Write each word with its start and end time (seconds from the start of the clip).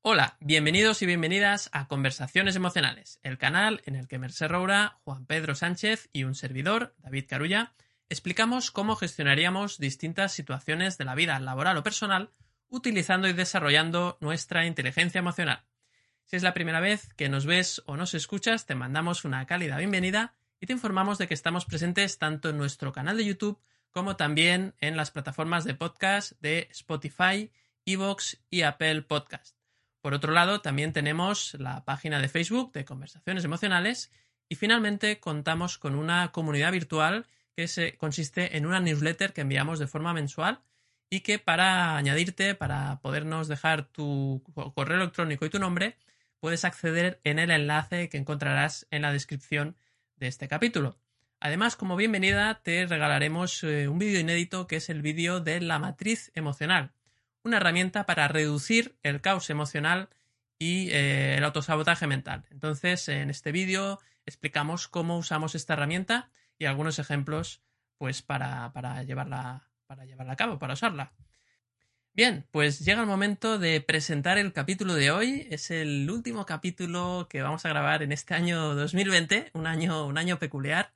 Hola, 0.00 0.38
bienvenidos 0.40 1.02
y 1.02 1.06
bienvenidas 1.06 1.68
a 1.72 1.88
Conversaciones 1.88 2.56
Emocionales, 2.56 3.20
el 3.22 3.36
canal 3.36 3.82
en 3.84 3.96
el 3.96 4.08
que 4.08 4.18
Merced 4.18 4.48
Roura, 4.48 4.98
Juan 5.04 5.26
Pedro 5.26 5.54
Sánchez 5.54 6.08
y 6.14 6.24
un 6.24 6.34
servidor, 6.34 6.94
David 6.96 7.26
Carulla, 7.28 7.74
explicamos 8.08 8.70
cómo 8.70 8.96
gestionaríamos 8.96 9.78
distintas 9.78 10.32
situaciones 10.32 10.96
de 10.96 11.04
la 11.04 11.14
vida 11.14 11.38
laboral 11.38 11.76
o 11.76 11.82
personal 11.82 12.30
utilizando 12.70 13.28
y 13.28 13.34
desarrollando 13.34 14.16
nuestra 14.22 14.64
inteligencia 14.64 15.18
emocional. 15.18 15.64
Si 16.24 16.36
es 16.36 16.42
la 16.42 16.54
primera 16.54 16.80
vez 16.80 17.12
que 17.12 17.28
nos 17.28 17.44
ves 17.44 17.82
o 17.84 17.98
nos 17.98 18.14
escuchas, 18.14 18.64
te 18.64 18.74
mandamos 18.74 19.26
una 19.26 19.44
cálida 19.44 19.76
bienvenida 19.76 20.34
y 20.60 20.66
te 20.66 20.72
informamos 20.72 21.18
de 21.18 21.28
que 21.28 21.34
estamos 21.34 21.66
presentes 21.66 22.18
tanto 22.18 22.48
en 22.48 22.56
nuestro 22.56 22.90
canal 22.90 23.18
de 23.18 23.26
YouTube 23.26 23.60
como 23.90 24.16
también 24.16 24.74
en 24.80 24.96
las 24.96 25.10
plataformas 25.10 25.64
de 25.64 25.74
podcast 25.74 26.32
de 26.40 26.68
Spotify 26.70 27.50
Evox 27.84 28.42
y 28.50 28.62
Apple 28.62 29.02
Podcast. 29.02 29.56
Por 30.00 30.14
otro 30.14 30.32
lado, 30.32 30.60
también 30.60 30.92
tenemos 30.92 31.54
la 31.54 31.84
página 31.84 32.20
de 32.20 32.28
Facebook 32.28 32.72
de 32.72 32.84
Conversaciones 32.84 33.44
Emocionales 33.44 34.12
y 34.48 34.56
finalmente 34.56 35.20
contamos 35.20 35.78
con 35.78 35.94
una 35.94 36.32
comunidad 36.32 36.72
virtual 36.72 37.26
que 37.56 37.68
se, 37.68 37.96
consiste 37.96 38.56
en 38.56 38.66
una 38.66 38.80
newsletter 38.80 39.32
que 39.32 39.42
enviamos 39.42 39.78
de 39.78 39.86
forma 39.86 40.12
mensual 40.12 40.60
y 41.10 41.20
que 41.20 41.38
para 41.38 41.96
añadirte, 41.96 42.54
para 42.54 43.00
podernos 43.00 43.48
dejar 43.48 43.84
tu 43.84 44.42
correo 44.74 44.96
electrónico 44.96 45.44
y 45.44 45.50
tu 45.50 45.58
nombre, 45.58 45.96
puedes 46.40 46.64
acceder 46.64 47.20
en 47.24 47.38
el 47.38 47.50
enlace 47.50 48.08
que 48.08 48.16
encontrarás 48.16 48.86
en 48.90 49.02
la 49.02 49.12
descripción 49.12 49.76
de 50.16 50.28
este 50.28 50.48
capítulo. 50.48 50.98
Además, 51.38 51.76
como 51.76 51.96
bienvenida, 51.96 52.60
te 52.62 52.86
regalaremos 52.86 53.62
eh, 53.64 53.88
un 53.88 53.98
vídeo 53.98 54.20
inédito 54.20 54.66
que 54.66 54.76
es 54.76 54.88
el 54.88 55.02
vídeo 55.02 55.40
de 55.40 55.60
la 55.60 55.78
matriz 55.78 56.30
emocional 56.34 56.92
una 57.44 57.58
herramienta 57.58 58.06
para 58.06 58.28
reducir 58.28 58.96
el 59.02 59.20
caos 59.20 59.50
emocional 59.50 60.08
y 60.58 60.90
eh, 60.90 61.36
el 61.36 61.44
autosabotaje 61.44 62.06
mental. 62.06 62.44
Entonces, 62.50 63.08
en 63.08 63.30
este 63.30 63.52
vídeo 63.52 64.00
explicamos 64.26 64.88
cómo 64.88 65.18
usamos 65.18 65.54
esta 65.54 65.72
herramienta 65.74 66.30
y 66.58 66.66
algunos 66.66 66.98
ejemplos 66.98 67.62
pues 67.98 68.22
para, 68.22 68.72
para, 68.72 69.02
llevarla, 69.02 69.68
para 69.86 70.04
llevarla 70.04 70.32
a 70.32 70.36
cabo, 70.36 70.58
para 70.58 70.74
usarla. 70.74 71.12
Bien, 72.14 72.46
pues 72.50 72.80
llega 72.80 73.00
el 73.00 73.06
momento 73.06 73.58
de 73.58 73.80
presentar 73.80 74.36
el 74.36 74.52
capítulo 74.52 74.94
de 74.94 75.10
hoy. 75.10 75.46
Es 75.50 75.70
el 75.70 76.10
último 76.10 76.44
capítulo 76.44 77.26
que 77.30 77.40
vamos 77.40 77.64
a 77.64 77.70
grabar 77.70 78.02
en 78.02 78.12
este 78.12 78.34
año 78.34 78.74
2020, 78.74 79.50
un 79.54 79.66
año, 79.66 80.06
un 80.06 80.18
año 80.18 80.38
peculiar. 80.38 80.92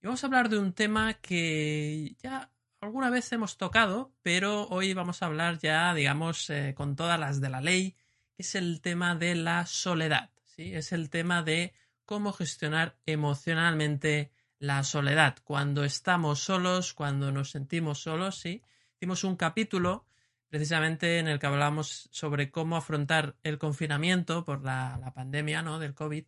Y 0.00 0.06
vamos 0.06 0.22
a 0.22 0.28
hablar 0.28 0.48
de 0.48 0.58
un 0.58 0.72
tema 0.72 1.14
que 1.14 2.14
ya 2.22 2.50
alguna 2.94 3.10
vez 3.10 3.32
hemos 3.32 3.56
tocado, 3.56 4.12
pero 4.22 4.68
hoy 4.68 4.94
vamos 4.94 5.20
a 5.20 5.26
hablar 5.26 5.58
ya, 5.58 5.92
digamos, 5.94 6.48
eh, 6.48 6.74
con 6.76 6.94
todas 6.94 7.18
las 7.18 7.40
de 7.40 7.48
la 7.48 7.60
ley, 7.60 7.96
que 8.36 8.44
es 8.44 8.54
el 8.54 8.80
tema 8.80 9.16
de 9.16 9.34
la 9.34 9.66
soledad, 9.66 10.30
¿sí? 10.44 10.76
Es 10.76 10.92
el 10.92 11.10
tema 11.10 11.42
de 11.42 11.74
cómo 12.04 12.32
gestionar 12.32 12.96
emocionalmente 13.04 14.30
la 14.60 14.84
soledad. 14.84 15.38
Cuando 15.42 15.82
estamos 15.82 16.38
solos, 16.38 16.94
cuando 16.94 17.32
nos 17.32 17.50
sentimos 17.50 17.98
solos, 17.98 18.38
¿sí? 18.38 18.62
Hicimos 18.94 19.24
un 19.24 19.34
capítulo 19.34 20.06
precisamente 20.46 21.18
en 21.18 21.26
el 21.26 21.40
que 21.40 21.46
hablamos 21.46 22.08
sobre 22.12 22.52
cómo 22.52 22.76
afrontar 22.76 23.34
el 23.42 23.58
confinamiento 23.58 24.44
por 24.44 24.62
la, 24.62 25.00
la 25.02 25.12
pandemia, 25.12 25.62
¿no? 25.62 25.80
Del 25.80 25.94
COVID 25.94 26.26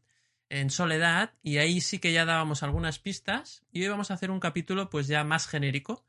en 0.48 0.70
soledad 0.70 1.32
y 1.44 1.58
ahí 1.58 1.80
sí 1.80 2.00
que 2.00 2.12
ya 2.12 2.24
dábamos 2.24 2.64
algunas 2.64 2.98
pistas 2.98 3.62
y 3.70 3.84
hoy 3.84 3.88
vamos 3.88 4.10
a 4.10 4.14
hacer 4.14 4.32
un 4.32 4.40
capítulo 4.40 4.90
pues 4.90 5.06
ya 5.06 5.22
más 5.22 5.46
genérico 5.46 6.04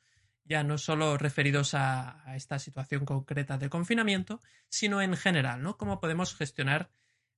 ya 0.47 0.63
no 0.63 0.77
solo 0.77 1.17
referidos 1.17 1.73
a, 1.73 2.23
esta 2.35 2.59
situación 2.59 3.05
concreta 3.05 3.57
de 3.57 3.69
confinamiento, 3.69 4.39
sino 4.69 5.01
en 5.01 5.15
general, 5.15 5.61
¿no? 5.61 5.77
Cómo 5.77 5.99
podemos 5.99 6.35
gestionar 6.35 6.89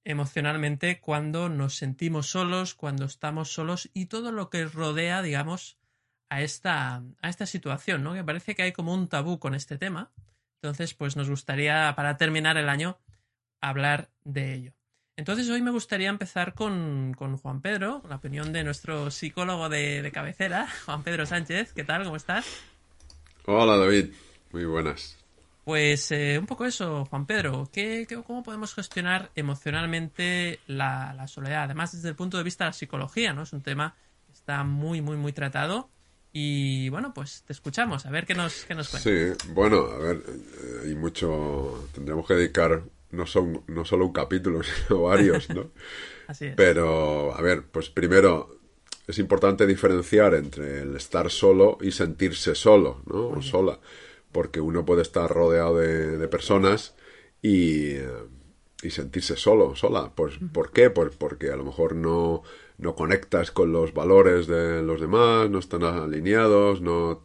emocionalmente 0.04 1.00
cuando 1.00 1.50
nos 1.50 1.76
sentimos 1.76 2.30
solos, 2.30 2.74
cuando 2.76 3.06
estamos 3.06 3.52
solos 3.52 3.90
y 3.94 4.06
todo 4.06 4.32
lo 4.32 4.50
que 4.50 4.66
rodea, 4.66 5.22
digamos, 5.22 5.78
a 6.30 6.42
esta, 6.42 7.04
a 7.22 7.30
esta 7.30 7.46
situación, 7.46 8.04
¿no? 8.04 8.14
Que 8.14 8.24
parece 8.24 8.56
que 8.56 8.64
hay 8.64 8.72
como 8.72 8.94
un 8.94 9.08
tabú 9.08 9.40
con 9.40 9.56
este 9.56 9.78
tema. 9.78 10.12
Entonces, 10.62 10.94
pues 10.94 11.16
nos 11.16 11.30
gustaría, 11.30 11.94
para 11.96 12.18
terminar 12.18 12.58
el 12.58 12.70
año, 12.70 13.00
hablar 13.62 14.10
de 14.24 14.54
ello. 14.54 14.74
Entonces, 15.16 15.50
hoy 15.50 15.62
me 15.62 15.72
gustaría 15.72 16.10
empezar 16.10 16.54
con, 16.54 17.14
Juan 17.14 17.62
Pedro, 17.62 18.04
la 18.08 18.18
opinión 18.18 18.54
de 18.54 18.64
nuestro 18.64 19.12
psicólogo 19.12 19.68
de, 19.68 20.02
de 20.02 20.12
cabecera, 20.12 20.68
Juan 20.86 21.04
Pedro 21.04 21.26
Sánchez. 21.26 21.74
¿Qué 21.74 21.84
tal? 21.84 22.04
¿Cómo 22.04 22.16
estás? 22.16 22.46
Hola 23.52 23.78
David, 23.78 24.12
muy 24.52 24.64
buenas. 24.66 25.18
Pues 25.64 26.12
eh, 26.12 26.38
un 26.38 26.46
poco 26.46 26.66
eso, 26.66 27.06
Juan 27.06 27.26
Pedro. 27.26 27.68
¿qué, 27.74 28.06
cómo 28.28 28.44
podemos 28.44 28.76
gestionar 28.76 29.32
emocionalmente 29.36 30.60
la, 30.68 31.28
soledad? 31.28 31.64
Además, 31.64 31.94
desde 31.94 32.10
el 32.10 32.16
punto 32.16 32.38
de 32.38 32.44
vista 32.44 32.66
de 32.66 32.70
la 32.70 32.74
psicología, 32.74 33.34
¿no? 33.34 33.42
Es 33.42 33.52
un 33.52 33.64
tema 33.64 33.96
que 34.28 34.34
está 34.34 34.64
muy, 34.64 35.02
muy, 35.02 35.18
muy 35.18 35.34
tratado. 35.34 35.90
Y 36.32 36.90
bueno, 36.90 37.12
pues 37.12 37.42
te 37.42 37.54
escuchamos, 37.54 38.06
a 38.06 38.12
ver 38.12 38.28
qué 38.28 38.36
nos, 38.36 38.66
qué 38.66 38.76
nos 38.76 38.90
cuenta. 38.90 39.10
Sí, 39.10 39.50
bueno, 39.52 39.78
a 39.78 39.98
ver, 39.98 40.18
eh, 40.28 40.82
hay 40.86 40.94
mucho. 40.94 41.90
Tendremos 41.92 42.28
que 42.28 42.36
dedicar 42.36 42.84
no, 43.10 43.26
son, 43.26 43.64
no 43.66 43.84
solo 43.84 44.06
un 44.06 44.14
capítulo, 44.14 44.62
sino 44.88 45.02
varios, 45.02 45.50
¿no? 45.50 45.72
Así 46.28 46.46
es. 46.46 46.56
Pero, 46.56 47.34
a 47.36 47.42
ver, 47.42 47.64
pues 47.64 47.90
primero, 47.90 48.59
es 49.10 49.18
importante 49.18 49.66
diferenciar 49.66 50.36
entre 50.36 50.84
el 50.84 50.96
estar 50.96 51.32
solo 51.32 51.80
y 51.82 51.92
sentirse 51.92 52.54
solo, 52.54 53.02
¿no? 53.08 53.30
O 53.30 53.42
sola. 53.42 53.80
Porque 54.32 54.62
uno 54.62 54.86
puede 54.86 55.02
estar 55.02 55.28
rodeado 55.28 55.78
de, 55.78 56.28
personas 56.28 56.96
y, 57.42 57.96
y, 58.84 58.92
sentirse 58.92 59.36
solo, 59.36 59.76
sola. 59.76 60.12
Pues, 60.14 60.36
¿Por 60.54 60.72
qué? 60.72 60.92
Pues 60.92 61.16
porque 61.16 61.50
a 61.50 61.56
lo 61.56 61.66
mejor 61.66 61.96
no, 61.96 62.44
no 62.78 62.94
conectas 62.94 63.50
con 63.50 63.72
los 63.72 63.96
valores 63.96 64.46
de 64.46 64.84
los 64.84 65.02
demás, 65.02 65.50
no 65.50 65.58
están 65.58 65.84
alineados, 65.86 66.80
no 66.80 67.24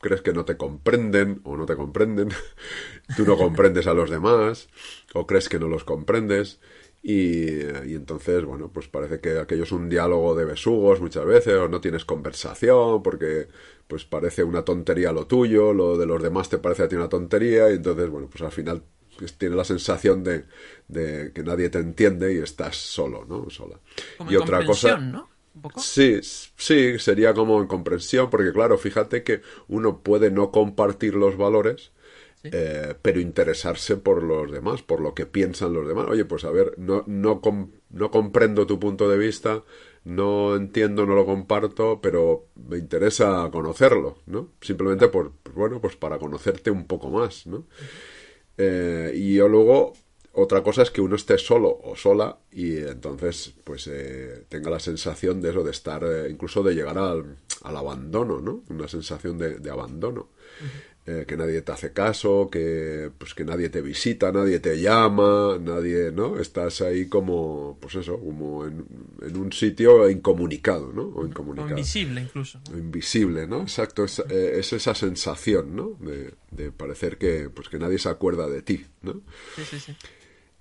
crees 0.00 0.22
que 0.22 0.32
no 0.32 0.46
te 0.46 0.56
comprenden 0.56 1.42
o 1.44 1.58
no 1.58 1.66
te 1.66 1.76
comprenden, 1.76 2.30
tú 3.18 3.26
no 3.26 3.36
comprendes 3.36 3.86
a 3.86 3.92
los 3.92 4.08
demás 4.08 4.70
o 5.12 5.26
crees 5.26 5.50
que 5.50 5.58
no 5.58 5.68
los 5.68 5.84
comprendes 5.84 6.58
y, 7.02 7.60
entonces, 7.94 8.44
bueno, 8.44 8.70
pues 8.72 8.88
parece 8.88 9.20
que 9.20 9.38
aquello 9.38 9.62
es 9.62 9.72
un 9.72 9.88
diálogo 9.88 10.34
de 10.34 10.44
besugos 10.44 11.00
muchas 11.00 11.24
veces, 11.24 11.54
o 11.54 11.68
no 11.68 11.80
tienes 11.80 12.04
conversación, 12.04 13.02
porque 13.02 13.48
pues 13.86 14.04
parece 14.04 14.44
una 14.44 14.64
tontería 14.64 15.12
lo 15.12 15.26
tuyo, 15.26 15.72
lo 15.72 15.96
de 15.96 16.06
los 16.06 16.22
demás 16.22 16.48
te 16.48 16.58
parece 16.58 16.82
a 16.82 16.88
ti 16.88 16.96
una 16.96 17.08
tontería, 17.08 17.70
y 17.70 17.74
entonces, 17.74 18.10
bueno, 18.10 18.28
pues 18.30 18.42
al 18.42 18.52
final 18.52 18.82
tienes 19.36 19.56
la 19.56 19.64
sensación 19.64 20.22
de, 20.22 20.44
de, 20.86 21.32
que 21.32 21.42
nadie 21.42 21.70
te 21.70 21.78
entiende 21.78 22.34
y 22.34 22.38
estás 22.38 22.76
solo, 22.76 23.24
¿no? 23.24 23.48
Sola. 23.50 23.78
y 24.28 24.36
otra 24.36 24.64
cosa. 24.64 24.98
¿no? 24.98 25.28
¿Un 25.54 25.62
poco? 25.62 25.80
Sí, 25.80 26.20
sí, 26.22 26.98
sería 26.98 27.34
como 27.34 27.60
en 27.60 27.66
comprensión, 27.66 28.30
porque 28.30 28.52
claro, 28.52 28.78
fíjate 28.78 29.22
que 29.22 29.40
uno 29.68 30.00
puede 30.00 30.30
no 30.30 30.50
compartir 30.52 31.14
los 31.14 31.36
valores, 31.36 31.90
eh, 32.44 32.94
pero 33.02 33.20
interesarse 33.20 33.96
por 33.96 34.22
los 34.22 34.50
demás, 34.50 34.82
por 34.82 35.00
lo 35.00 35.14
que 35.14 35.26
piensan 35.26 35.72
los 35.72 35.86
demás. 35.86 36.06
Oye, 36.08 36.24
pues 36.24 36.44
a 36.44 36.50
ver, 36.50 36.74
no, 36.78 37.04
no, 37.06 37.40
no 37.90 38.10
comprendo 38.10 38.66
tu 38.66 38.78
punto 38.78 39.08
de 39.08 39.18
vista, 39.18 39.64
no 40.04 40.56
entiendo, 40.56 41.04
no 41.04 41.14
lo 41.14 41.26
comparto, 41.26 42.00
pero 42.00 42.46
me 42.54 42.78
interesa 42.78 43.48
conocerlo, 43.52 44.18
¿no? 44.26 44.52
Simplemente 44.60 45.08
por, 45.08 45.32
bueno, 45.54 45.80
pues 45.80 45.96
para 45.96 46.18
conocerte 46.18 46.70
un 46.70 46.86
poco 46.86 47.10
más, 47.10 47.46
¿no? 47.46 47.66
Eh, 48.56 49.12
y 49.14 49.34
yo 49.34 49.48
luego, 49.48 49.92
otra 50.32 50.62
cosa 50.62 50.82
es 50.82 50.90
que 50.90 51.00
uno 51.00 51.16
esté 51.16 51.36
solo 51.38 51.78
o 51.82 51.94
sola 51.96 52.38
y 52.50 52.78
entonces, 52.78 53.54
pues, 53.64 53.86
eh, 53.88 54.44
tenga 54.48 54.70
la 54.70 54.80
sensación 54.80 55.40
de 55.40 55.50
eso, 55.50 55.62
de 55.62 55.70
estar, 55.72 56.04
incluso 56.30 56.62
de 56.62 56.74
llegar 56.74 56.98
al, 56.98 57.36
al 57.62 57.76
abandono, 57.76 58.40
¿no? 58.40 58.62
Una 58.70 58.88
sensación 58.88 59.36
de, 59.38 59.58
de 59.58 59.70
abandono. 59.70 60.28
Eh, 61.10 61.24
que 61.26 61.38
nadie 61.38 61.62
te 61.62 61.72
hace 61.72 61.94
caso, 61.94 62.50
que 62.52 63.10
pues 63.16 63.32
que 63.32 63.42
nadie 63.42 63.70
te 63.70 63.80
visita, 63.80 64.30
nadie 64.30 64.60
te 64.60 64.78
llama, 64.78 65.58
nadie, 65.58 66.12
¿no? 66.12 66.38
Estás 66.38 66.82
ahí 66.82 67.06
como, 67.06 67.78
pues 67.80 67.94
eso, 67.94 68.20
como 68.20 68.66
en, 68.66 68.84
un 69.34 69.50
sitio 69.50 70.10
incomunicado, 70.10 70.92
¿no? 70.92 71.04
O 71.04 71.24
incomunicado. 71.24 71.70
invisible 71.70 72.20
incluso. 72.20 72.60
invisible, 72.74 73.46
¿no? 73.46 73.62
Exacto, 73.62 74.04
es, 74.04 74.18
eh, 74.28 74.58
es, 74.58 74.74
esa 74.74 74.94
sensación, 74.94 75.74
¿no? 75.74 75.96
De, 75.98 76.34
de 76.50 76.72
parecer 76.72 77.16
que, 77.16 77.48
pues 77.48 77.70
que 77.70 77.78
nadie 77.78 77.98
se 77.98 78.10
acuerda 78.10 78.46
de 78.46 78.60
ti, 78.60 78.84
¿no? 79.00 79.22
Sí, 79.56 79.62
sí, 79.64 79.80
sí. 79.80 79.96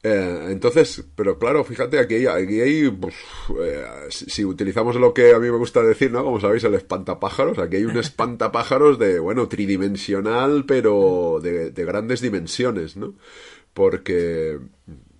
Eh, 0.09 0.51
entonces, 0.51 1.04
pero 1.15 1.38
claro, 1.38 1.65
fíjate, 1.65 2.00
aquí, 2.00 2.25
aquí 2.27 2.62
hay, 2.62 2.89
pues, 2.89 3.15
eh, 3.59 3.83
si, 4.09 4.45
utilizamos 4.45 4.95
lo 4.95 5.13
que 5.13 5.33
a 5.33 5.39
mí 5.39 5.50
me 5.51 5.57
gusta 5.57 5.83
decir, 5.83 6.12
¿no? 6.12 6.24
Como 6.24 6.39
sabéis, 6.39 6.63
el 6.63 6.75
espantapájaros, 6.75 7.59
aquí 7.59 7.75
hay 7.77 7.83
un 7.86 7.98
espantapájaros 7.98 9.00
de, 9.00 9.19
bueno, 9.19 9.50
tridimensional, 9.50 10.65
pero 10.65 11.39
de, 11.42 11.71
grandes 11.71 12.21
dimensiones, 12.21 12.95
¿no? 12.95 13.15
Porque, 13.74 14.59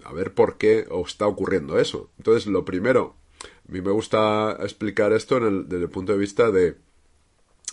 a 0.06 0.14
ver 0.14 0.34
por 0.34 0.58
qué 0.58 0.86
os 0.90 1.12
está 1.12 1.28
ocurriendo 1.28 1.80
eso. 1.80 2.10
Entonces, 2.18 2.48
lo 2.48 2.64
primero, 2.64 3.16
a 3.68 3.72
mí 3.72 3.82
me 3.82 3.92
gusta 3.92 4.58
explicar 4.62 5.12
esto 5.12 5.40
desde 5.40 5.84
el 5.84 5.90
punto 5.90 6.14
de 6.14 6.18
vista 6.18 6.50
de, 6.50 6.78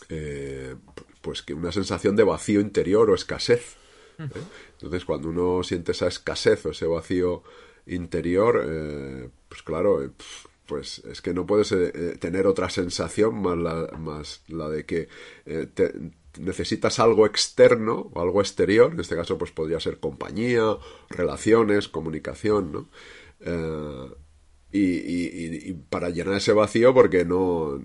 eh, 0.08 0.75
pues 1.20 1.43
que 1.43 1.55
una 1.55 1.70
sensación 1.70 2.16
de 2.16 2.25
vacío 2.25 2.61
interior 2.61 3.08
o 3.08 3.14
escasez. 3.14 3.76
Entonces, 4.19 5.05
cuando 5.05 5.28
uno 5.28 5.62
siente 5.62 5.93
esa 5.93 6.08
escasez 6.08 6.64
o 6.66 6.70
ese 6.70 6.87
vacío 6.87 7.43
interior, 7.87 8.64
eh, 8.66 9.28
pues 9.49 9.62
claro, 9.62 10.02
eh, 10.02 10.11
pues 10.66 11.00
es 11.00 11.20
que 11.20 11.34
no 11.34 11.46
puedes 11.46 11.72
eh, 11.72 12.16
tener 12.19 12.46
otra 12.46 12.70
sensación 12.70 13.43
más 13.43 13.58
la, 13.58 13.88
más 13.99 14.43
la 14.49 14.69
de 14.69 14.87
que 14.87 15.08
necesitas 16.38 16.99
algo 16.99 17.26
externo 17.26 18.11
o 18.12 18.20
algo 18.20 18.40
exterior, 18.40 18.93
en 18.93 19.00
este 19.00 19.14
caso 19.14 19.38
pues 19.38 19.50
podría 19.52 19.78
ser 19.78 19.99
compañía, 19.99 20.76
relaciones, 21.11 21.88
comunicación, 21.88 22.72
¿no? 22.72 22.88
Y, 24.76 25.73
para 25.88 26.11
llenar 26.11 26.35
ese 26.35 26.53
vacío 26.53 26.93
porque 26.93 27.25
no, 27.25 27.81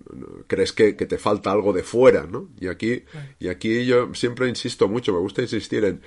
crees 0.47 0.73
que, 0.73 0.93
te 0.93 1.17
falta 1.17 1.51
algo 1.51 1.71
de 1.71 1.83
fuera, 1.83 2.25
¿no? 2.25 2.49
Y 2.59 2.67
aquí, 2.67 3.03
y 3.39 3.49
aquí 3.49 3.85
yo 3.85 4.13
siempre 4.15 4.49
insisto 4.49 4.87
mucho, 4.87 5.13
me 5.13 5.19
gusta 5.19 5.41
insistir 5.41 5.85
en 5.85 6.01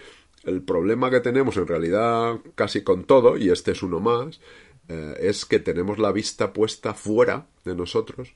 el 0.44 0.62
problema 0.62 1.11
que 1.11 1.20
tenemos 1.20 1.56
en 1.56 1.69
realidad 1.69 2.40
casi 2.56 2.82
con 2.82 3.05
todo, 3.05 3.37
y 3.37 3.50
este 3.50 3.73
es 3.73 3.82
uno 3.82 4.00
más, 4.00 4.40
eh, 4.88 5.14
es 5.20 5.44
que 5.44 5.61
tenemos 5.61 5.99
la 5.99 6.11
vista 6.11 6.52
puesta 6.52 6.94
fuera 6.94 7.46
de 7.64 7.76
nosotros, 7.76 8.34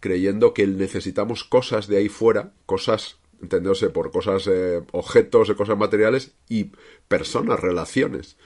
creyendo 0.00 0.52
que 0.52 0.66
necesitamos 0.66 1.44
cosas 1.44 1.86
de 1.86 1.98
ahí 1.98 2.08
fuera, 2.08 2.52
cosas, 2.66 3.18
entendiéndose 3.44 3.90
por 3.90 4.10
cosas, 4.10 4.46
eh, 4.46 4.82
objetos, 4.92 5.52
cosas 5.52 5.78
materiales 5.78 6.32
y 6.48 6.72
personas, 7.08 7.60
relaciones. 7.60 8.36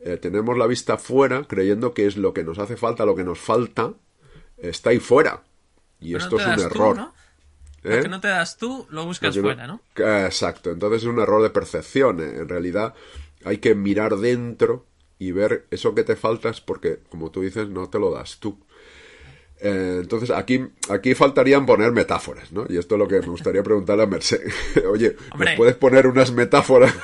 Eh, 0.00 0.16
tenemos 0.16 0.56
la 0.56 0.66
vista 0.66 0.98
fuera 0.98 1.44
creyendo 1.44 1.94
que 1.94 2.06
es 2.06 2.16
lo 2.16 2.32
que 2.32 2.44
nos 2.44 2.58
hace 2.58 2.76
falta, 2.76 3.04
lo 3.04 3.14
que 3.14 3.24
nos 3.24 3.38
falta, 3.38 3.94
está 4.58 4.90
ahí 4.90 4.98
fuera. 4.98 5.42
Y 6.00 6.14
esto 6.14 6.38
es 6.38 6.46
un 6.46 6.60
error. 6.60 6.96
Lo 7.82 7.90
que 7.90 7.98
¿Eh? 7.98 8.08
no 8.08 8.20
te 8.20 8.28
das 8.28 8.56
tú, 8.56 8.86
lo 8.90 9.04
buscas 9.04 9.38
fuera, 9.38 9.66
¿no? 9.66 9.80
Exacto. 9.96 10.70
Entonces 10.70 11.02
es 11.02 11.08
un 11.08 11.20
error 11.20 11.42
de 11.42 11.50
percepción. 11.50 12.20
¿eh? 12.20 12.36
En 12.38 12.48
realidad 12.48 12.94
hay 13.44 13.58
que 13.58 13.74
mirar 13.74 14.16
dentro 14.16 14.86
y 15.18 15.32
ver 15.32 15.66
eso 15.70 15.94
que 15.94 16.04
te 16.04 16.16
faltas 16.16 16.60
porque, 16.60 17.00
como 17.08 17.30
tú 17.30 17.42
dices, 17.42 17.68
no 17.68 17.88
te 17.88 17.98
lo 17.98 18.10
das 18.10 18.38
tú. 18.38 18.58
Eh, 19.64 20.00
entonces, 20.02 20.30
aquí, 20.30 20.60
aquí 20.90 21.14
faltarían 21.14 21.64
poner 21.64 21.90
metáforas, 21.90 22.52
¿no? 22.52 22.66
Y 22.68 22.76
esto 22.76 22.96
es 22.96 22.98
lo 22.98 23.08
que 23.08 23.20
me 23.20 23.28
gustaría 23.28 23.62
preguntarle 23.62 24.02
a 24.02 24.06
Merced. 24.06 24.42
Oye, 24.92 25.16
¿me 25.38 25.56
puedes 25.56 25.74
poner 25.76 26.06
unas 26.06 26.32
metáforas 26.32 26.94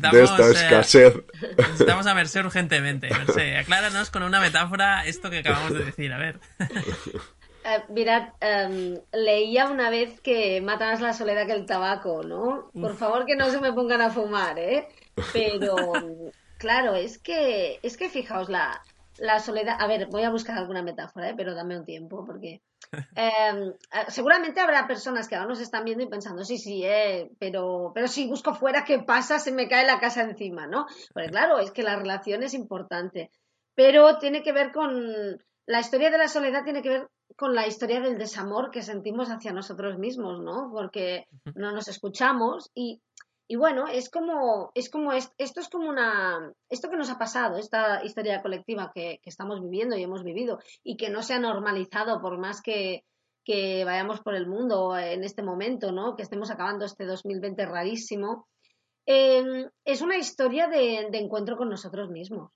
de 0.00 0.22
esta 0.22 0.48
eh, 0.48 0.52
escasez? 0.52 1.14
necesitamos 1.58 2.06
a 2.06 2.14
Merced 2.14 2.42
urgentemente. 2.42 3.10
Merced, 3.10 3.56
acláranos 3.56 4.08
con 4.08 4.22
una 4.22 4.40
metáfora 4.40 5.04
esto 5.04 5.28
que 5.28 5.40
acabamos 5.40 5.74
de 5.74 5.84
decir, 5.84 6.10
a 6.12 6.18
ver. 6.18 6.40
Eh, 7.66 7.82
mirad, 7.88 8.28
em, 8.42 8.98
leía 9.10 9.70
una 9.70 9.88
vez 9.88 10.20
que 10.20 10.60
mata 10.60 10.90
más 10.90 11.00
la 11.00 11.14
soledad 11.14 11.46
que 11.46 11.54
el 11.54 11.64
tabaco, 11.64 12.22
¿no? 12.22 12.70
Por 12.78 12.94
favor 12.94 13.24
que 13.24 13.36
no 13.36 13.48
se 13.48 13.58
me 13.58 13.72
pongan 13.72 14.02
a 14.02 14.10
fumar, 14.10 14.58
¿eh? 14.58 14.86
Pero, 15.32 15.74
claro, 16.58 16.94
es 16.94 17.16
que, 17.16 17.78
es 17.82 17.96
que 17.96 18.10
fijaos, 18.10 18.50
la, 18.50 18.82
la 19.18 19.38
soledad. 19.38 19.76
A 19.78 19.86
ver, 19.86 20.06
voy 20.06 20.22
a 20.22 20.30
buscar 20.30 20.58
alguna 20.58 20.82
metáfora, 20.82 21.30
¿eh? 21.30 21.34
pero 21.36 21.54
dame 21.54 21.78
un 21.78 21.84
tiempo, 21.84 22.24
porque 22.24 22.62
em, 23.16 23.68
eh, 23.68 23.74
seguramente 24.08 24.60
habrá 24.60 24.86
personas 24.86 25.28
que 25.28 25.36
ahora 25.36 25.48
nos 25.48 25.60
están 25.60 25.84
viendo 25.84 26.04
y 26.04 26.08
pensando, 26.08 26.44
sí, 26.44 26.58
sí, 26.58 26.82
eh, 26.84 27.30
pero, 27.38 27.92
pero 27.94 28.08
si 28.08 28.26
busco 28.26 28.54
fuera, 28.54 28.84
¿qué 28.84 29.00
pasa? 29.00 29.38
Se 29.38 29.52
me 29.52 29.68
cae 29.68 29.86
la 29.86 30.00
casa 30.00 30.22
encima, 30.22 30.66
¿no? 30.66 30.86
Porque 31.12 31.30
claro, 31.30 31.58
es 31.58 31.70
que 31.70 31.82
la 31.82 31.96
relación 31.96 32.42
es 32.42 32.54
importante, 32.54 33.30
pero 33.74 34.18
tiene 34.18 34.42
que 34.42 34.52
ver 34.52 34.72
con. 34.72 35.38
La 35.66 35.80
historia 35.80 36.10
de 36.10 36.18
la 36.18 36.28
soledad 36.28 36.62
tiene 36.62 36.82
que 36.82 36.90
ver 36.90 37.08
con 37.36 37.54
la 37.54 37.66
historia 37.66 38.00
del 38.00 38.18
desamor 38.18 38.70
que 38.70 38.82
sentimos 38.82 39.30
hacia 39.30 39.52
nosotros 39.52 39.98
mismos, 39.98 40.40
¿no? 40.40 40.70
Porque 40.70 41.26
no 41.54 41.72
nos 41.72 41.88
escuchamos 41.88 42.70
y 42.74 43.00
y 43.54 43.56
bueno, 43.56 43.86
es 43.86 44.10
como, 44.10 44.72
es 44.74 44.90
como 44.90 45.12
esto 45.12 45.60
es 45.60 45.68
como 45.68 45.88
una, 45.88 46.52
esto 46.68 46.90
que 46.90 46.96
nos 46.96 47.08
ha 47.08 47.18
pasado, 47.18 47.56
esta 47.56 48.04
historia 48.04 48.42
colectiva 48.42 48.90
que, 48.92 49.20
estamos 49.24 49.62
viviendo 49.62 49.96
y 49.96 50.02
hemos 50.02 50.24
vivido 50.24 50.58
y 50.82 50.96
que 50.96 51.08
no 51.08 51.22
se 51.22 51.34
ha 51.34 51.38
normalizado 51.38 52.20
por 52.20 52.36
más 52.36 52.60
que, 52.60 53.04
que 53.44 53.84
vayamos 53.84 54.20
por 54.22 54.34
el 54.34 54.48
mundo 54.48 54.98
en 54.98 55.22
este 55.22 55.44
momento, 55.44 55.92
¿no? 55.92 56.16
Que 56.16 56.24
estemos 56.24 56.50
acabando 56.50 56.84
este 56.84 57.06
2020 57.06 57.64
rarísimo. 57.64 58.48
Em, 59.06 59.70
es 59.84 60.02
una 60.02 60.16
historia 60.16 60.66
de, 60.66 61.06
encuentro 61.12 61.56
con 61.56 61.68
nosotros 61.68 62.10
mismos. 62.10 62.50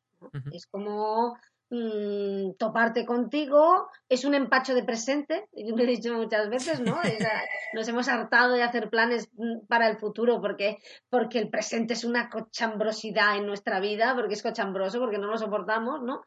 Es 0.51 0.67
como 0.67 1.39
Mm, 1.71 2.55
toparte 2.59 3.05
contigo 3.05 3.91
es 4.09 4.25
un 4.25 4.35
empacho 4.35 4.75
de 4.75 4.85
presente, 4.85 5.51
yo 5.53 5.77
lo 5.77 5.83
he 5.83 5.87
dicho 5.87 6.15
muchas 6.15 6.49
veces, 6.49 6.81
¿no? 6.81 6.97
nos 7.75 7.87
hemos 7.87 8.09
hartado 8.09 8.55
de 8.55 8.63
hacer 8.63 8.89
planes 8.89 9.29
mm, 9.35 9.67
para 9.67 9.87
el 9.89 9.99
futuro 9.99 10.41
porque, 10.41 10.79
porque 11.11 11.39
el 11.39 11.51
presente 11.51 11.93
es 11.93 12.05
una 12.05 12.31
cochambrosidad 12.31 13.37
en 13.37 13.45
nuestra 13.47 13.81
vida, 13.81 14.15
porque 14.15 14.33
es 14.33 14.43
cochambroso, 14.43 14.99
porque 14.99 15.19
no 15.19 15.27
lo 15.27 15.37
soportamos, 15.37 16.03
¿no? 16.03 16.23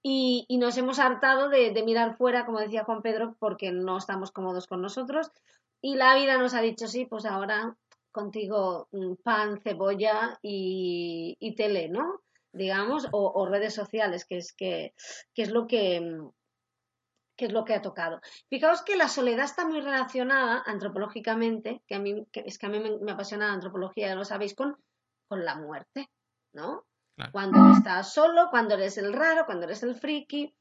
Y, 0.00 0.46
nos 0.58 0.76
hemos 0.78 0.98
hartado 1.00 1.48
de, 1.48 1.72
mirar 1.84 2.16
fuera, 2.16 2.46
como 2.46 2.60
decía 2.60 2.84
Juan 2.84 3.02
Pedro, 3.02 3.36
porque 3.40 3.72
no 3.72 3.96
estamos 3.96 4.30
cómodos 4.30 4.66
con 4.68 4.80
nosotros. 4.80 5.32
Y 5.80 5.96
la 5.96 6.14
vida 6.14 6.38
nos 6.38 6.54
ha 6.54 6.60
dicho, 6.60 6.86
sí, 6.86 7.06
pues 7.06 7.24
ahora 7.26 7.76
contigo 8.12 8.86
mm, 8.92 9.14
pan, 9.24 9.58
cebolla 9.60 10.38
y, 10.40 11.36
y 11.40 11.54
tele, 11.56 11.88
¿no? 11.88 12.20
Digamos, 12.54 13.08
o, 13.12 13.46
redes 13.46 13.74
sociales, 13.74 14.24
que 14.24 14.38
es, 14.38 14.52
que, 14.52 14.94
es 15.34 15.50
lo 15.50 15.66
que, 15.66 16.20
es 17.36 17.52
lo 17.52 17.64
que 17.64 17.74
ha 17.74 17.82
tocado. 17.82 18.20
Fijaos 18.48 18.82
que 18.82 18.96
la 18.96 19.08
soledad 19.08 19.44
está 19.44 19.66
muy 19.66 19.80
relacionada 19.80 20.62
antropológicamente, 20.64 21.82
que 21.86 21.94
a 21.96 21.98
mí, 21.98 22.26
es 22.32 22.58
que 22.58 22.66
a 22.66 22.68
mí 22.68 22.80
me, 22.80 23.12
apasiona 23.12 23.48
la 23.48 23.54
antropología, 23.54 24.08
ya 24.08 24.14
lo 24.14 24.24
sabéis, 24.24 24.54
con, 24.54 24.76
con 25.28 25.44
la 25.44 25.56
muerte, 25.56 26.10
¿no? 26.52 26.84
Cuando 27.30 27.72
estás 27.72 28.12
solo, 28.12 28.48
cuando 28.50 28.74
eres 28.74 28.98
el 28.98 29.12
raro, 29.12 29.46
cuando 29.46 29.66
eres 29.66 29.84
el 29.84 29.94
friki, 29.94 30.52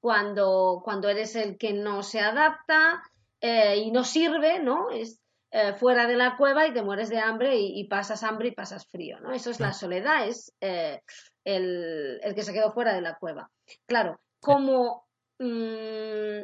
cuando, 0.00 0.82
cuando 0.84 1.08
eres 1.08 1.34
el 1.34 1.56
que 1.56 1.72
no 1.72 2.02
se 2.02 2.20
adapta 2.20 3.02
eh, 3.40 3.78
y 3.78 3.90
no 3.90 4.04
sirve, 4.04 4.58
¿no? 4.58 4.90
Es, 4.90 5.23
eh, 5.56 5.72
fuera 5.72 6.08
de 6.08 6.16
la 6.16 6.36
cueva 6.36 6.66
y 6.66 6.72
te 6.72 6.82
mueres 6.82 7.08
de 7.10 7.20
hambre 7.20 7.56
y, 7.56 7.84
pasas 7.84 8.24
hambre 8.24 8.48
y 8.48 8.50
pasas 8.56 8.88
frío, 8.88 9.20
¿no? 9.20 9.30
Eso 9.30 9.50
es 9.50 9.60
la 9.60 9.72
soledad, 9.72 10.26
es 10.26 10.52
eh, 10.60 11.00
el, 11.44 12.20
que 12.34 12.42
se 12.42 12.52
quedó 12.52 12.72
fuera 12.72 12.92
de 12.92 13.00
la 13.00 13.14
cueva. 13.14 13.52
Claro, 13.86 14.18
como, 14.40 15.06
mm, 15.38 16.42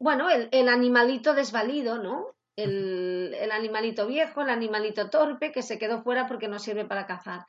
bueno, 0.00 0.28
el, 0.28 0.68
animalito 0.68 1.34
desvalido, 1.34 1.98
¿no? 1.98 2.34
El, 2.56 3.48
animalito 3.52 4.08
viejo, 4.08 4.42
el 4.42 4.50
animalito 4.50 5.08
torpe 5.08 5.52
que 5.52 5.62
se 5.62 5.78
quedó 5.78 6.02
fuera 6.02 6.26
porque 6.26 6.48
no 6.48 6.58
sirve 6.58 6.84
para 6.84 7.06
cazar. 7.06 7.46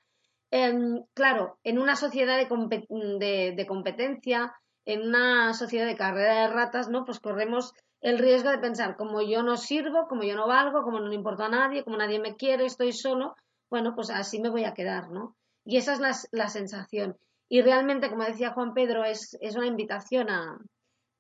Em, 0.52 1.04
claro, 1.16 1.58
en 1.64 1.80
una 1.80 1.96
sociedad 1.96 2.38
de, 2.38 3.54
de 3.58 3.66
competencia, 3.66 4.54
en 4.86 5.08
una 5.08 5.56
sociedad 5.56 5.88
de 5.88 5.98
carrera 5.98 6.42
de 6.42 6.54
ratas, 6.54 6.88
¿no? 6.88 7.04
Pues 7.04 7.20
corremos 7.20 7.74
el 8.02 8.20
riesgo 8.20 8.50
de 8.50 8.60
pensar, 8.60 8.96
como 8.96 9.22
yo 9.22 9.44
no 9.44 9.58
sirvo, 9.58 10.08
como 10.08 10.24
yo 10.24 10.36
no 10.36 10.48
valgo, 10.48 10.84
como 10.84 11.00
no 11.00 11.08
le 11.08 11.16
importa 11.16 11.46
a 11.46 11.50
nadie, 11.50 11.84
como 11.84 11.98
nadie 11.98 12.20
me 12.20 12.36
quiere, 12.36 12.66
estoy 12.66 12.92
solo, 12.92 13.36
bueno, 13.70 13.96
pues 13.96 14.10
así 14.10 14.40
me 14.40 14.50
voy 14.50 14.66
a 14.66 14.74
quedar, 14.74 15.10
¿no? 15.10 15.36
Y 15.66 15.78
esa 15.78 15.94
es 15.94 16.30
la, 16.32 16.48
sensación. 16.48 17.18
Y 17.50 17.62
realmente, 17.62 18.10
como 18.10 18.24
decía 18.24 18.54
Juan 18.54 18.74
Pedro, 18.74 19.04
es, 19.04 19.38
es 19.42 19.56
una 19.56 19.68
invitación 19.68 20.30
a, 20.30 20.58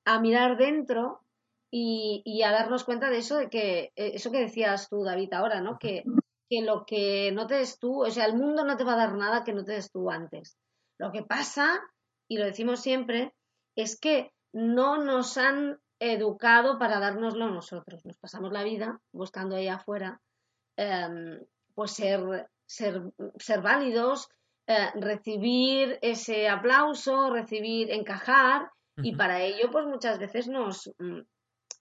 a 0.05 0.19
mirar 0.19 0.57
dentro 0.57 1.21
y, 1.71 2.21
y, 2.23 2.43
a 2.43 2.51
darnos 2.51 2.85
cuenta 2.85 3.09
de 3.09 3.17
eso, 3.17 3.37
de 3.37 3.49
que, 3.49 3.91
eh, 3.95 4.11
eso 4.13 4.31
que 4.31 4.39
decías 4.39 4.87
tú, 4.87 5.03
David, 5.03 5.33
ahora, 5.33 5.59
¿no? 5.61 5.77
Que, 5.77 6.03
que 6.49 6.61
lo 6.61 6.85
que 6.85 7.31
no 7.33 7.47
te 7.47 7.55
des 7.55 7.77
tú, 7.77 8.03
o 8.03 8.09
sea, 8.09 8.25
el 8.25 8.37
mundo 8.37 8.63
no 8.63 8.77
te 8.77 8.85
va 8.85 8.93
a 8.93 8.97
dar 8.97 9.15
nada 9.15 9.43
que 9.43 9.53
no 9.53 9.65
te 9.65 9.73
des 9.73 9.91
tú 9.91 10.09
antes. 10.09 10.57
Lo 10.97 11.11
que 11.11 11.23
pasa, 11.23 11.81
y 12.29 12.37
lo 12.37 12.45
decimos 12.45 12.79
siempre, 12.79 13.33
es 13.75 13.99
que 13.99 14.31
no 14.53 15.03
nos 15.03 15.37
han 15.37 15.79
educado 15.99 16.77
para 16.77 16.99
dárnoslo 16.99 17.49
nosotros. 17.49 18.05
Nos 18.05 18.17
pasamos 18.17 18.51
la 18.51 18.63
vida 18.63 18.99
buscando 19.11 19.55
ahí 19.55 19.67
afuera 19.67 20.21
em, 20.75 21.39
pues 21.73 21.91
ser, 21.91 22.47
ser, 22.65 23.01
ser 23.37 23.61
válidos, 23.61 24.29
eh, 24.67 24.91
recibir 24.95 25.99
ese 26.01 26.49
aplauso, 26.49 27.31
recibir, 27.31 27.91
encajar, 27.91 28.69
y 29.03 29.15
para 29.15 29.43
ello, 29.43 29.69
pues 29.71 29.85
muchas 29.85 30.17
veces 30.17 30.47
nos, 30.47 30.91
mm, 30.97 31.19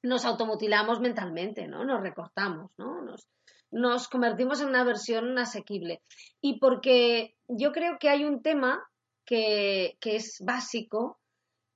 nos 0.03 0.25
automutilamos 0.25 1.01
mentalmente, 1.01 1.67
¿no? 1.67 1.85
Nos 1.85 2.03
recortamos, 2.03 2.71
¿no? 2.77 3.01
Nos, 3.03 3.27
nos 3.71 4.09
convertimos 4.09 4.61
en 4.61 4.69
una 4.69 4.85
versión 4.85 5.39
asequible. 5.39 6.03
Y 6.41 6.59
porque 6.59 7.35
yo 7.49 7.73
creo 7.73 7.99
que 7.99 8.11
hay 8.11 8.25
un 8.25 8.43
tema 8.43 8.87
que, 9.25 9.97
que 10.01 10.17
es 10.17 10.43
básico, 10.45 11.19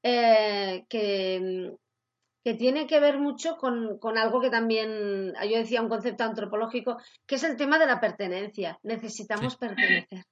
eh, 0.02 0.84
que, 0.88 1.72
que, 2.44 2.54
tiene 2.54 2.86
que 2.86 3.00
ver 3.00 3.18
mucho 3.18 3.56
con, 3.56 3.98
con, 3.98 4.18
algo 4.18 4.40
que 4.40 4.50
también, 4.50 5.34
yo 5.48 5.58
decía, 5.58 5.82
un 5.82 5.88
concepto 5.88 6.24
antropológico, 6.24 6.98
que 7.26 7.36
es 7.36 7.44
el 7.44 7.56
tema 7.56 7.78
de 7.78 7.86
la 7.86 8.00
pertenencia. 8.00 8.78
Necesitamos 8.82 9.56
pertenecer. 9.56 10.24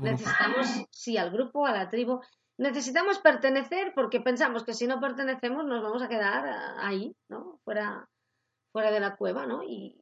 Necesitamos, 0.00 0.86
sí, 0.90 1.16
al 1.16 1.30
grupo, 1.30 1.66
a 1.66 1.72
la 1.72 1.88
tribu. 1.88 2.20
Necesitamos 2.58 3.18
pertenecer 3.18 3.92
porque 3.94 4.20
pensamos 4.20 4.64
que 4.64 4.74
si 4.74 4.86
no 4.86 5.00
pertenecemos 5.00 5.64
nos 5.64 5.82
vamos 5.82 6.02
a 6.02 6.08
quedar 6.08 6.44
ahí, 6.78 7.16
¿no? 7.28 7.58
Fuera, 7.64 8.08
fuera 8.70 8.90
de 8.90 9.00
la 9.00 9.16
cueva, 9.16 9.46
¿no? 9.46 9.62
Y 9.62 9.98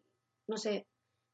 no 0.48 0.56
sé, 0.56 0.86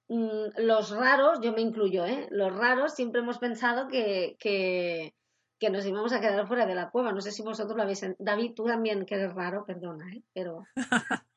mm, 0.09 0.59
los 0.59 0.91
raros, 0.91 1.41
yo 1.41 1.53
me 1.53 1.63
incluyo, 1.63 2.05
¿eh? 2.05 2.29
Los 2.31 2.55
raros 2.55 2.95
siempre 2.95 3.23
hemos 3.23 3.39
pensado 3.39 3.89
que, 3.89 4.37
que, 4.39 5.15
que 5.59 5.71
nos 5.71 5.87
íbamos 5.87 6.13
a 6.13 6.21
quedar 6.21 6.47
fuera 6.47 6.67
de 6.67 6.75
la 6.75 6.91
cueva. 6.91 7.13
No 7.13 7.21
sé 7.21 7.31
si 7.31 7.43
vosotros 7.43 7.77
lo 7.77 7.83
habéis... 7.83 8.05
David, 8.19 8.53
tú 8.55 8.65
también, 8.65 9.07
que 9.07 9.15
eres 9.15 9.35
raro, 9.35 9.65
perdona, 9.65 10.13
¿eh? 10.13 10.23
Pero... 10.33 10.65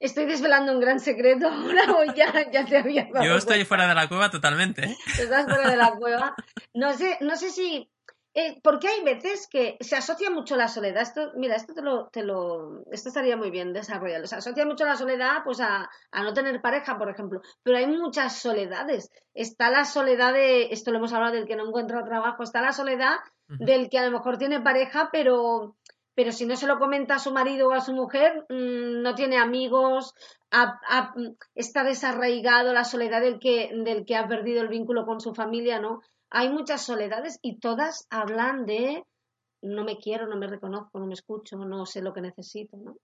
Estoy 0.00 0.26
desvelando 0.26 0.72
un 0.72 0.80
gran 0.80 1.00
secreto 1.00 1.48
ahora 1.48 1.92
o 1.92 2.04
ya, 2.14 2.50
ya 2.50 2.64
te 2.64 2.78
había 2.78 3.08
Yo 3.24 3.36
estoy 3.36 3.64
fuera 3.64 3.88
de 3.88 3.94
la 3.94 4.08
cueva 4.08 4.30
totalmente. 4.30 4.84
¿eh? 4.84 4.96
Estás 5.18 5.46
fuera 5.46 5.70
de 5.70 5.76
la 5.76 5.92
cueva. 5.96 6.34
No 6.74 6.92
sé, 6.92 7.18
no 7.20 7.36
sé 7.36 7.50
si 7.50 7.90
eh, 8.34 8.60
porque 8.62 8.88
hay 8.88 9.02
veces 9.02 9.48
que 9.50 9.76
se 9.80 9.96
asocia 9.96 10.30
mucho 10.30 10.56
la 10.56 10.68
soledad. 10.68 11.02
Esto, 11.02 11.32
mira, 11.36 11.56
esto 11.56 11.74
te 11.74 11.82
lo, 11.82 12.08
te 12.08 12.22
lo, 12.22 12.84
esto 12.90 13.08
estaría 13.08 13.36
muy 13.36 13.50
bien 13.50 13.72
desarrollado. 13.72 14.26
Se 14.26 14.36
asocia 14.36 14.66
mucho 14.66 14.84
la 14.84 14.96
soledad, 14.96 15.38
pues 15.44 15.60
a, 15.60 15.88
a, 16.10 16.22
no 16.22 16.34
tener 16.34 16.60
pareja, 16.60 16.98
por 16.98 17.10
ejemplo. 17.10 17.40
Pero 17.62 17.78
hay 17.78 17.86
muchas 17.86 18.38
soledades. 18.38 19.10
Está 19.34 19.70
la 19.70 19.84
soledad 19.84 20.32
de, 20.32 20.68
esto 20.70 20.90
lo 20.90 20.98
hemos 20.98 21.12
hablado 21.12 21.34
del 21.34 21.46
que 21.46 21.56
no 21.56 21.66
encuentra 21.66 22.04
trabajo. 22.04 22.42
Está 22.42 22.60
la 22.60 22.72
soledad 22.72 23.16
del 23.48 23.88
que 23.88 23.98
a 23.98 24.04
lo 24.04 24.10
mejor 24.10 24.36
tiene 24.36 24.60
pareja, 24.60 25.08
pero, 25.10 25.76
pero 26.14 26.32
si 26.32 26.44
no 26.44 26.54
se 26.54 26.66
lo 26.66 26.78
comenta 26.78 27.14
a 27.14 27.18
su 27.18 27.32
marido 27.32 27.68
o 27.68 27.72
a 27.72 27.80
su 27.80 27.94
mujer, 27.94 28.44
mmm, 28.50 29.00
no 29.02 29.14
tiene 29.14 29.38
amigos, 29.38 30.14
ha, 30.50 30.78
ha, 30.86 31.14
está 31.54 31.82
desarraigado 31.82 32.72
la 32.72 32.84
soledad 32.84 33.22
del 33.22 33.38
que, 33.38 33.70
del 33.72 34.04
que 34.04 34.16
ha 34.16 34.28
perdido 34.28 34.60
el 34.60 34.68
vínculo 34.68 35.06
con 35.06 35.20
su 35.20 35.34
familia, 35.34 35.80
¿no? 35.80 36.02
Hay 36.30 36.50
muchas 36.50 36.84
soledades 36.84 37.38
y 37.42 37.58
todas 37.58 38.06
hablan 38.10 38.66
de 38.66 39.02
no 39.62 39.84
me 39.84 39.98
quiero, 39.98 40.26
no 40.26 40.36
me 40.36 40.46
reconozco, 40.46 40.98
no 40.98 41.06
me 41.06 41.14
escucho, 41.14 41.56
no 41.56 41.86
sé 41.86 42.02
lo 42.02 42.12
que 42.12 42.20
necesito, 42.20 42.76
¿no? 42.76 42.96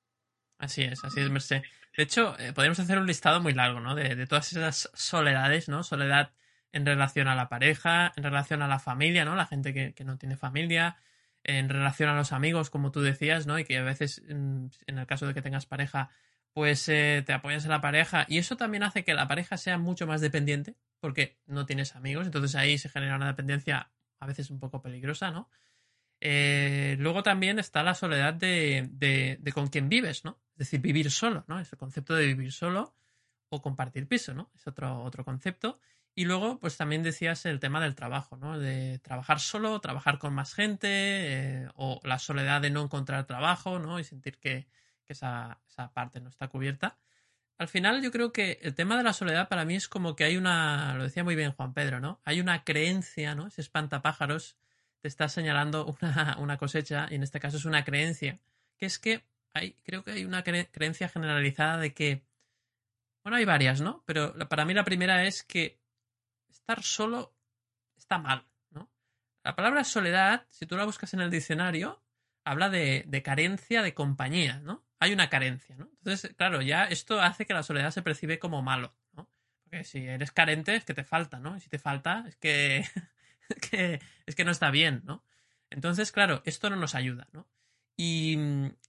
Así 0.59 0.83
es, 0.83 1.03
así 1.05 1.21
es, 1.21 1.31
Merced. 1.31 1.63
De 1.97 2.03
hecho, 2.03 2.39
eh, 2.39 2.53
podemos 2.53 2.79
hacer 2.79 2.99
un 2.99 3.07
listado 3.07 3.41
muy 3.41 3.55
largo, 3.55 3.81
¿no? 3.81 3.95
De, 3.95 4.15
de, 4.15 4.27
todas 4.27 4.53
esas 4.53 4.91
soledades, 4.95 5.69
¿no? 5.69 5.83
Soledad 5.83 6.33
en 6.73 6.87
relación 6.87 7.29
a 7.29 7.35
la 7.35 7.49
pareja, 7.49 8.13
en 8.17 8.23
relación 8.23 8.63
a 8.63 8.69
la 8.69 8.79
familia, 8.79 9.25
¿no? 9.25 9.35
La 9.35 9.47
gente 9.47 9.75
que, 9.75 10.05
no 10.05 10.17
tiene 10.17 10.37
familia, 10.37 10.97
en 11.43 11.69
relación 11.69 12.09
a 12.09 12.15
los 12.15 12.33
amigos, 12.33 12.71
como 12.71 12.93
tú 12.93 13.01
decías, 13.01 13.47
¿no? 13.47 13.59
Y 13.59 13.65
que 13.65 13.79
a 13.79 13.83
veces, 13.83 14.23
en, 14.29 14.71
en 14.87 14.99
el 14.99 15.07
caso 15.07 15.27
de 15.27 15.35
que 15.35 15.43
tengas 15.43 15.67
pareja, 15.67 16.09
pues 16.55 16.89
eh, 16.89 17.23
te 17.27 17.33
apoyas 17.33 17.65
en 17.65 17.71
la 17.71 17.81
pareja 17.81 18.25
y 18.29 18.39
eso 18.39 18.57
también 18.57 18.85
hace 18.85 19.05
que 19.05 19.13
la 19.13 19.27
pareja 19.27 19.57
sea 19.57 19.77
mucho 19.77 20.07
más 20.07 20.21
dependiente 20.21 20.77
porque 21.05 21.37
no 21.45 21.67
tienes 21.67 21.97
amigos, 21.97 22.25
entonces 22.25 22.55
ahí 22.55 22.79
se 22.79 22.89
genera 22.89 23.17
una 23.17 23.27
dependencia 23.27 23.91
a 24.21 24.27
veces 24.27 24.49
un 24.49 24.59
poco 24.59 24.81
peligrosa, 24.81 25.31
¿no? 25.31 25.51
Eh, 26.19 26.97
luego 26.99 27.23
también 27.23 27.59
está 27.59 27.83
la 27.83 27.95
soledad 27.95 28.33
de, 28.33 28.89
de, 28.91 29.37
de, 29.39 29.53
con 29.53 29.67
quien 29.67 29.91
vives, 29.91 30.25
¿no? 30.25 30.41
Es 30.53 30.61
decir, 30.61 30.81
vivir 30.81 31.11
solo, 31.11 31.45
¿no? 31.47 31.61
Ese 31.61 31.77
concepto 31.77 32.15
de 32.15 32.25
vivir 32.25 32.53
solo 32.53 32.97
o 33.51 33.61
compartir 33.61 34.09
piso, 34.09 34.33
¿no? 34.33 34.51
Es 34.55 34.67
otro, 34.67 35.03
otro 35.03 35.27
concepto. 35.27 35.79
Y 36.15 36.25
luego, 36.25 36.59
pues 36.59 36.79
también 36.79 37.03
decías 37.03 37.45
el 37.45 37.61
tema 37.61 37.83
del 37.83 37.95
trabajo, 37.95 38.39
¿no? 38.39 38.59
De 38.59 38.99
trabajar 39.01 39.41
solo, 39.41 39.79
trabajar 39.83 40.19
con 40.19 40.33
más 40.33 40.55
gente, 40.55 40.89
eh, 40.89 41.69
o 41.75 42.01
la 42.05 42.19
soledad 42.19 42.63
de 42.63 42.71
no 42.71 42.83
encontrar 42.83 43.27
trabajo, 43.27 43.79
¿no? 43.79 43.99
Y 43.99 44.05
sentir 44.05 44.39
que, 44.39 44.69
que 45.05 45.13
esa, 45.13 45.61
esa 45.69 45.93
parte 45.93 46.23
no 46.23 46.31
está 46.31 46.49
cubierta 46.49 46.97
al 47.59 47.69
final 47.69 48.03
yo 48.03 48.11
creo 48.11 48.33
que 48.33 48.59
el 48.63 48.75
tema 48.75 48.97
de 48.97 49.05
la 49.05 49.13
soledad 49.13 49.49
para 49.49 49.65
mí 49.65 49.77
es 49.77 49.89
como 49.89 50.17
que 50.17 50.25
hay 50.25 50.37
una, 50.37 50.95
lo 50.95 51.05
decía 51.05 51.25
muy 51.25 51.37
bien 51.37 51.53
Juan 51.53 51.73
Pedro, 51.73 52.01
¿no? 52.01 52.21
Hay 52.25 52.41
una 52.41 52.65
creencia, 52.65 53.35
¿no? 53.35 53.47
Ese 53.47 53.61
espantapájaros 53.61 54.57
te 55.01 55.09
está 55.09 55.29
señalando 55.29 55.87
una, 56.03 56.37
una 56.39 56.59
cosecha 56.59 57.07
y 57.11 57.15
en 57.15 57.23
este 57.23 57.41
caso 57.41 57.57
es 57.57 57.65
una 57.65 57.85
creencia, 57.85 58.41
que 58.77 58.87
es 58.87 58.99
que 58.99 59.25
hay, 59.53 59.75
creo 59.85 60.03
que 60.03 60.13
hay 60.13 60.25
una 60.25 60.43
cre 60.43 60.69
creencia 60.73 61.09
generalizada 61.09 61.79
de 61.79 61.95
que, 61.95 62.25
bueno, 63.23 63.37
hay 63.37 63.45
varias, 63.45 63.81
¿no? 63.81 64.03
Pero 64.05 64.35
para 64.49 64.65
mí 64.65 64.75
la 64.75 64.85
primera 64.85 65.25
es 65.25 65.45
que 65.45 65.79
estar 66.49 66.83
solo 66.83 67.35
está 67.97 68.19
mal, 68.19 68.45
¿no? 68.71 68.91
La 69.45 69.55
palabra 69.55 69.85
soledad, 69.85 70.47
si 70.51 70.67
tú 70.67 70.77
la 70.77 70.85
buscas 70.85 71.15
en 71.15 71.21
el 71.21 71.31
diccionario, 71.31 72.03
habla 72.45 72.69
de, 72.69 73.05
de 73.07 73.23
carencia 73.23 73.83
de 73.83 73.95
compañía, 73.95 74.59
¿no? 74.59 74.84
Hay 75.01 75.13
una 75.13 75.29
carencia, 75.29 75.77
¿no? 75.77 75.89
Entonces, 75.99 76.35
claro, 76.37 76.63
ya 76.63 76.85
esto 76.85 77.21
hace 77.21 77.47
que 77.47 77.55
la 77.55 77.63
soledad 77.63 77.91
se 77.91 78.03
percibe 78.03 78.39
como 78.39 78.63
malo, 78.63 78.95
¿no? 79.13 79.29
Porque 79.63 79.85
si 79.85 80.07
eres 80.07 80.33
carente 80.33 80.77
es 80.77 80.85
que 80.85 80.95
te 80.95 81.05
falta, 81.05 81.39
¿no? 81.39 81.57
Y 81.57 81.61
si 81.61 81.69
te 81.69 81.79
falta 81.79 82.25
es 82.29 82.37
que, 82.37 82.85
que 83.71 84.01
es 84.27 84.35
que 84.35 84.45
no 84.45 84.51
está 84.51 84.71
bien, 84.71 85.03
¿no? 85.05 85.23
Entonces, 85.71 86.13
claro, 86.13 86.43
esto 86.45 86.71
no 86.71 86.77
nos 86.77 86.95
ayuda, 86.95 87.29
¿no? 87.33 87.47
Y, 87.97 88.37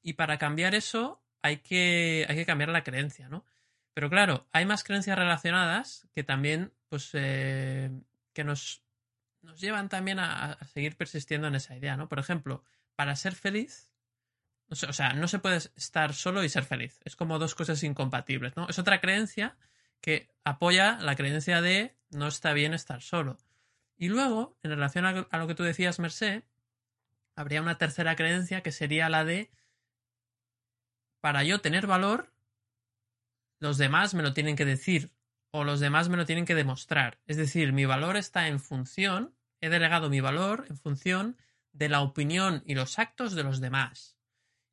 y, 0.01 0.13
para 0.13 0.37
cambiar 0.39 0.73
eso 0.73 1.21
hay 1.43 1.57
que, 1.57 2.25
hay 2.27 2.35
que 2.35 2.45
cambiar 2.45 2.69
la 2.69 2.83
creencia, 2.83 3.29
¿no? 3.29 3.45
Pero 3.93 4.09
claro, 4.09 4.47
hay 4.51 4.65
más 4.65 4.83
creencias 4.83 5.17
relacionadas 5.17 6.07
que 6.13 6.23
también, 6.23 6.73
pues, 6.89 7.11
eh, 7.13 7.91
que 8.33 8.43
nos, 8.43 8.81
nos 9.41 9.61
llevan 9.61 9.89
también 9.89 10.19
a 10.19 10.57
seguir 10.73 10.97
persistiendo 10.97 11.47
en 11.47 11.55
esa 11.55 11.75
idea, 11.75 11.97
¿no? 11.97 12.09
Por 12.09 12.19
ejemplo, 12.19 12.63
para 12.95 13.15
ser 13.15 13.35
feliz 13.35 13.91
o 14.69 14.75
sea, 14.75 15.13
no 15.13 15.27
se 15.27 15.39
puede 15.39 15.57
estar 15.57 16.13
solo 16.13 16.43
y 16.43 16.49
ser 16.49 16.63
feliz. 16.63 16.99
Es 17.05 17.15
como 17.15 17.39
dos 17.39 17.55
cosas 17.55 17.83
incompatibles, 17.83 18.55
¿no? 18.55 18.67
Es 18.67 18.79
otra 18.79 18.99
creencia 18.99 19.57
que 20.01 20.29
apoya 20.43 20.97
la 20.99 21.15
creencia 21.15 21.61
de 21.61 21.95
no 22.09 22.27
está 22.27 22.53
bien 22.53 22.73
estar 22.73 23.01
solo. 23.01 23.37
Y 23.97 24.09
luego, 24.09 24.57
en 24.63 24.71
relación 24.71 25.05
a 25.05 25.37
lo 25.37 25.47
que 25.47 25.55
tú 25.55 25.63
decías, 25.63 25.99
Merced, 25.99 26.43
habría 27.35 27.61
una 27.61 27.77
tercera 27.77 28.15
creencia 28.15 28.61
que 28.61 28.71
sería 28.71 29.09
la 29.09 29.23
de 29.23 29.51
para 31.21 31.43
yo 31.43 31.59
tener 31.59 31.87
valor, 31.87 32.31
los 33.59 33.77
demás 33.77 34.13
me 34.13 34.21
lo 34.21 34.33
tienen 34.33 34.55
que 34.55 34.65
decir 34.65 35.11
o 35.51 35.63
los 35.63 35.79
demás 35.79 36.09
me 36.09 36.17
lo 36.17 36.25
tienen 36.25 36.45
que 36.45 36.53
demostrar. 36.53 37.19
Es 37.25 37.37
decir, 37.37 37.73
mi 37.73 37.85
valor 37.85 38.17
está 38.17 38.47
en 38.47 38.59
función, 38.59 39.33
he 39.61 39.69
delegado 39.69 40.09
mi 40.09 40.19
valor 40.19 40.65
en 40.69 40.77
función 40.77 41.37
de 41.71 41.89
la 41.89 42.01
opinión 42.01 42.61
y 42.65 42.75
los 42.75 42.99
actos 42.99 43.33
de 43.33 43.43
los 43.43 43.59
demás. 43.59 44.14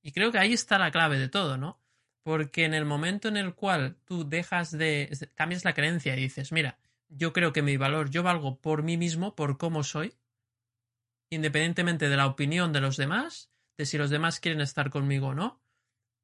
Y 0.03 0.13
creo 0.13 0.33
que 0.33 0.39
ahí 0.39 0.53
está 0.53 0.79
la 0.79 0.91
clave 0.91 1.19
de 1.19 1.29
todo, 1.29 1.57
¿no? 1.57 1.81
Porque 2.23 2.65
en 2.65 2.75
el 2.75 2.85
momento 2.85 3.29
en 3.29 3.37
el 3.37 3.55
cual 3.55 3.97
tú 4.05 4.29
dejas 4.29 4.71
de. 4.71 5.11
cambias 5.35 5.65
la 5.65 5.75
creencia 5.75 6.17
y 6.17 6.23
dices, 6.23 6.53
mira, 6.53 6.79
yo 7.09 7.33
creo 7.33 7.53
que 7.53 7.63
mi 7.63 7.77
valor, 7.77 8.11
yo 8.11 8.23
valgo 8.23 8.61
por 8.61 8.83
mí 8.83 8.97
mismo, 8.97 9.35
por 9.35 9.59
cómo 9.59 9.85
soy, 9.85 10.15
independientemente 11.31 12.09
de 12.09 12.17
la 12.17 12.27
opinión 12.27 12.73
de 12.73 12.81
los 12.81 12.97
demás, 12.97 13.51
de 13.77 13.87
si 13.87 13.99
los 13.99 14.11
demás 14.11 14.41
quieren 14.41 14.61
estar 14.61 14.91
conmigo 14.91 15.29
o 15.29 15.35
no, 15.35 15.63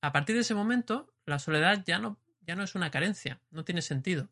a 0.01 0.13
partir 0.13 0.37
de 0.37 0.43
ese 0.43 0.55
momento, 0.55 1.13
la 1.27 1.39
soledad 1.39 1.83
ya 1.85 1.99
no, 1.99 2.21
ya 2.41 2.55
no 2.55 2.63
es 2.63 2.75
una 2.75 2.91
carencia, 2.91 3.41
no 3.51 3.65
tiene 3.65 3.83
sentido. 3.83 4.31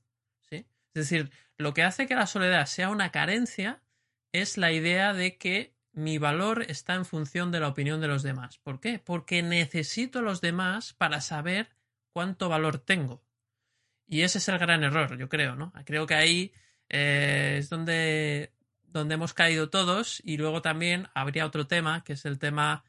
¿sí? 0.49 0.67
Es 0.95 1.09
decir, 1.09 1.31
lo 1.59 1.75
que 1.75 1.83
hace 1.83 2.07
que 2.07 2.15
la 2.15 2.26
soledad 2.26 2.67
sea 2.67 2.88
una 2.88 3.11
carencia 3.11 3.83
es 4.33 4.59
la 4.59 4.73
idea 4.73 5.12
de 5.12 5.38
que 5.38 5.75
mi 5.97 6.19
valor 6.19 6.62
está 6.69 6.95
en 6.95 7.07
función 7.07 7.50
de 7.50 7.59
la 7.59 7.69
opinión 7.69 8.03
de 8.03 8.07
los 8.07 8.23
demás. 8.23 8.59
¿Por 8.59 8.81
qué? 8.81 8.99
Porque 8.99 9.43
necesito 9.43 10.19
a 10.19 10.23
los 10.23 10.43
demás 10.43 10.93
para 10.93 11.23
saber 11.23 11.71
cuánto 12.12 12.50
valor 12.50 12.79
tengo. 12.79 13.25
Y 14.07 14.21
ese 14.21 14.38
es 14.38 14.49
el 14.49 14.59
gran 14.59 14.85
error, 14.85 15.17
yo 15.17 15.31
creo, 15.31 15.57
¿no? 15.57 15.73
Creo 15.87 16.07
que 16.07 16.15
ahí 16.15 16.53
eh, 16.91 17.57
es 17.59 17.71
donde, 17.71 18.53
donde 18.83 19.15
hemos 19.15 19.33
caído 19.33 19.71
todos 19.71 20.21
y 20.23 20.37
luego 20.37 20.61
también 20.61 21.09
habría 21.15 21.47
otro 21.47 21.67
tema, 21.67 22.05
que 22.05 22.12
es 22.12 22.26
el 22.26 22.38
tema, 22.38 22.85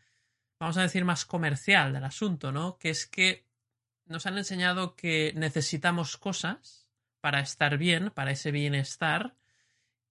vamos 0.60 0.76
a 0.76 0.82
decir, 0.82 1.06
más 1.06 1.26
comercial 1.26 1.94
del 1.94 2.04
asunto, 2.04 2.52
¿no? 2.52 2.78
Que 2.78 2.90
es 2.90 3.08
que 3.08 3.46
nos 4.06 4.26
han 4.26 4.38
enseñado 4.38 4.98
que 4.98 5.32
necesitamos 5.34 6.18
cosas 6.18 6.90
para 7.22 7.40
estar 7.40 7.78
bien, 7.78 8.12
para 8.12 8.32
ese 8.32 8.52
bienestar, 8.52 9.34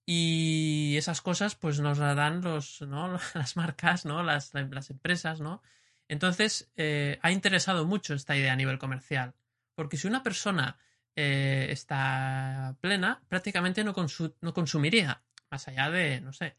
y 0.06 0.94
esas 0.96 1.20
cosas 1.20 1.56
pues 1.56 1.80
nos 1.80 1.98
la 1.98 2.14
dan 2.14 2.40
los, 2.40 2.80
¿no? 2.82 3.18
las 3.34 3.56
marcas, 3.56 4.06
¿no? 4.06 4.22
las, 4.22 4.54
las 4.54 4.90
empresas, 4.90 5.40
¿no? 5.40 5.62
Entonces, 6.08 6.70
eh, 6.76 7.18
ha 7.22 7.32
interesado 7.32 7.84
mucho 7.84 8.14
esta 8.14 8.36
idea 8.36 8.52
a 8.52 8.56
nivel 8.56 8.78
comercial. 8.78 9.34
Porque 9.74 9.96
si 9.96 10.06
una 10.06 10.22
persona 10.22 10.78
eh, 11.16 11.66
está 11.70 12.76
plena, 12.80 13.20
prácticamente 13.28 13.82
no, 13.82 13.94
no 14.40 14.54
consumiría, 14.54 15.22
más 15.50 15.66
allá 15.66 15.90
de, 15.90 16.20
no 16.20 16.32
sé, 16.32 16.56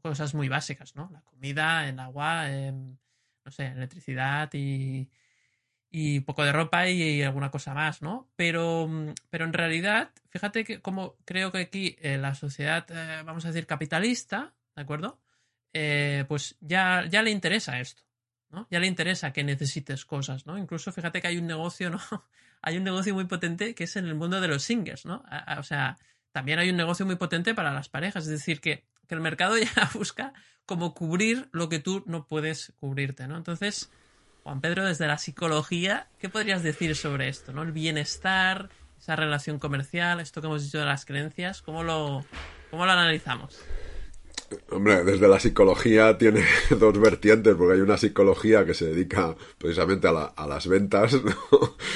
cosas 0.00 0.34
muy 0.34 0.48
básicas, 0.48 0.94
¿no? 0.96 1.10
La 1.12 1.20
comida, 1.20 1.88
el 1.88 1.98
agua, 2.00 2.50
em, 2.50 2.96
no 3.44 3.50
sé, 3.52 3.66
electricidad 3.66 4.48
y, 4.54 5.10
y 5.90 6.20
poco 6.20 6.44
de 6.44 6.52
ropa 6.52 6.88
y, 6.88 7.22
alguna 7.22 7.50
cosa 7.50 7.74
más, 7.74 8.02
¿no? 8.02 8.28
Pero, 8.36 8.88
pero 9.30 9.44
en 9.44 9.52
realidad, 9.52 10.10
fíjate 10.28 10.64
que 10.64 10.80
como 10.80 11.16
creo 11.24 11.52
que 11.52 11.58
aquí 11.58 11.96
eh, 12.00 12.18
la 12.18 12.34
sociedad, 12.34 12.86
eh, 12.90 13.22
vamos 13.24 13.44
a 13.44 13.48
decir, 13.48 13.66
capitalista, 13.66 14.54
¿de 14.74 14.82
acuerdo? 14.82 15.20
pues 16.28 16.56
ya, 16.60 17.04
ya 17.06 17.20
le 17.20 17.30
interesa 17.30 17.78
esto. 17.80 18.02
¿no? 18.50 18.66
Ya 18.70 18.78
le 18.78 18.86
interesa 18.86 19.32
que 19.32 19.44
necesites 19.44 20.04
cosas, 20.04 20.46
¿no? 20.46 20.56
Incluso 20.58 20.92
fíjate 20.92 21.20
que 21.20 21.28
hay 21.28 21.38
un 21.38 21.46
negocio, 21.46 21.90
¿no? 21.90 22.00
hay 22.62 22.76
un 22.76 22.84
negocio 22.84 23.14
muy 23.14 23.24
potente 23.24 23.74
que 23.74 23.84
es 23.84 23.96
en 23.96 24.06
el 24.06 24.14
mundo 24.14 24.40
de 24.40 24.48
los 24.48 24.62
singles, 24.62 25.04
¿no? 25.04 25.24
O 25.58 25.62
sea, 25.62 25.98
también 26.32 26.58
hay 26.58 26.70
un 26.70 26.76
negocio 26.76 27.06
muy 27.06 27.16
potente 27.16 27.54
para 27.54 27.72
las 27.72 27.88
parejas, 27.88 28.24
es 28.24 28.30
decir, 28.30 28.60
que, 28.60 28.84
que 29.06 29.14
el 29.14 29.20
mercado 29.20 29.56
ya 29.58 29.90
busca 29.94 30.32
como 30.64 30.94
cubrir 30.94 31.48
lo 31.52 31.68
que 31.68 31.78
tú 31.78 32.02
no 32.06 32.26
puedes 32.26 32.72
cubrirte, 32.76 33.26
¿no? 33.28 33.36
Entonces, 33.36 33.90
Juan 34.46 34.60
Pedro, 34.60 34.84
desde 34.84 35.08
la 35.08 35.18
psicología, 35.18 36.06
¿qué 36.20 36.28
podrías 36.28 36.62
decir 36.62 36.94
sobre 36.94 37.28
esto, 37.28 37.52
¿no? 37.52 37.64
El 37.64 37.72
bienestar, 37.72 38.70
esa 38.96 39.16
relación 39.16 39.58
comercial, 39.58 40.20
esto 40.20 40.40
que 40.40 40.46
hemos 40.46 40.62
dicho 40.62 40.78
de 40.78 40.84
las 40.84 41.04
creencias, 41.04 41.62
¿cómo 41.62 41.82
lo, 41.82 42.24
cómo 42.70 42.86
lo 42.86 42.92
analizamos? 42.92 43.58
Hombre, 44.70 45.02
desde 45.02 45.26
la 45.26 45.40
psicología 45.40 46.16
tiene 46.16 46.44
dos 46.78 46.96
vertientes, 47.00 47.56
porque 47.56 47.74
hay 47.74 47.80
una 47.80 47.96
psicología 47.96 48.64
que 48.64 48.74
se 48.74 48.86
dedica 48.86 49.34
precisamente 49.58 50.06
a, 50.06 50.46
las 50.46 50.68
ventas, 50.68 51.14
¿no? 51.24 51.34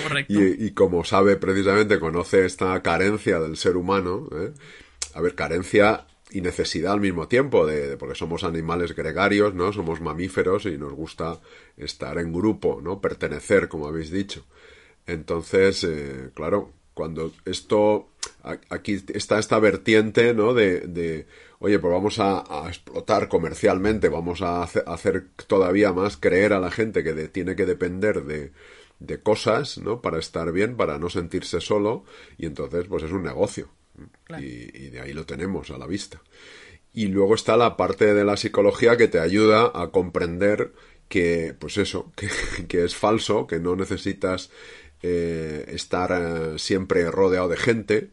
Correcto. 0.02 0.34
Y, 0.36 0.72
como 0.72 1.04
sabe 1.04 1.36
precisamente, 1.36 2.00
conoce 2.00 2.46
esta 2.46 2.82
carencia 2.82 3.38
del 3.38 3.56
ser 3.58 3.76
humano, 3.76 4.28
¿eh? 4.32 4.52
a 5.14 5.20
ver, 5.20 5.36
carencia 5.36 6.04
y 6.30 6.40
necesidad 6.40 6.92
al 6.92 7.00
mismo 7.00 7.28
tiempo, 7.28 7.66
de, 7.66 7.96
porque 7.96 8.14
somos 8.14 8.44
animales 8.44 8.94
gregarios, 8.94 9.54
¿no? 9.54 9.72
Somos 9.72 10.00
mamíferos 10.00 10.66
y 10.66 10.78
nos 10.78 10.92
gusta 10.92 11.40
estar 11.76 12.18
en 12.18 12.32
grupo, 12.32 12.80
¿no? 12.82 13.00
Pertenecer, 13.00 13.68
como 13.68 13.86
habéis 13.86 14.10
dicho. 14.10 14.44
Entonces, 15.06 15.84
eh, 15.84 16.30
claro, 16.34 16.72
cuando 16.94 17.32
esto, 17.44 18.08
aquí 18.68 19.02
está 19.14 19.38
esta 19.38 19.58
vertiente, 19.58 20.34
¿no? 20.34 20.54
de 20.54 21.26
oye, 21.60 21.78
pues 21.78 21.92
vamos 21.92 22.18
a, 22.18 22.68
explotar 22.68 23.28
comercialmente, 23.28 24.08
vamos 24.08 24.42
a 24.42 24.62
hacer, 24.62 25.28
todavía 25.46 25.92
más 25.92 26.16
creer 26.16 26.52
a 26.52 26.60
la 26.60 26.70
gente 26.70 27.04
que 27.04 27.12
tiene 27.28 27.54
que 27.54 27.66
depender 27.66 28.24
de, 28.24 28.52
cosas, 29.22 29.78
¿no? 29.78 30.02
Para 30.02 30.18
estar 30.18 30.52
bien, 30.52 30.76
para 30.76 30.98
no 30.98 31.08
sentirse 31.08 31.60
solo, 31.60 32.04
y 32.36 32.46
entonces, 32.46 32.86
pues 32.88 33.02
es 33.02 33.12
un 33.12 33.22
negocio. 33.22 33.68
Y, 34.38 34.90
de 34.90 35.00
ahí 35.00 35.12
lo 35.12 35.26
tenemos 35.26 35.70
a 35.70 35.78
la 35.78 35.86
vista. 35.86 36.22
Y 36.92 37.06
luego 37.06 37.34
está 37.34 37.56
la 37.56 37.76
parte 37.76 38.14
de 38.14 38.24
la 38.24 38.36
psicología 38.36 38.96
que 38.96 39.08
te 39.08 39.20
ayuda 39.20 39.70
a 39.74 39.90
comprender 39.90 40.72
que, 41.08 41.54
pues 41.58 41.76
eso, 41.78 42.12
que, 42.68 42.84
es 42.84 42.96
falso, 42.96 43.46
que 43.46 43.60
no 43.60 43.76
necesitas 43.76 44.50
eh, 45.02 45.66
estar 45.68 46.12
eh, 46.12 46.58
siempre 46.58 47.10
rodeado 47.10 47.48
de 47.48 47.56
gente, 47.56 48.10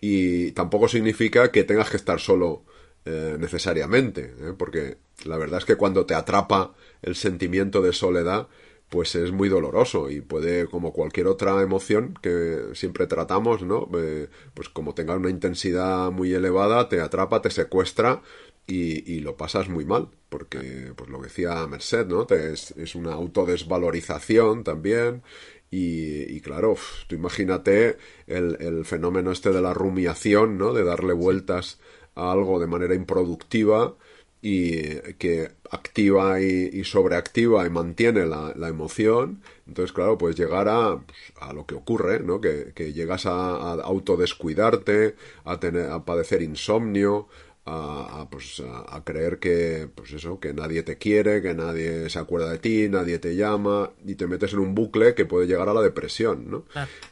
y 0.00 0.52
tampoco 0.52 0.88
significa 0.88 1.50
que 1.50 1.64
tengas 1.64 1.90
que 1.90 1.98
estar 1.98 2.20
solo 2.20 2.64
eh, 3.04 3.36
necesariamente, 3.38 4.34
porque 4.56 4.98
la 5.24 5.36
verdad 5.36 5.58
es 5.58 5.64
que 5.64 5.76
cuando 5.76 6.06
te 6.06 6.14
atrapa 6.14 6.74
el 7.02 7.14
sentimiento 7.14 7.82
de 7.82 7.92
soledad, 7.92 8.48
pues 8.90 9.14
es 9.14 9.30
muy 9.32 9.48
doloroso 9.48 10.10
y 10.10 10.20
puede, 10.20 10.66
como 10.66 10.92
cualquier 10.92 11.28
otra 11.28 11.62
emoción 11.62 12.18
que 12.20 12.70
siempre 12.74 13.06
tratamos, 13.06 13.62
¿no? 13.62 13.88
Eh, 13.96 14.28
pues 14.52 14.68
como 14.68 14.94
tenga 14.94 15.16
una 15.16 15.30
intensidad 15.30 16.10
muy 16.10 16.34
elevada, 16.34 16.88
te 16.88 17.00
atrapa, 17.00 17.40
te 17.40 17.50
secuestra 17.50 18.22
y, 18.66 19.20
lo 19.20 19.36
pasas 19.36 19.68
muy 19.68 19.84
mal, 19.84 20.08
porque, 20.28 20.92
pues 20.96 21.10
lo 21.10 21.20
decía 21.20 21.66
Merced, 21.66 22.06
¿no? 22.06 22.26
es, 22.28 22.94
una 22.94 23.14
autodesvalorización 23.14 24.64
también 24.64 25.22
y, 25.70 26.40
claro, 26.40 26.76
tú 27.08 27.14
imagínate 27.14 27.96
el, 28.26 28.56
el, 28.60 28.84
fenómeno 28.84 29.32
este 29.32 29.50
de 29.50 29.60
la 29.60 29.74
rumiación, 29.74 30.58
¿no? 30.58 30.72
De 30.72 30.84
darle 30.84 31.12
vueltas 31.12 31.80
algo 32.14 32.58
de 32.58 32.66
manera 32.66 32.94
improductiva 32.94 33.96
y 34.42 34.82
que 35.18 35.52
activa 35.70 36.40
y, 36.40 36.84
sobreactiva 36.84 37.66
y 37.66 37.70
mantiene 37.70 38.26
la, 38.26 38.68
emoción, 38.68 39.40
entonces 39.66 39.92
claro, 39.92 40.18
puedes 40.18 40.36
llegar 40.36 40.68
a, 40.68 41.00
pues, 41.00 41.18
a 41.40 41.52
lo 41.52 41.66
que 41.66 41.74
ocurre, 41.74 42.20
¿no? 42.20 42.40
Que, 42.40 42.92
llegas 42.92 43.26
a, 43.26 43.72
autodescuidarte, 43.82 45.14
a, 45.44 45.60
tener, 45.60 45.90
a 45.90 46.04
padecer 46.04 46.42
insomnio, 46.42 47.28
a, 47.66 48.26
pues, 48.30 48.60
a, 48.88 49.04
creer 49.04 49.38
que, 49.38 49.88
pues 49.94 50.12
eso, 50.12 50.40
que 50.40 50.52
nadie 50.52 50.82
te 50.82 50.98
quiere, 50.98 51.40
que 51.40 51.54
nadie 51.54 52.10
se 52.10 52.18
acuerda 52.18 52.50
de 52.50 52.58
ti, 52.58 52.88
nadie 52.88 53.20
te 53.20 53.36
llama, 53.36 53.90
y 54.04 54.16
te 54.16 54.26
metes 54.26 54.52
en 54.52 54.58
un 54.58 54.74
bucle 54.74 55.14
que 55.14 55.24
puede 55.24 55.46
llegar 55.46 55.68
a 55.68 55.74
la 55.74 55.82
depresión, 55.82 56.50
¿no? 56.50 56.64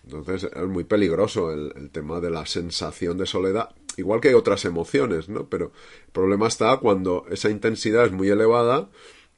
Entonces 0.05 0.51
es 0.53 0.67
muy 0.67 0.83
peligroso 0.83 1.53
el 1.53 1.91
tema 1.91 2.21
de 2.21 2.31
la 2.31 2.45
sensación 2.47 3.19
de 3.19 3.27
soledad 3.27 3.71
igual 3.99 4.21
que 4.21 4.35
otras 4.35 4.65
emociones, 4.65 5.29
¿no? 5.29 5.49
Pero 5.49 5.73
el 6.07 6.13
problema 6.13 6.49
está 6.49 6.77
cuando 6.79 7.27
esa 7.31 7.51
intensidad 7.51 8.07
es 8.07 8.13
muy 8.13 8.29
elevada 8.29 8.89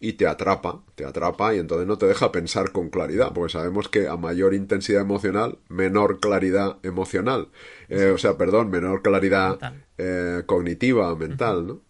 y 0.02 0.14
te 0.14 0.26
atrapa, 0.26 0.82
te 0.94 1.04
atrapa 1.04 1.54
y 1.54 1.58
entonces 1.58 1.86
no 1.86 1.98
te 1.98 2.06
deja 2.06 2.32
pensar 2.32 2.72
con 2.72 2.88
claridad, 2.88 3.32
porque 3.34 3.52
sabemos 3.52 3.88
que 3.88 4.08
a 4.08 4.16
mayor 4.16 4.54
intensidad 4.54 5.02
emocional, 5.02 5.58
menor 5.68 6.20
claridad 6.20 6.78
emocional, 6.82 7.48
eh, 7.90 8.06
o 8.06 8.16
sea, 8.16 8.38
perdón, 8.38 8.70
menor 8.70 9.02
claridad 9.02 9.58
eh, 9.98 10.42
cognitiva, 10.46 11.14
mental, 11.16 11.66
¿no? 11.66 11.80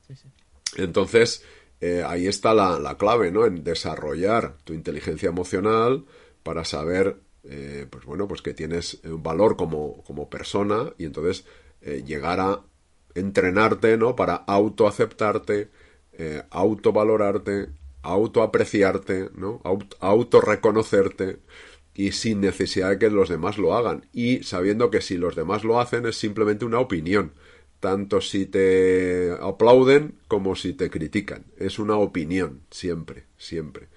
Entonces, 0.76 1.44
eh, 1.80 2.02
ahí 2.04 2.26
está 2.26 2.52
la, 2.52 2.80
la, 2.80 2.96
clave, 2.96 3.30
¿no? 3.30 3.46
En 3.46 3.62
desarrollar 3.62 4.56
tu 4.64 4.72
inteligencia 4.74 5.28
emocional 5.28 6.04
para 6.42 6.64
saber, 6.64 7.20
pues 7.42 8.04
bueno, 8.04 8.26
pues 8.26 8.42
que 8.42 8.54
tienes 8.54 9.00
un 9.04 9.22
valor 9.22 9.56
como, 9.56 10.02
como 10.04 10.28
persona 10.28 10.92
y 10.98 11.04
entonces 11.04 11.44
eh, 11.82 12.02
llegar 12.06 12.40
a 12.40 12.60
entrenarte, 13.14 13.96
¿no? 13.96 14.16
Para 14.16 14.34
autoaceptarte, 14.34 15.70
eh, 16.12 16.42
autovalorarte, 16.50 17.68
autoapreciarte, 18.02 19.30
¿no? 19.34 19.60
autorreconocerte 20.00 21.40
y 21.94 22.12
sin 22.12 22.40
necesidad 22.40 22.90
de 22.90 22.98
que 22.98 23.10
los 23.10 23.28
demás 23.28 23.58
lo 23.58 23.74
hagan. 23.74 24.06
Y 24.12 24.42
sabiendo 24.42 24.90
que 24.90 25.00
si 25.00 25.16
los 25.16 25.36
demás 25.36 25.64
lo 25.64 25.80
hacen 25.80 26.06
es 26.06 26.16
simplemente 26.16 26.64
una 26.64 26.78
opinión. 26.80 27.32
Tanto 27.80 28.20
si 28.20 28.44
te 28.46 29.32
aplauden 29.40 30.18
como 30.28 30.54
si 30.54 30.74
te 30.74 30.90
critican. 30.90 31.46
Es 31.56 31.78
una 31.78 31.96
opinión 31.96 32.60
siempre 32.70 33.24
siempre. 33.40 33.88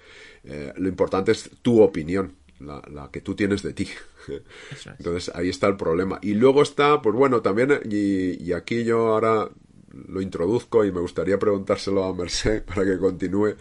Eh, 0.42 0.72
lo 0.76 0.88
importante 0.88 1.32
es 1.32 1.50
tu 1.62 1.80
opinión 1.82 2.34
la, 2.60 3.10
que 3.12 3.20
tú 3.20 3.34
tienes 3.34 3.62
de 3.62 3.72
ti. 3.72 3.88
Entonces 4.98 5.34
ahí 5.34 5.48
está 5.48 5.66
el 5.68 5.76
problema. 5.76 6.18
Y 6.22 6.34
luego 6.34 6.62
está, 6.62 7.00
pues 7.02 7.14
bueno, 7.14 7.42
también, 7.42 7.80
y, 7.84 8.52
aquí 8.52 8.84
yo 8.84 9.14
ahora 9.14 9.48
lo 10.08 10.20
introduzco 10.20 10.84
y 10.84 10.92
me 10.92 11.00
gustaría 11.00 11.38
preguntárselo 11.38 12.04
a 12.04 12.14
Merced 12.14 12.64
para 12.66 12.84
que 12.84 12.98
continúe 12.98 13.54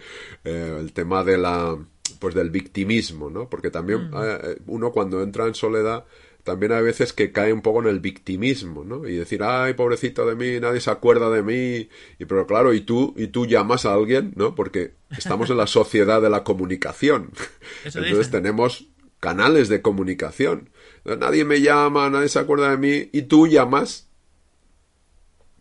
eh, 0.43 0.77
el 0.79 0.91
tema 0.93 1.23
de 1.23 1.37
la 1.37 1.77
pues 2.19 2.35
del 2.35 2.49
victimismo, 2.49 3.29
¿no? 3.29 3.49
Porque 3.49 3.69
también 3.69 4.09
mm. 4.09 4.13
eh, 4.15 4.57
uno 4.67 4.91
cuando 4.91 5.21
entra 5.21 5.45
en 5.45 5.55
soledad 5.55 6.05
también 6.43 6.73
hay 6.73 6.83
veces 6.83 7.13
que 7.13 7.31
cae 7.31 7.53
un 7.53 7.61
poco 7.61 7.81
en 7.81 7.87
el 7.87 7.99
victimismo, 7.99 8.83
¿no? 8.83 9.07
Y 9.07 9.15
decir, 9.15 9.43
ay, 9.43 9.73
pobrecito 9.73 10.25
de 10.25 10.35
mí, 10.35 10.59
nadie 10.59 10.81
se 10.81 10.91
acuerda 10.91 11.29
de 11.29 11.41
mí. 11.41 11.89
Y 12.19 12.25
pero 12.25 12.45
claro, 12.45 12.73
y 12.73 12.81
tú, 12.81 13.13
y 13.17 13.27
tú 13.27 13.45
llamas 13.45 13.85
a 13.85 13.93
alguien, 13.93 14.33
¿no? 14.35 14.53
Porque 14.53 14.93
estamos 15.17 15.49
en 15.49 15.57
la 15.57 15.67
sociedad 15.67 16.21
de 16.21 16.29
la 16.29 16.43
comunicación. 16.43 17.31
Entonces 17.85 18.29
tenemos 18.29 18.87
canales 19.21 19.69
de 19.69 19.81
comunicación. 19.81 20.69
Nadie 21.05 21.45
me 21.45 21.61
llama, 21.61 22.09
nadie 22.09 22.27
se 22.27 22.39
acuerda 22.39 22.71
de 22.71 22.77
mí, 22.77 23.09
y 23.13 23.23
tú 23.23 23.47
llamas. 23.47 24.09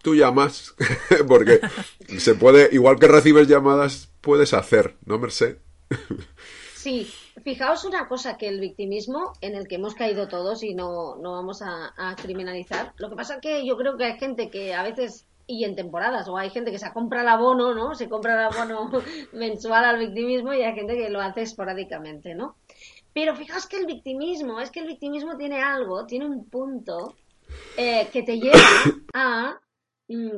Tú 0.03 0.17
llamas, 0.17 0.75
porque 1.29 1.61
se 2.19 2.35
puede, 2.35 2.71
igual 2.73 2.99
que 2.99 3.07
recibes 3.07 3.47
llamadas, 3.47 4.11
puedes 4.21 4.53
hacer, 4.53 4.97
¿no, 5.05 5.21
Merced? 5.21 5.59
Sí, 6.75 7.09
fijaos 7.43 7.85
una 7.85 8.09
cosa, 8.09 8.37
que 8.37 8.49
el 8.49 8.61
victimismo 8.61 9.33
en 9.41 9.55
el 9.55 9.67
que 9.67 9.77
hemos 9.77 9.95
caído 9.95 10.29
todos 10.29 10.63
y 10.63 10.75
no, 10.75 11.17
no 11.17 11.33
vamos 11.33 11.63
a, 11.63 11.93
criminalizar, 12.21 12.93
lo 12.97 13.09
que 13.09 13.17
pasa 13.17 13.35
es 13.35 13.41
que 13.41 13.67
yo 13.67 13.77
creo 13.77 13.97
que 13.97 14.05
hay 14.05 14.19
gente 14.19 14.51
que 14.51 14.75
a 14.75 14.83
veces 14.83 15.27
y 15.47 15.65
en 15.65 15.75
temporadas, 15.75 16.29
o 16.29 16.37
hay 16.37 16.51
gente 16.51 16.71
que 16.71 16.79
se 16.79 16.93
compra 16.93 17.23
el 17.23 17.29
abono, 17.29 17.75
¿no? 17.75 17.95
Se 17.95 18.09
compra 18.09 18.35
el 18.35 18.55
abono 18.55 18.91
mensual 19.33 19.85
al 19.85 19.99
victimismo 19.99 20.55
y 20.55 20.63
hay 20.63 20.75
gente 20.75 20.97
que 20.97 21.11
lo 21.11 21.21
hace 21.21 21.43
esporádicamente, 21.43 22.35
¿no? 22.35 22.57
Pero 23.13 23.35
fijaos 23.35 23.67
que 23.67 23.77
el 23.77 23.87
victimismo, 23.87 24.61
es 24.61 24.71
que 24.71 24.81
el 24.81 24.87
victimismo 24.87 25.37
tiene 25.37 25.61
algo, 25.61 26.07
tiene 26.07 26.27
un 26.27 26.49
punto 26.49 27.17
eh, 27.77 28.09
que 28.13 28.23
te 28.23 28.39
lleva 28.39 28.59
a 29.15 29.61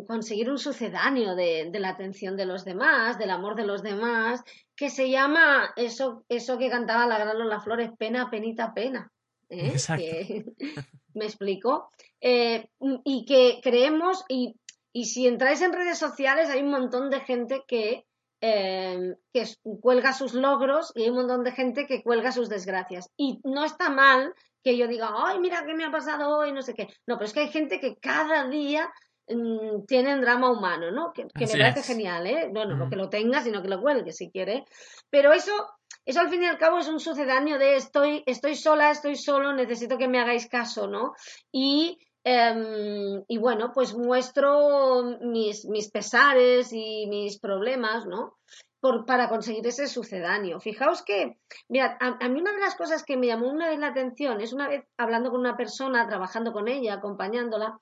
conseguir 0.07 0.51
un 0.51 0.59
sucedáneo 0.59 1.35
de, 1.35 1.71
la 1.75 1.91
atención 1.91 2.37
de 2.37 2.47
los 2.47 2.65
demás, 2.65 3.19
del 3.19 3.31
amor 3.31 3.57
de 3.57 3.67
los 3.67 3.83
demás, 3.83 4.43
que 4.77 4.91
se 4.91 5.11
llama 5.11 5.73
eso, 5.77 6.25
eso 6.29 6.59
que 6.59 6.71
cantaba 6.71 7.07
la 7.07 7.19
gran 7.19 7.39
Lola 7.39 7.61
Flores, 7.61 7.91
pena, 7.99 8.31
penita, 8.31 8.75
pena. 8.75 9.11
¿eh? 9.49 9.75
me 11.15 11.25
explico, 11.25 11.91
eh, 12.21 12.69
y 13.05 13.25
que 13.25 13.61
creemos, 13.63 14.25
y, 14.29 14.57
y, 14.93 15.07
si 15.07 15.27
entráis 15.27 15.63
en 15.63 15.73
redes 15.73 15.99
sociales 15.99 16.51
hay 16.51 16.63
un 16.63 16.71
montón 16.71 17.11
de 17.11 17.21
gente 17.21 17.63
que, 17.67 18.05
eh, 18.41 19.15
que 19.33 19.47
cuelga 19.81 20.13
sus 20.13 20.35
logros 20.35 20.93
y 20.95 21.03
hay 21.03 21.11
un 21.11 21.17
montón 21.17 21.45
de 21.45 21.53
gente 21.53 21.87
que 21.87 22.03
cuelga 22.03 22.33
sus 22.33 22.49
desgracias. 22.49 23.11
Y 23.17 23.41
no 23.45 23.65
está 23.65 23.91
mal 23.91 24.35
que 24.63 24.77
yo 24.77 24.89
diga, 24.89 25.11
ay, 25.17 25.39
mira 25.39 25.65
qué 25.67 25.75
me 25.75 25.85
ha 25.85 25.91
pasado 25.91 26.39
hoy, 26.39 26.53
no 26.53 26.63
sé 26.63 26.75
qué. 26.75 26.89
No, 27.07 27.17
pero 27.17 27.27
es 27.27 27.33
que 27.33 27.41
hay 27.41 27.49
gente 27.49 27.81
que 27.81 27.97
cada 27.97 28.49
día 28.49 28.91
mm, 29.29 29.85
tiene 29.87 30.15
un 30.15 30.21
drama 30.21 30.51
humano, 30.51 30.91
¿no? 30.91 31.13
Que, 31.13 31.25
me 31.25 31.47
parece 31.47 31.83
genial, 31.83 32.27
¿eh? 32.27 32.49
Bueno, 32.53 32.77
no 32.77 32.89
que 32.89 32.97
lo 32.97 33.09
tenga, 33.09 33.43
sino 33.43 33.63
que 33.63 33.69
lo 33.69 33.81
cuelgue 33.81 34.13
si 34.13 34.31
quiere. 34.31 34.65
Pero 35.11 35.33
eso, 35.33 35.53
eso 36.05 36.21
al 36.21 36.29
fin 36.29 36.43
y 36.43 36.47
al 36.47 36.59
cabo 36.59 36.79
es 36.79 36.89
un 36.89 37.01
sucedáneo 37.01 37.59
de 37.59 37.77
estoy, 37.77 38.23
estoy 38.27 38.57
sola, 38.57 38.91
estoy 38.91 39.17
solo, 39.17 39.53
necesito 39.53 39.99
que 39.99 40.09
me 40.09 40.21
hagáis 40.21 40.49
caso, 40.49 40.87
¿no? 40.87 41.15
Y 41.53 41.99
em, 42.25 43.23
y 43.29 43.39
bueno, 43.39 43.71
pues 43.75 43.95
muestro 43.95 45.19
mis, 45.21 45.67
mis, 45.67 45.91
pesares 45.91 46.73
y 46.73 47.07
mis 47.07 47.39
problemas, 47.39 48.07
¿no? 48.07 48.37
para 49.07 49.29
conseguir 49.29 49.67
ese 49.67 49.87
sucedáneo. 49.87 50.61
Fijaos 50.61 51.03
que, 51.03 51.39
mira, 51.69 51.97
a, 52.01 52.29
mí 52.29 52.41
una 52.41 52.53
de 52.53 52.61
las 52.61 52.75
cosas 52.75 53.03
que 53.03 53.17
me 53.17 53.27
llamó 53.27 53.49
una 53.49 53.69
vez 53.69 53.79
la 53.79 53.89
atención 53.89 54.41
es 54.41 54.53
una 54.53 54.69
vez 54.69 54.85
hablando 54.99 55.31
con 55.31 55.41
una 55.41 55.57
persona, 55.57 56.07
trabajando 56.07 56.53
con 56.53 56.69
ella, 56.69 56.95
acompañándola, 56.95 57.79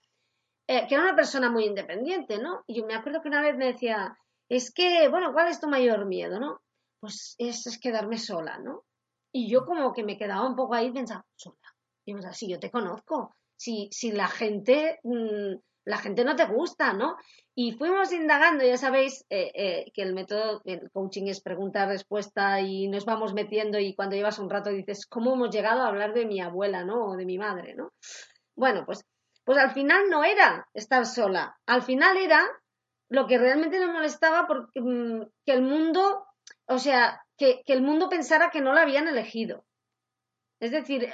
eh, 0.66 0.86
que 0.88 0.94
era 0.94 1.04
una 1.04 1.16
persona 1.16 1.50
muy 1.50 1.64
independiente, 1.64 2.38
¿no? 2.38 2.62
Y 2.66 2.76
yo 2.80 2.86
me 2.86 2.94
acuerdo 2.94 3.22
que 3.22 3.28
una 3.28 3.42
vez 3.42 3.56
me 3.56 3.66
decía, 3.66 4.16
es 4.48 4.72
que, 4.72 5.08
bueno, 5.08 5.32
¿cuál 5.32 5.48
es 5.48 5.60
tu 5.60 5.68
mayor 5.68 6.06
miedo, 6.06 6.38
no? 6.38 6.60
Pues 7.00 7.34
es, 7.38 7.78
quedarme 7.80 8.18
sola, 8.18 8.58
¿no? 8.58 8.84
Y 9.32 9.50
yo 9.50 9.64
como 9.64 9.92
que 9.92 10.04
me 10.04 10.18
quedaba 10.18 10.46
un 10.46 10.56
poco 10.56 10.74
ahí 10.74 10.90
pensando, 10.92 11.24
sola. 11.36 11.56
Y 12.04 12.14
decía, 12.14 12.32
sí, 12.32 12.48
yo 12.48 12.58
te 12.58 12.70
conozco. 12.70 13.34
Si, 13.56 13.88
si 13.92 14.12
la 14.12 14.28
gente... 14.28 15.00
Mm, 15.02 15.56
la 15.84 15.98
gente 15.98 16.24
no 16.24 16.36
te 16.36 16.46
gusta, 16.46 16.92
¿no? 16.92 17.16
Y 17.54 17.72
fuimos 17.72 18.12
indagando, 18.12 18.64
ya 18.64 18.76
sabéis 18.76 19.24
eh, 19.30 19.50
eh, 19.54 19.90
que 19.92 20.02
el 20.02 20.14
método, 20.14 20.62
el 20.64 20.90
coaching 20.90 21.26
es 21.26 21.42
pregunta-respuesta 21.42 22.60
y 22.60 22.88
nos 22.88 23.04
vamos 23.04 23.34
metiendo 23.34 23.78
y 23.78 23.94
cuando 23.94 24.16
llevas 24.16 24.38
un 24.38 24.48
rato 24.48 24.70
dices, 24.70 25.06
¿cómo 25.06 25.34
hemos 25.34 25.50
llegado 25.50 25.82
a 25.82 25.88
hablar 25.88 26.14
de 26.14 26.26
mi 26.26 26.40
abuela, 26.40 26.84
¿no? 26.84 27.04
O 27.06 27.16
de 27.16 27.26
mi 27.26 27.38
madre, 27.38 27.74
¿no? 27.74 27.92
Bueno, 28.54 28.84
pues, 28.86 29.04
pues 29.44 29.58
al 29.58 29.72
final 29.72 30.08
no 30.10 30.24
era 30.24 30.68
estar 30.74 31.06
sola, 31.06 31.58
al 31.66 31.82
final 31.82 32.16
era 32.16 32.48
lo 33.08 33.26
que 33.26 33.38
realmente 33.38 33.78
nos 33.78 33.92
molestaba 33.92 34.46
porque 34.46 34.80
mm, 34.80 35.22
que 35.44 35.52
el 35.52 35.62
mundo, 35.62 36.26
o 36.66 36.78
sea, 36.78 37.24
que, 37.36 37.62
el 37.66 37.82
mundo 37.82 38.08
pensara 38.08 38.50
que 38.50 38.60
no 38.60 38.72
la 38.72 38.82
habían 38.82 39.08
elegido. 39.08 39.64
Es 40.60 40.70
decir, 40.70 41.12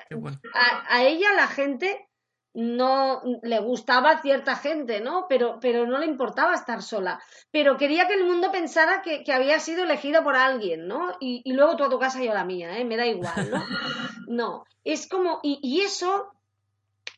a, 0.54 0.94
a 0.94 1.02
ella 1.04 1.32
la 1.32 1.46
gente 1.46 2.08
no 2.54 3.22
le 3.42 3.60
gustaba 3.60 4.10
a 4.10 4.22
cierta 4.22 4.56
gente, 4.56 5.00
¿no? 5.00 5.26
Pero, 5.28 5.58
pero 5.60 5.86
no 5.86 5.98
le 5.98 6.06
importaba 6.06 6.54
estar 6.54 6.82
sola. 6.82 7.22
Pero 7.52 7.76
quería 7.76 8.08
que 8.08 8.14
el 8.14 8.24
mundo 8.24 8.50
pensara 8.50 9.00
que, 9.02 9.22
había 9.32 9.60
sido 9.60 9.84
elegida 9.84 10.24
por 10.24 10.34
alguien, 10.34 10.88
¿no? 10.88 11.16
Y, 11.20 11.52
luego 11.52 11.76
tú 11.76 11.84
a 11.84 11.90
tu 11.90 11.98
casa 11.98 12.20
y 12.20 12.26
yo 12.26 12.32
a 12.32 12.34
la 12.34 12.44
mía, 12.44 12.76
¿eh? 12.78 12.84
Me 12.84 12.96
da 12.96 13.06
igual, 13.06 13.50
¿no? 13.50 13.64
No, 14.28 14.64
es 14.84 15.08
como, 15.08 15.40
y, 15.42 15.58
y 15.62 15.80
eso, 15.80 16.32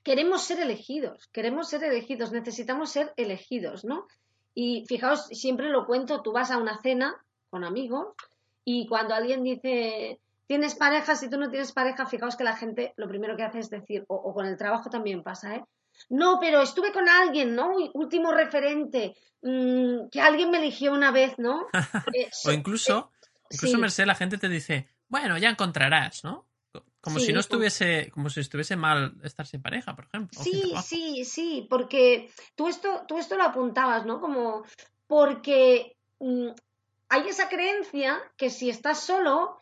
queremos 0.03 0.45
ser 0.45 0.61
elegidos, 0.61 1.29
queremos 1.33 1.69
ser 1.69 1.85
elegidos, 1.85 2.33
necesitamos 2.33 2.91
ser 2.91 3.13
elegidos, 3.17 3.85
¿no? 3.85 4.07
Y 4.55 4.85
fijaos, 4.87 5.27
siempre 5.29 5.69
lo 5.69 5.87
cuento, 5.87 6.23
tú 6.23 6.33
vas 6.33 6.51
a 6.51 6.59
una 6.59 6.81
cena 6.81 7.23
con 7.51 7.65
amigos 7.65 8.15
y 8.65 8.87
cuando 8.87 9.15
alguien 9.15 9.43
dice, 9.43 10.21
tienes 10.47 10.75
pareja, 10.75 11.15
si 11.15 11.31
tú 11.31 11.39
no 11.39 11.51
tienes 11.51 11.73
pareja, 11.73 12.07
fijaos 12.07 12.37
que 12.37 12.45
la 12.45 12.57
gente 12.57 12.93
lo 12.97 13.09
primero 13.09 13.37
que 13.37 13.43
hace 13.43 13.61
es 13.61 13.71
decir, 13.71 14.05
o, 14.09 14.35
con 14.35 14.47
el 14.47 14.57
trabajo 14.57 14.91
también 14.91 15.23
pasa, 15.23 15.57
¿eh? 15.57 15.65
No, 16.09 16.39
pero 16.41 16.63
estuve 16.63 16.93
con 16.93 17.09
alguien, 17.09 17.55
¿no? 17.55 17.73
Último 17.93 18.33
referente, 18.33 19.15
mm, 19.43 20.09
que 20.11 20.21
alguien 20.21 20.51
me 20.51 20.59
eligió 20.59 20.93
una 20.93 21.11
vez, 21.11 21.39
¿no? 21.39 21.67
Eh, 22.15 22.31
o 22.47 22.51
incluso, 22.53 23.13
eh, 23.21 23.47
incluso 23.51 23.79
Merced, 23.79 24.07
la 24.07 24.15
gente 24.15 24.39
te 24.39 24.49
dice, 24.49 24.89
bueno, 25.09 25.37
ya 25.39 25.51
encontrarás, 25.51 26.25
¿no? 26.25 26.47
Como 27.01 27.19
si 27.19 27.33
no 27.33 27.41
estuviese, 27.41 28.11
como 28.11 28.29
si 28.29 28.41
estuviese 28.41 28.77
mal 28.77 29.15
estar 29.23 29.47
sin 29.47 29.63
pareja, 29.63 29.97
por 29.97 30.05
ejemplo. 30.05 30.39
Sí, 30.43 30.75
sí, 30.85 31.25
sí, 31.25 31.67
porque 31.71 32.31
tú 32.55 32.69
esto, 32.69 33.05
tú 33.09 33.19
esto 33.19 33.37
lo 33.37 33.45
apuntabas, 33.45 34.05
¿no? 34.05 34.21
Como 34.21 34.65
porque 35.07 35.97
mm, 36.19 36.49
hay 37.09 37.29
esa 37.29 37.49
creencia 37.49 38.21
que 38.37 38.51
si 38.51 38.69
estás 38.69 39.01
solo, 39.01 39.61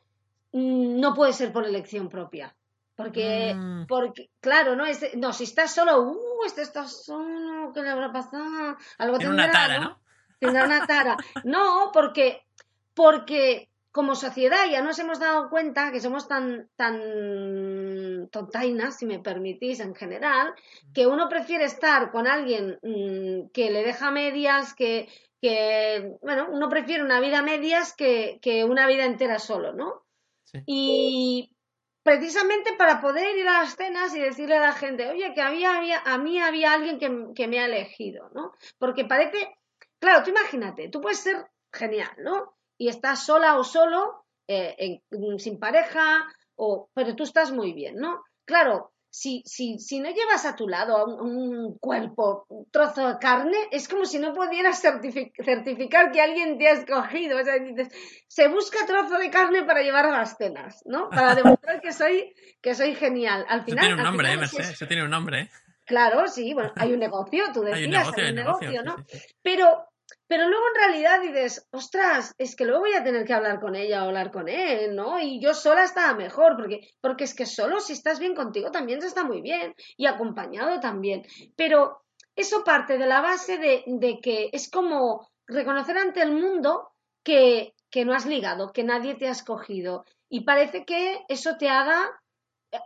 Mm, 0.53 1.01
no 1.01 1.15
puede 1.15 1.33
ser 1.33 1.53
por 1.53 1.67
elección 1.67 2.09
propia. 2.09 2.55
Porque, 2.97 3.55
mm. 3.55 3.87
porque 3.87 4.31
claro, 4.41 4.75
¿no? 4.75 4.85
no, 5.17 5.33
si 5.33 5.45
estás 5.45 5.73
solo, 5.73 6.03
uh, 6.03 6.45
este 6.45 6.63
está 6.63 6.89
solo, 6.89 7.73
¿qué 7.73 7.83
le 7.83 7.91
habrá 7.91 8.13
pasado? 8.13 8.77
Algo 8.99 9.19
tendrá, 9.19 9.45
una 9.45 9.53
tara, 9.53 9.79
¿no? 9.79 10.01
Tendrá 10.41 10.65
una 10.65 10.87
tara. 10.87 11.17
No, 11.45 11.91
porque, 11.93 12.45
porque 12.95 13.68
como 13.91 14.15
sociedad 14.15 14.67
ya 14.71 14.83
nos 14.83 14.99
hemos 14.99 15.19
dado 15.19 15.49
cuenta 15.51 15.91
que 15.91 16.01
somos 16.01 16.29
tan, 16.29 16.69
tan 16.77 18.29
tontainas, 18.31 18.97
si 18.99 19.07
me 19.07 19.19
permitís, 19.19 19.81
en 19.81 19.95
general, 19.95 20.55
que 20.95 21.07
uno 21.07 21.29
prefiere 21.29 21.65
estar 21.65 22.11
con 22.11 22.27
alguien 22.27 22.79
mm, 22.83 23.51
que 23.53 23.71
le 23.71 23.83
deja 23.83 24.11
medias, 24.11 24.75
que, 24.75 25.09
que, 25.41 26.13
bueno, 26.23 26.49
uno 26.51 26.69
prefiere 26.69 27.03
una 27.03 27.21
vida 27.21 27.43
medias 27.43 27.95
que, 27.95 28.39
que 28.43 28.65
una 28.65 28.87
vida 28.87 29.05
entera 29.05 29.39
solo, 29.39 29.73
¿no? 29.73 30.05
Y 30.67 31.51
precisamente 32.03 32.73
para 32.73 33.01
poder 33.01 33.37
ir 33.37 33.47
a 33.49 33.63
las 33.63 33.77
cenas 33.77 34.15
y 34.15 34.21
decirle 34.21 34.57
a 34.57 34.63
la 34.63 34.73
gente, 34.73 35.09
oye, 35.09 35.35
que 35.35 35.43
había, 35.43 35.77
había 35.77 36.01
a 36.05 36.19
mí 36.19 36.41
había 36.41 36.73
alguien 36.73 36.99
que, 36.99 37.47
me 37.49 37.61
ha 37.61 37.67
elegido, 37.67 38.31
¿no? 38.35 38.53
Porque 38.79 39.05
parece, 39.05 39.59
claro, 39.99 40.23
tú 40.23 40.31
imagínate, 40.31 40.89
tú 40.89 41.01
puedes 41.01 41.21
ser 41.21 41.47
genial, 41.73 42.11
¿no? 42.19 42.58
Y 42.79 42.89
estás 42.89 43.27
sola 43.27 43.59
o 43.59 43.65
solo, 43.65 44.25
eh, 44.47 45.03
sin 45.39 45.59
pareja, 45.59 46.27
o, 46.57 46.89
pero 46.95 47.15
tú 47.15 47.25
estás 47.25 47.53
muy 47.53 47.73
bien, 47.73 47.97
¿no? 47.97 48.23
Claro, 48.47 48.93
si, 49.11 49.43
si, 49.47 49.79
si 49.79 50.01
no 50.01 50.11
llevas 50.11 50.45
a 50.45 50.55
tu 50.55 50.69
lado 50.69 51.05
un, 51.05 51.79
cuerpo, 51.79 52.47
un 52.49 52.71
trozo 52.71 53.09
de 53.09 53.19
carne, 53.19 53.57
es 53.71 53.89
como 53.89 54.05
si 54.05 54.19
no 54.19 54.33
pudieras 54.33 54.81
certificar 54.81 56.13
que 56.13 56.21
alguien 56.21 56.59
te 56.59 56.69
ha 56.69 56.73
escogido. 56.73 57.39
O 57.39 57.45
sea, 57.45 57.59
dices, 57.59 57.89
se 58.27 58.49
busca 58.49 58.87
trozo 58.87 59.19
de 59.19 59.31
carne 59.31 59.65
para 59.65 59.83
llevar 59.83 60.07
a 60.07 60.19
las 60.19 60.37
cenas, 60.37 60.83
¿no? 60.85 61.09
Para 61.09 61.35
demostrar 61.35 61.81
que 61.81 61.93
soy, 61.93 62.35
que 62.61 62.75
soy 62.75 62.95
genial. 62.95 63.45
Al 63.49 63.65
final. 63.65 63.85
Eso 63.85 63.87
tiene 63.87 64.03
un 64.03 64.05
nombre, 64.05 64.33
¿eh, 64.33 64.37
Mercedes? 64.37 64.79
tiene 64.87 65.05
un 65.05 65.11
nombre, 65.11 65.41
¿eh? 65.43 65.51
Claro, 65.85 66.29
sí, 66.29 66.53
bueno, 66.53 66.71
hay 66.77 66.93
un 66.93 67.01
negocio, 67.01 67.45
tú 67.55 67.63
decías, 67.63 68.13
hay 68.15 68.29
un 68.29 68.35
negocio, 68.35 68.83
¿no? 68.83 68.97
Pero 69.43 69.88
pero 70.29 70.49
luego 70.49 70.65
en 70.69 70.81
realidad 70.81 71.21
dices, 71.23 71.67
ostras, 71.71 72.35
es 72.39 72.55
que 72.55 72.65
luego 72.65 72.81
voy 72.81 72.93
a 72.93 73.03
tener 73.03 73.25
que 73.25 73.33
hablar 73.33 73.61
con 73.61 73.75
ella 73.75 74.05
o 74.05 74.09
hablar 74.09 74.31
con 74.31 74.49
él, 74.49 74.95
¿no? 74.95 75.19
Y 75.19 75.41
yo 75.41 75.55
sola 75.55 75.85
estaba 75.85 76.15
mejor, 76.15 76.57
porque, 76.57 76.91
porque 77.01 77.25
es 77.25 77.35
que 77.35 77.47
solo 77.47 77.81
si 77.81 77.95
estás 77.95 78.19
bien 78.19 78.35
contigo 78.35 78.71
también 78.71 79.01
se 79.01 79.09
está 79.09 79.25
muy 79.25 79.41
bien 79.41 79.75
y 79.97 80.07
acompañado 80.07 80.81
también. 80.81 81.25
Pero 81.57 82.03
eso 82.37 82.63
parte 82.63 82.99
de 82.99 83.07
la 83.07 83.23
base 83.23 83.59
de, 83.59 83.85
de 83.87 84.21
que 84.21 84.51
es 84.53 84.71
como 84.71 85.29
reconocer 85.47 85.97
ante 85.97 86.21
el 86.21 86.33
mundo 86.33 86.91
que, 87.25 87.75
que 87.91 88.05
no 88.05 88.15
has 88.15 88.27
ligado, 88.27 88.73
que 88.73 88.85
nadie 88.85 89.15
te 89.15 89.29
ha 89.29 89.33
escogido. 89.33 90.05
Y 90.29 90.45
parece 90.45 90.85
que 90.85 91.25
eso 91.29 91.57
te 91.57 91.71
haga 91.71 92.21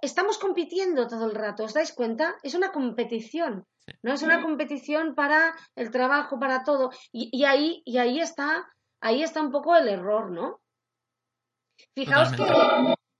estamos 0.00 0.38
compitiendo 0.38 1.08
todo 1.08 1.26
el 1.26 1.34
rato, 1.34 1.64
¿os 1.64 1.74
dais 1.74 1.92
cuenta? 1.92 2.36
Es 2.42 2.54
una 2.54 2.70
competición, 2.72 3.66
¿no? 4.02 4.12
Es 4.12 4.22
una 4.22 4.42
competición 4.42 5.14
para 5.14 5.54
el 5.76 5.90
trabajo, 5.90 6.38
para 6.38 6.64
todo. 6.64 6.90
Y, 7.12 7.44
ahí, 7.44 7.82
y 7.84 7.98
ahí 7.98 8.20
está, 8.20 8.68
ahí 9.00 9.22
está 9.22 9.40
un 9.40 9.50
poco 9.50 9.76
el 9.76 9.88
error, 9.88 10.30
¿no? 10.30 10.60
Fijaos 11.94 12.32
que, 12.32 12.44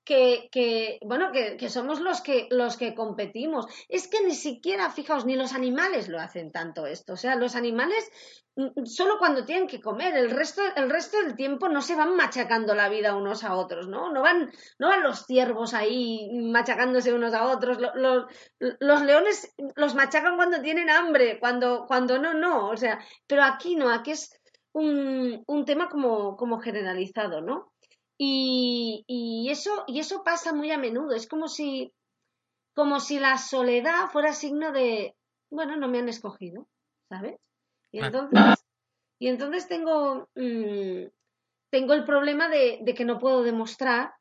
que, 0.04 0.98
bueno, 1.02 1.30
que, 1.32 1.68
somos 1.68 2.00
los 2.00 2.20
que, 2.20 2.48
los 2.50 2.76
que 2.76 2.94
competimos. 2.94 3.66
Es 3.88 4.08
que 4.08 4.22
ni 4.22 4.34
siquiera, 4.34 4.90
fijaos, 4.90 5.24
ni 5.24 5.36
los 5.36 5.52
animales 5.52 6.08
lo 6.08 6.20
hacen 6.20 6.50
tanto 6.50 6.86
esto. 6.86 7.12
O 7.14 7.16
sea, 7.16 7.36
los 7.36 7.54
animales 7.54 8.10
mm, 8.56 8.84
solo 8.84 9.18
cuando 9.18 9.44
tienen 9.44 9.68
que 9.68 9.80
comer, 9.80 10.16
el 10.16 10.30
resto, 10.30 10.62
el 10.76 10.90
resto 10.90 11.22
del 11.22 11.36
tiempo 11.36 11.68
no 11.68 11.82
se 11.82 11.96
van 11.96 12.16
machacando 12.16 12.74
la 12.74 12.88
vida 12.88 13.14
unos 13.14 13.44
a 13.44 13.54
otros, 13.54 13.88
¿no? 13.88 14.12
No 14.12 14.22
van, 14.22 14.50
no 14.78 14.88
van 14.88 15.02
los 15.02 15.24
ciervos 15.26 15.74
ahí 15.74 16.30
machacándose 16.50 17.12
unos 17.12 17.34
a 17.34 17.46
otros. 17.46 17.78
Los, 17.78 18.24
los, 18.58 19.02
leones 19.02 19.54
los 19.76 19.94
machacan 19.94 20.36
cuando 20.36 20.60
tienen 20.60 20.90
hambre, 20.90 21.38
cuando, 21.38 21.84
cuando 21.86 22.18
no, 22.18 22.34
no. 22.34 22.68
O 22.68 22.76
sea, 22.76 22.98
pero 23.26 23.44
aquí 23.44 23.76
no, 23.76 23.88
aquí 23.90 24.12
es 24.12 24.30
un, 24.72 25.44
un 25.46 25.64
tema 25.64 25.88
como, 25.88 26.36
como 26.36 26.58
generalizado, 26.60 27.40
¿no? 27.40 27.71
Y, 28.24 29.48
eso, 29.50 29.82
y 29.88 29.98
eso 29.98 30.22
pasa 30.22 30.52
muy 30.52 30.70
a 30.70 30.78
menudo. 30.78 31.12
Es 31.12 31.26
como 31.26 31.48
si, 31.48 31.92
como 32.72 33.00
si 33.00 33.18
la 33.18 33.36
soledad 33.36 34.10
fuera 34.12 34.32
signo 34.32 34.70
de, 34.70 35.16
bueno, 35.50 35.76
no 35.76 35.88
me 35.88 35.98
han 35.98 36.08
escogido, 36.08 36.68
¿sabes? 37.08 37.40
Y 37.90 37.98
entonces, 37.98 38.64
y 39.18 39.26
entonces 39.26 39.66
tengo, 39.66 40.28
mm, 40.36 41.08
tengo 41.70 41.94
el 41.94 42.04
problema 42.04 42.48
de, 42.48 42.84
que 42.96 43.04
no 43.04 43.18
puedo 43.18 43.42
demostrar 43.42 44.14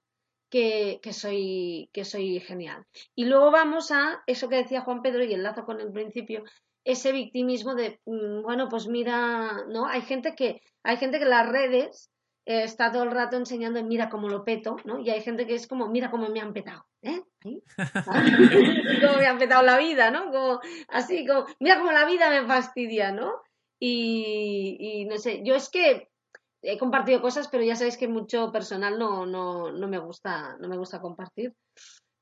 que, 0.50 1.00
que, 1.04 1.14
soy, 1.14 1.92
que 1.94 2.04
soy 2.04 2.40
genial. 2.40 2.84
Y 3.14 3.26
luego 3.26 3.52
vamos 3.52 3.92
a 3.92 4.24
eso 4.26 4.50
que 4.50 4.56
decía 4.56 4.82
Juan 4.82 5.04
Pedro 5.04 5.24
y 5.24 5.34
enlazo 5.34 5.64
con 5.64 5.80
el 5.80 5.92
principio, 5.92 6.44
ese 6.84 7.12
victimismo 7.12 7.76
de, 7.76 8.02
mm, 8.06 8.42
bueno, 8.42 8.68
pues 8.68 8.88
mira, 8.88 9.64
¿no? 9.68 9.86
Hay 9.86 10.02
gente 10.02 10.34
que, 10.36 10.64
hay 10.82 10.98
gente 10.98 11.20
que 11.20 11.26
las 11.26 11.48
redes 11.48 12.12
eh, 12.46 12.64
está 12.64 12.92
todo 12.92 13.04
el 13.04 13.12
rato 13.12 13.38
enseñando, 13.38 13.84
mira 13.84 14.10
cómo 14.10 14.28
lo 14.28 14.44
peto, 14.44 14.78
¿no? 14.86 15.00
Y 15.00 15.10
hay 15.10 15.22
gente 15.22 15.46
que 15.46 15.56
es 15.56 15.68
como, 15.68 15.88
mira 15.88 16.10
cómo 16.10 16.30
me 16.30 16.42
han 16.42 16.54
petado, 16.54 16.86
¿eh? 17.02 17.22
cómo 19.02 19.18
me 19.18 19.28
han 19.28 19.38
petado 19.38 19.64
la 19.64 19.78
vida, 19.78 20.10
¿no? 20.12 20.32
Como, 20.32 20.60
así, 20.90 21.26
como, 21.26 21.46
mira 21.60 21.78
cómo 21.78 21.92
la 21.92 22.06
vida 22.06 22.30
me 22.30 22.46
fastidia, 22.48 23.12
¿no? 23.12 23.42
Y, 23.80 24.78
y 24.80 25.06
no 25.06 25.18
sé, 25.18 25.42
yo 25.44 25.56
es 25.56 25.70
que 25.70 26.10
he 26.64 26.78
compartido 26.78 27.22
cosas, 27.22 27.48
pero 27.48 27.64
ya 27.64 27.76
sabéis 27.76 27.98
que 27.98 28.08
mucho 28.08 28.52
personal 28.52 28.98
no, 28.98 29.26
no, 29.26 29.72
no 29.72 29.88
me 29.88 30.00
gusta, 30.00 30.58
no 30.60 30.68
me 30.68 30.78
gusta 30.78 31.02
compartir. 31.02 31.54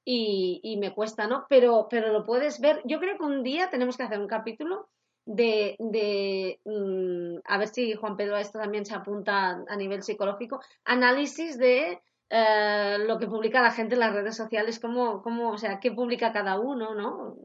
Y, 0.06 0.60
y, 0.64 0.78
me 0.78 0.94
cuesta, 0.94 1.28
¿no? 1.28 1.46
Pero, 1.50 1.88
pero 1.90 2.12
lo 2.12 2.26
puedes 2.26 2.60
ver. 2.60 2.82
Yo 2.86 3.00
creo 3.00 3.18
que 3.18 3.26
un 3.26 3.44
día 3.44 3.70
tenemos 3.70 3.96
que 3.96 4.04
hacer 4.04 4.20
un 4.20 4.28
capítulo 4.28 4.90
de, 5.30 5.76
de 5.78 6.60
mm, 6.66 7.42
a 7.46 7.58
ver 7.60 7.68
si 7.68 7.94
Juan 7.94 8.18
Pedro 8.18 8.36
a 8.36 8.42
esto 8.42 8.58
también 8.58 8.84
se 8.84 8.96
apunta 8.96 9.64
a 9.68 9.76
nivel 9.76 10.02
psicológico, 10.02 10.60
análisis 10.86 11.60
de 11.60 12.02
eh, 12.32 12.98
lo 13.06 13.20
que 13.20 13.28
publica 13.28 13.62
la 13.62 13.72
gente 13.72 13.94
en 13.94 14.00
las 14.00 14.14
redes 14.14 14.36
sociales, 14.36 14.80
cómo, 14.80 15.22
cómo, 15.22 15.52
o 15.52 15.58
sea, 15.60 15.80
qué 15.80 15.92
publica 15.92 16.34
cada 16.34 16.60
uno, 16.60 16.96
¿no? 16.96 17.38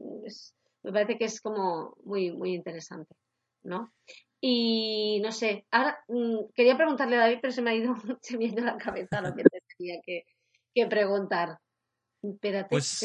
me 0.81 0.91
parece 0.91 1.17
que 1.17 1.25
es 1.25 1.41
como 1.41 1.95
muy, 2.03 2.31
muy 2.31 2.55
interesante, 2.55 3.15
¿no? 3.63 3.93
Y 4.41 5.19
no 5.23 5.31
sé, 5.31 5.65
ahora 5.69 5.99
mm, 6.07 6.53
quería 6.55 6.77
preguntarle 6.77 7.17
a 7.17 7.19
David, 7.19 7.39
pero 7.41 7.53
se 7.53 7.61
me 7.61 7.69
ha 7.69 7.75
ido, 7.75 7.93
se 8.21 8.37
me 8.37 8.45
ha 8.45 8.47
ido 8.47 8.63
la 8.63 8.77
cabeza 8.77 9.21
lo 9.21 9.35
que 9.35 9.43
tenía 9.77 10.01
que, 10.03 10.25
que 10.73 10.87
preguntar. 10.87 11.59
Espérate, 12.23 12.69
pues 12.69 13.03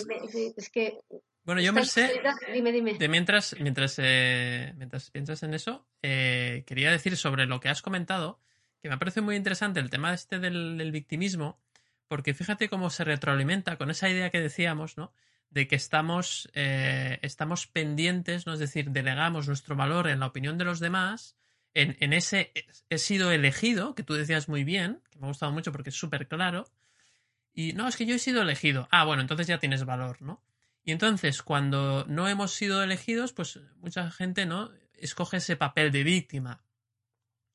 es 0.56 0.70
que 0.70 0.98
bueno, 1.50 1.62
yo 1.62 1.72
me 1.72 1.84
sé. 1.84 2.22
Dime, 2.54 2.70
dime. 2.70 2.94
De 2.94 3.08
mientras, 3.08 3.56
mientras, 3.58 3.96
eh, 3.98 4.72
mientras 4.76 5.10
piensas 5.10 5.42
en 5.42 5.52
eso, 5.52 5.84
eh, 6.00 6.62
quería 6.64 6.92
decir 6.92 7.16
sobre 7.16 7.46
lo 7.46 7.58
que 7.58 7.68
has 7.68 7.82
comentado, 7.82 8.38
que 8.80 8.88
me 8.88 8.96
parece 8.98 9.20
muy 9.20 9.34
interesante 9.34 9.80
el 9.80 9.90
tema 9.90 10.14
este 10.14 10.38
del, 10.38 10.92
victimismo, 10.92 11.60
porque 12.06 12.34
fíjate 12.34 12.68
cómo 12.68 12.88
se 12.88 13.02
retroalimenta 13.02 13.78
con 13.78 13.90
esa 13.90 14.08
idea 14.08 14.30
que 14.30 14.40
decíamos, 14.40 14.96
¿no? 14.96 15.12
De 15.48 15.66
que 15.66 15.74
estamos, 15.74 16.48
eh, 16.54 17.18
estamos 17.22 17.66
pendientes, 17.66 18.46
¿no? 18.46 18.52
Es 18.52 18.60
decir, 18.60 18.90
delegamos 18.90 19.48
nuestro 19.48 19.74
valor 19.74 20.06
en 20.06 20.20
la 20.20 20.26
opinión 20.26 20.56
de 20.56 20.66
los 20.66 20.78
demás, 20.78 21.36
en, 21.74 21.96
en 21.98 22.12
ese 22.12 22.52
he 22.90 22.98
sido 22.98 23.32
elegido, 23.32 23.96
que 23.96 24.04
tú 24.04 24.14
decías 24.14 24.48
muy 24.48 24.62
bien, 24.62 25.02
que 25.10 25.18
me 25.18 25.26
ha 25.26 25.30
gustado 25.30 25.50
mucho 25.50 25.72
porque 25.72 25.90
es 25.90 25.96
súper 25.96 26.28
claro, 26.28 26.70
y 27.52 27.72
no, 27.72 27.88
es 27.88 27.96
que 27.96 28.06
yo 28.06 28.14
he 28.14 28.20
sido 28.20 28.40
elegido. 28.42 28.86
Ah, 28.92 29.04
bueno, 29.04 29.22
entonces 29.22 29.48
ya 29.48 29.58
tienes 29.58 29.84
valor, 29.84 30.22
¿no? 30.22 30.40
Y 30.82 30.92
entonces, 30.92 31.42
cuando 31.42 32.04
no 32.06 32.28
hemos 32.28 32.54
sido 32.54 32.82
elegidos, 32.82 33.32
pues 33.32 33.60
mucha 33.76 34.10
gente 34.10 34.46
no 34.46 34.70
escoge 34.94 35.38
ese 35.38 35.56
papel 35.56 35.92
de 35.92 36.04
víctima. 36.04 36.64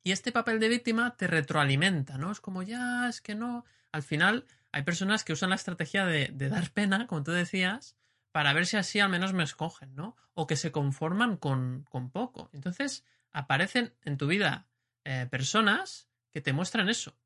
Y 0.03 0.11
este 0.11 0.31
papel 0.31 0.59
de 0.59 0.69
víctima 0.69 1.17
te 1.17 1.27
retroalimenta, 1.27 2.17
¿no? 2.17 2.31
Es 2.31 2.39
como, 2.39 2.61
ya, 2.61 3.09
es 3.09 3.21
que 3.21 3.33
no. 3.33 3.65
Al 3.91 4.03
final, 4.03 4.45
hay 4.71 4.83
personas 4.83 5.23
que 5.23 5.33
usan 5.33 5.49
la 5.49 5.55
estrategia 5.55 6.05
de, 6.05 6.29
dar 6.31 6.69
pena, 6.71 7.07
como 7.07 7.23
tú 7.23 7.31
decías, 7.31 7.97
para 8.31 8.53
ver 8.53 8.67
si 8.67 8.77
así 8.77 8.99
al 8.99 9.09
menos 9.09 9.33
me 9.33 9.43
escogen, 9.43 9.95
¿no? 9.95 10.15
O 10.33 10.45
que 10.45 10.57
se 10.57 10.71
conforman 10.71 11.37
con, 11.37 11.85
poco. 12.11 12.49
Entonces, 12.53 13.03
aparecen 13.31 13.95
en 14.03 14.17
tu 14.17 14.27
vida 14.27 14.67
eh, 15.03 15.27
personas 15.31 16.07
que 16.31 16.41
te 16.41 16.53
muestran 16.53 16.89
eso, 16.89 17.17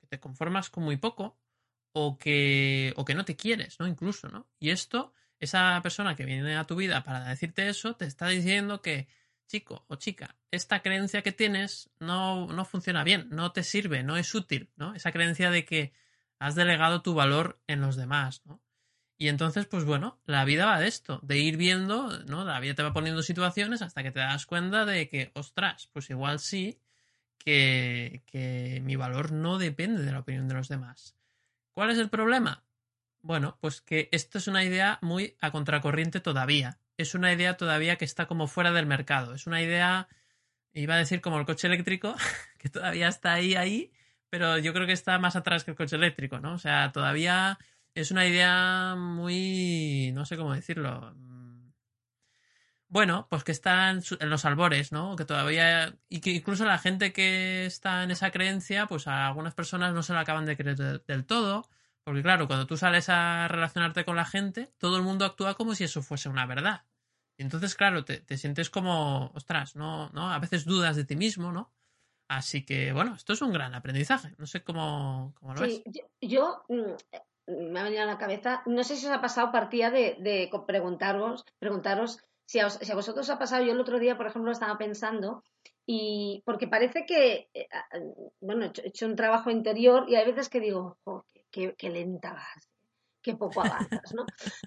que 0.00 0.06
te 0.08 0.20
conformas 0.20 0.68
con 0.68 0.84
muy 0.84 0.96
poco 0.96 1.38
o 1.92 2.18
que, 2.18 2.92
o 2.96 3.04
que 3.04 3.14
no 3.14 3.24
te 3.24 3.36
quieres, 3.36 3.80
¿no? 3.80 3.86
Incluso, 3.86 4.28
¿no? 4.28 4.46
Y 4.58 4.70
esto 4.70 5.14
esa 5.40 5.80
persona 5.82 6.14
que 6.14 6.24
viene 6.24 6.56
a 6.56 6.64
tu 6.64 6.76
vida 6.76 7.02
para 7.02 7.24
decirte 7.24 7.68
eso 7.68 7.96
te 7.96 8.04
está 8.04 8.28
diciendo 8.28 8.82
que, 8.82 9.08
chico 9.48 9.84
o 9.88 9.96
chica, 9.96 10.36
esta 10.50 10.80
creencia 10.80 11.22
que 11.22 11.32
tienes 11.32 11.90
no, 11.98 12.46
no 12.46 12.64
funciona 12.64 13.02
bien, 13.04 13.28
no 13.30 13.52
te 13.52 13.64
sirve, 13.64 14.02
no 14.02 14.16
es 14.16 14.34
útil, 14.34 14.70
¿no? 14.76 14.94
Esa 14.94 15.12
creencia 15.12 15.50
de 15.50 15.64
que 15.64 15.92
has 16.38 16.54
delegado 16.54 17.02
tu 17.02 17.14
valor 17.14 17.60
en 17.66 17.80
los 17.80 17.96
demás, 17.96 18.42
¿no? 18.44 18.62
Y 19.16 19.28
entonces, 19.28 19.66
pues 19.66 19.84
bueno, 19.84 20.18
la 20.24 20.44
vida 20.44 20.64
va 20.64 20.78
de 20.78 20.88
esto, 20.88 21.20
de 21.22 21.38
ir 21.38 21.58
viendo, 21.58 22.08
¿no? 22.24 22.44
La 22.44 22.58
vida 22.60 22.74
te 22.74 22.82
va 22.82 22.92
poniendo 22.92 23.22
situaciones 23.22 23.82
hasta 23.82 24.02
que 24.02 24.10
te 24.10 24.20
das 24.20 24.46
cuenta 24.46 24.86
de 24.86 25.08
que, 25.10 25.30
ostras, 25.34 25.90
pues 25.92 26.08
igual 26.08 26.38
sí 26.38 26.80
que, 27.38 28.22
que 28.26 28.80
mi 28.82 28.96
valor 28.96 29.32
no 29.32 29.58
depende 29.58 30.02
de 30.04 30.12
la 30.12 30.20
opinión 30.20 30.48
de 30.48 30.54
los 30.54 30.68
demás. 30.68 31.16
¿Cuál 31.72 31.90
es 31.90 31.98
el 31.98 32.08
problema? 32.08 32.64
Bueno, 33.22 33.58
pues 33.60 33.80
que 33.80 34.08
esto 34.12 34.38
es 34.38 34.48
una 34.48 34.64
idea 34.64 34.98
muy 35.02 35.36
a 35.40 35.50
contracorriente 35.50 36.20
todavía. 36.20 36.78
Es 36.96 37.14
una 37.14 37.32
idea 37.32 37.56
todavía 37.56 37.96
que 37.96 38.04
está 38.04 38.26
como 38.26 38.46
fuera 38.46 38.72
del 38.72 38.86
mercado. 38.86 39.34
Es 39.34 39.46
una 39.46 39.62
idea, 39.62 40.08
iba 40.72 40.94
a 40.94 40.98
decir 40.98 41.20
como 41.20 41.38
el 41.38 41.46
coche 41.46 41.66
eléctrico, 41.66 42.14
que 42.58 42.68
todavía 42.70 43.08
está 43.08 43.34
ahí, 43.34 43.54
ahí, 43.56 43.92
pero 44.30 44.58
yo 44.58 44.72
creo 44.72 44.86
que 44.86 44.92
está 44.92 45.18
más 45.18 45.36
atrás 45.36 45.64
que 45.64 45.72
el 45.72 45.76
coche 45.76 45.96
eléctrico, 45.96 46.40
¿no? 46.40 46.54
O 46.54 46.58
sea, 46.58 46.92
todavía 46.92 47.58
es 47.94 48.10
una 48.10 48.26
idea 48.26 48.94
muy, 48.96 50.12
no 50.14 50.24
sé 50.24 50.36
cómo 50.36 50.54
decirlo. 50.54 51.14
Bueno, 52.88 53.28
pues 53.30 53.44
que 53.44 53.52
está 53.52 53.90
en, 53.90 54.02
los 54.30 54.44
albores, 54.44 54.92
¿no? 54.92 55.14
Que 55.16 55.24
todavía, 55.24 55.96
y 56.08 56.20
que 56.20 56.30
incluso 56.30 56.64
la 56.64 56.78
gente 56.78 57.12
que 57.12 57.66
está 57.66 58.02
en 58.02 58.10
esa 58.10 58.30
creencia, 58.32 58.86
pues 58.86 59.06
a 59.06 59.28
algunas 59.28 59.54
personas 59.54 59.94
no 59.94 60.02
se 60.02 60.12
la 60.12 60.20
acaban 60.20 60.46
de 60.46 60.56
creer 60.56 60.76
del 61.06 61.24
todo 61.24 61.68
porque 62.10 62.24
claro, 62.24 62.48
cuando 62.48 62.66
tú 62.66 62.76
sales 62.76 63.08
a 63.08 63.46
relacionarte 63.46 64.04
con 64.04 64.16
la 64.16 64.24
gente, 64.24 64.72
todo 64.78 64.96
el 64.96 65.04
mundo 65.04 65.24
actúa 65.24 65.54
como 65.54 65.76
si 65.76 65.84
eso 65.84 66.02
fuese 66.02 66.28
una 66.28 66.44
verdad. 66.44 66.82
Y 67.38 67.44
entonces, 67.44 67.76
claro, 67.76 68.04
te, 68.04 68.36
sientes 68.36 68.68
como, 68.68 69.30
ostras, 69.32 69.76
¿no? 69.76 70.10
¿no? 70.10 70.32
A 70.32 70.40
veces 70.40 70.64
dudas 70.64 70.96
de 70.96 71.04
ti 71.04 71.14
mismo, 71.14 71.52
¿no? 71.52 71.72
Así 72.26 72.64
que, 72.64 72.92
bueno, 72.92 73.14
esto 73.14 73.32
es 73.32 73.42
un 73.42 73.52
gran 73.52 73.76
aprendizaje. 73.76 74.34
No 74.38 74.46
sé 74.46 74.64
cómo, 74.64 75.34
cómo 75.38 75.54
lo 75.54 75.60
ves. 75.60 75.82
Yo, 76.20 76.64
mm, 76.68 77.60
me 77.70 77.78
ha 77.78 77.84
venido 77.84 78.02
a 78.02 78.06
la 78.06 78.18
cabeza, 78.18 78.64
no 78.66 78.82
sé 78.82 78.96
si 78.96 79.06
os 79.06 79.12
ha 79.12 79.20
pasado 79.20 79.52
partida 79.52 79.92
de, 79.92 80.16
de 80.18 80.50
preguntaros, 80.66 81.44
preguntaros 81.60 82.18
si 82.44 82.58
a, 82.58 82.70
si 82.70 82.90
a, 82.90 82.96
vosotros 82.96 83.28
os 83.28 83.30
ha 83.32 83.38
pasado. 83.38 83.62
Yo 83.62 83.70
el 83.70 83.80
otro 83.80 84.00
día, 84.00 84.16
por 84.16 84.26
ejemplo, 84.26 84.50
estaba 84.50 84.76
pensando 84.76 85.44
y 85.86 86.42
porque 86.44 86.66
parece 86.66 87.06
que, 87.06 87.50
eh, 87.54 87.68
bueno, 88.40 88.64
he 88.64 88.88
hecho, 88.88 89.06
un 89.06 89.14
trabajo 89.14 89.48
interior 89.48 90.06
y 90.08 90.16
hay 90.16 90.26
veces 90.26 90.48
que 90.48 90.58
digo, 90.58 90.98
qué, 91.50 91.74
lenta 91.90 92.32
vas, 92.32 92.68
qué 93.22 93.34
poco 93.34 93.60
avanzas, 93.60 94.14
¿no? 94.14 94.24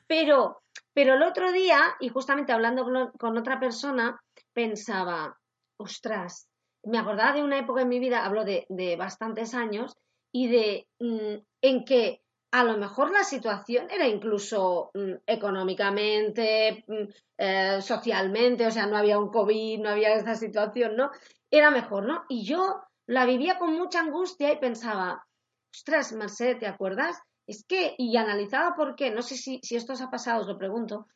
Pero, 0.08 0.64
pero 0.94 1.16
el 1.16 1.24
otro 1.24 1.52
día, 1.52 1.96
y 2.00 2.10
justamente 2.10 2.52
hablando 2.52 2.86
con, 3.18 3.38
otra 3.38 3.60
persona, 3.60 4.22
pensaba, 4.54 5.38
ostras, 5.78 6.48
me 6.84 6.98
acordaba 6.98 7.34
de 7.34 7.44
una 7.44 7.60
época 7.60 7.82
en 7.82 7.90
mi 7.90 8.00
vida, 8.00 8.26
hablo 8.26 8.44
de, 8.44 8.96
bastantes 8.98 9.54
años, 9.54 9.96
y 10.32 10.48
de 10.48 10.88
mm, 11.00 11.36
en 11.62 11.86
que 11.86 12.22
a 12.52 12.64
lo 12.64 12.78
mejor 12.78 13.12
la 13.12 13.24
situación 13.24 13.90
era 13.90 14.08
incluso 14.08 14.92
mm, 14.94 15.14
económicamente, 15.26 16.84
mm, 16.88 17.10
eh, 17.38 17.82
socialmente, 17.82 18.68
o 18.68 18.72
sea, 18.72 18.86
no 18.86 18.98
había 18.98 19.18
un 19.18 19.30
COVID, 19.30 19.80
no 19.80 19.90
había 19.90 20.14
esta 20.14 20.36
situación, 20.36 20.96
¿no? 20.96 21.10
Era 21.50 21.72
mejor, 21.72 22.06
¿no? 22.06 22.26
Y 22.30 22.46
yo 22.46 22.84
la 23.08 23.26
vivía 23.26 23.58
con 23.58 23.74
mucha 23.74 24.02
angustia 24.02 24.52
y 24.52 24.60
pensaba, 24.60 25.26
ostras, 25.74 26.14
Marcel, 26.14 26.60
¿te 26.60 26.68
acuerdas? 26.68 27.18
Es 27.48 27.66
que, 27.66 27.96
y 27.98 28.16
analizaba 28.18 28.76
por 28.76 28.96
qué, 28.96 29.12
no 29.12 29.22
sé 29.22 29.36
si, 29.36 29.60
esto 29.72 29.94
os 29.94 30.02
ha 30.02 30.10
pasado, 30.10 30.42
os 30.42 30.48
lo 30.48 30.58
pregunto, 30.58 31.08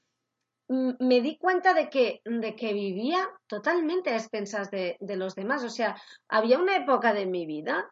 mm, 0.68 0.94
me 1.00 1.22
di 1.22 1.38
cuenta 1.38 1.74
de 1.74 1.90
que, 1.90 2.22
de 2.26 2.56
que 2.56 2.74
vivía 2.74 3.28
totalmente 3.48 4.10
a 4.10 4.18
expensas 4.18 4.70
de, 4.72 4.98
los 5.00 5.36
demás. 5.36 5.64
O 5.64 5.70
sea, 5.70 5.96
había 6.28 6.60
una 6.60 6.76
época 6.76 7.14
de 7.14 7.26
mi 7.26 7.46
vida 7.46 7.90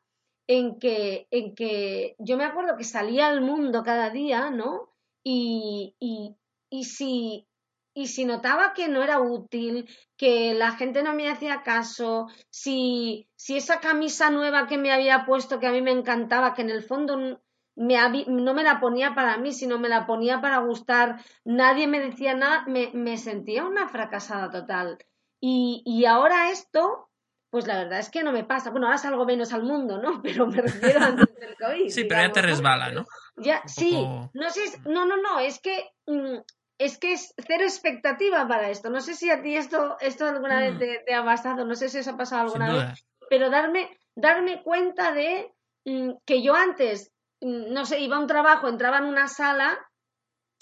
en 0.47 0.77
que, 0.79 1.27
en 1.31 1.55
que 1.55 2.15
yo 2.19 2.37
me 2.37 2.45
acuerdo 2.45 2.75
que 2.77 2.83
salía 2.83 3.27
al 3.27 3.41
mundo 3.41 3.83
cada 3.83 4.09
día, 4.09 4.49
¿no? 4.49 4.89
Y, 5.23 5.95
y, 5.99 6.35
y 6.69 6.83
si 6.83 7.47
y 7.95 8.07
si 8.07 8.25
notaba 8.25 8.73
que 8.73 8.89
no 8.89 9.01
era 9.01 9.21
útil, 9.21 9.89
que 10.17 10.53
la 10.53 10.73
gente 10.73 11.01
no 11.01 11.13
me 11.13 11.29
hacía 11.29 11.63
caso, 11.63 12.27
si, 12.49 13.29
si 13.37 13.55
esa 13.55 13.79
camisa 13.79 14.29
nueva 14.29 14.67
que 14.67 14.77
me 14.77 14.91
había 14.91 15.25
puesto, 15.25 15.59
que 15.59 15.67
a 15.67 15.71
mí 15.71 15.81
me 15.81 15.91
encantaba, 15.91 16.53
que 16.53 16.61
en 16.61 16.69
el 16.69 16.83
fondo 16.83 17.41
me, 17.75 18.25
no 18.27 18.53
me 18.53 18.63
la 18.63 18.81
ponía 18.81 19.15
para 19.15 19.37
mí, 19.37 19.53
sino 19.53 19.79
me 19.79 19.87
la 19.87 20.05
ponía 20.05 20.41
para 20.41 20.57
gustar, 20.57 21.23
nadie 21.45 21.87
me 21.87 22.01
decía 22.01 22.35
nada, 22.35 22.65
me, 22.67 22.91
me 22.93 23.17
sentía 23.17 23.63
una 23.63 23.87
fracasada 23.87 24.51
total. 24.51 24.97
Y, 25.39 25.81
y, 25.85 26.03
ahora 26.03 26.51
esto, 26.51 27.09
pues 27.49 27.65
la 27.65 27.77
verdad 27.77 27.99
es 27.99 28.09
que 28.09 28.23
no 28.23 28.33
me 28.33 28.43
pasa. 28.43 28.71
Bueno, 28.71 28.87
ahora 28.87 28.97
salgo 28.97 29.25
menos 29.25 29.53
al 29.53 29.63
mundo, 29.63 30.01
¿no? 30.01 30.21
Pero 30.21 30.47
me 30.47 30.61
refiero 30.61 30.99
antes 30.99 31.33
del 31.35 31.55
COVID. 31.55 31.89
Sí, 31.89 32.03
pero 32.03 32.21
ya 32.21 32.31
te 32.31 32.41
resbala, 32.41 32.91
¿no? 32.91 33.05
Ya, 33.37 33.61
sí. 33.67 34.05
No 34.33 34.49
sé, 34.49 34.61
no, 34.85 35.05
no, 35.05 35.15
no, 35.15 35.39
es 35.39 35.59
que 35.59 35.91
mm, 36.07 36.39
es 36.77 36.97
que 36.97 37.13
es 37.13 37.33
cero 37.37 37.63
expectativa 37.63 38.47
para 38.47 38.69
esto. 38.69 38.89
No 38.89 39.01
sé 39.01 39.13
si 39.13 39.29
a 39.29 39.41
ti 39.41 39.55
esto, 39.55 39.97
esto 39.99 40.25
alguna 40.25 40.59
vez 40.59 40.75
mm. 40.75 40.79
te, 41.05 41.13
ha 41.13 41.23
pasado, 41.23 41.65
no 41.65 41.75
sé 41.75 41.89
si 41.89 41.99
os 41.99 42.07
ha 42.07 42.17
pasado 42.17 42.43
alguna 42.43 42.73
vez, 42.73 43.05
pero 43.29 43.49
darme, 43.49 43.97
darme 44.15 44.61
cuenta 44.63 45.11
de 45.11 45.53
mm, 45.85 46.11
que 46.25 46.41
yo 46.41 46.55
antes 46.55 47.11
mm, 47.41 47.73
no 47.73 47.85
sé, 47.85 47.99
iba 47.99 48.17
a 48.17 48.19
un 48.19 48.27
trabajo, 48.27 48.67
entraba 48.67 48.97
en 48.97 49.05
una 49.05 49.27
sala 49.27 49.79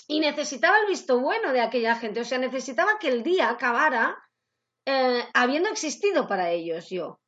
y 0.08 0.20
necesitaba 0.20 0.80
el 0.80 0.88
visto 0.88 1.20
bueno 1.20 1.54
de 1.54 1.62
aquella 1.62 1.96
gente, 1.96 2.22
o 2.22 2.26
sea, 2.26 2.38
necesitaba 2.38 3.00
que 3.00 3.08
el 3.08 3.24
día 3.24 3.50
acabara 3.50 4.18
eh, 4.86 5.24
habiendo 5.34 5.70
existido 5.70 6.28
para 6.28 6.52
ellos 6.52 6.90
yo. 6.90 7.20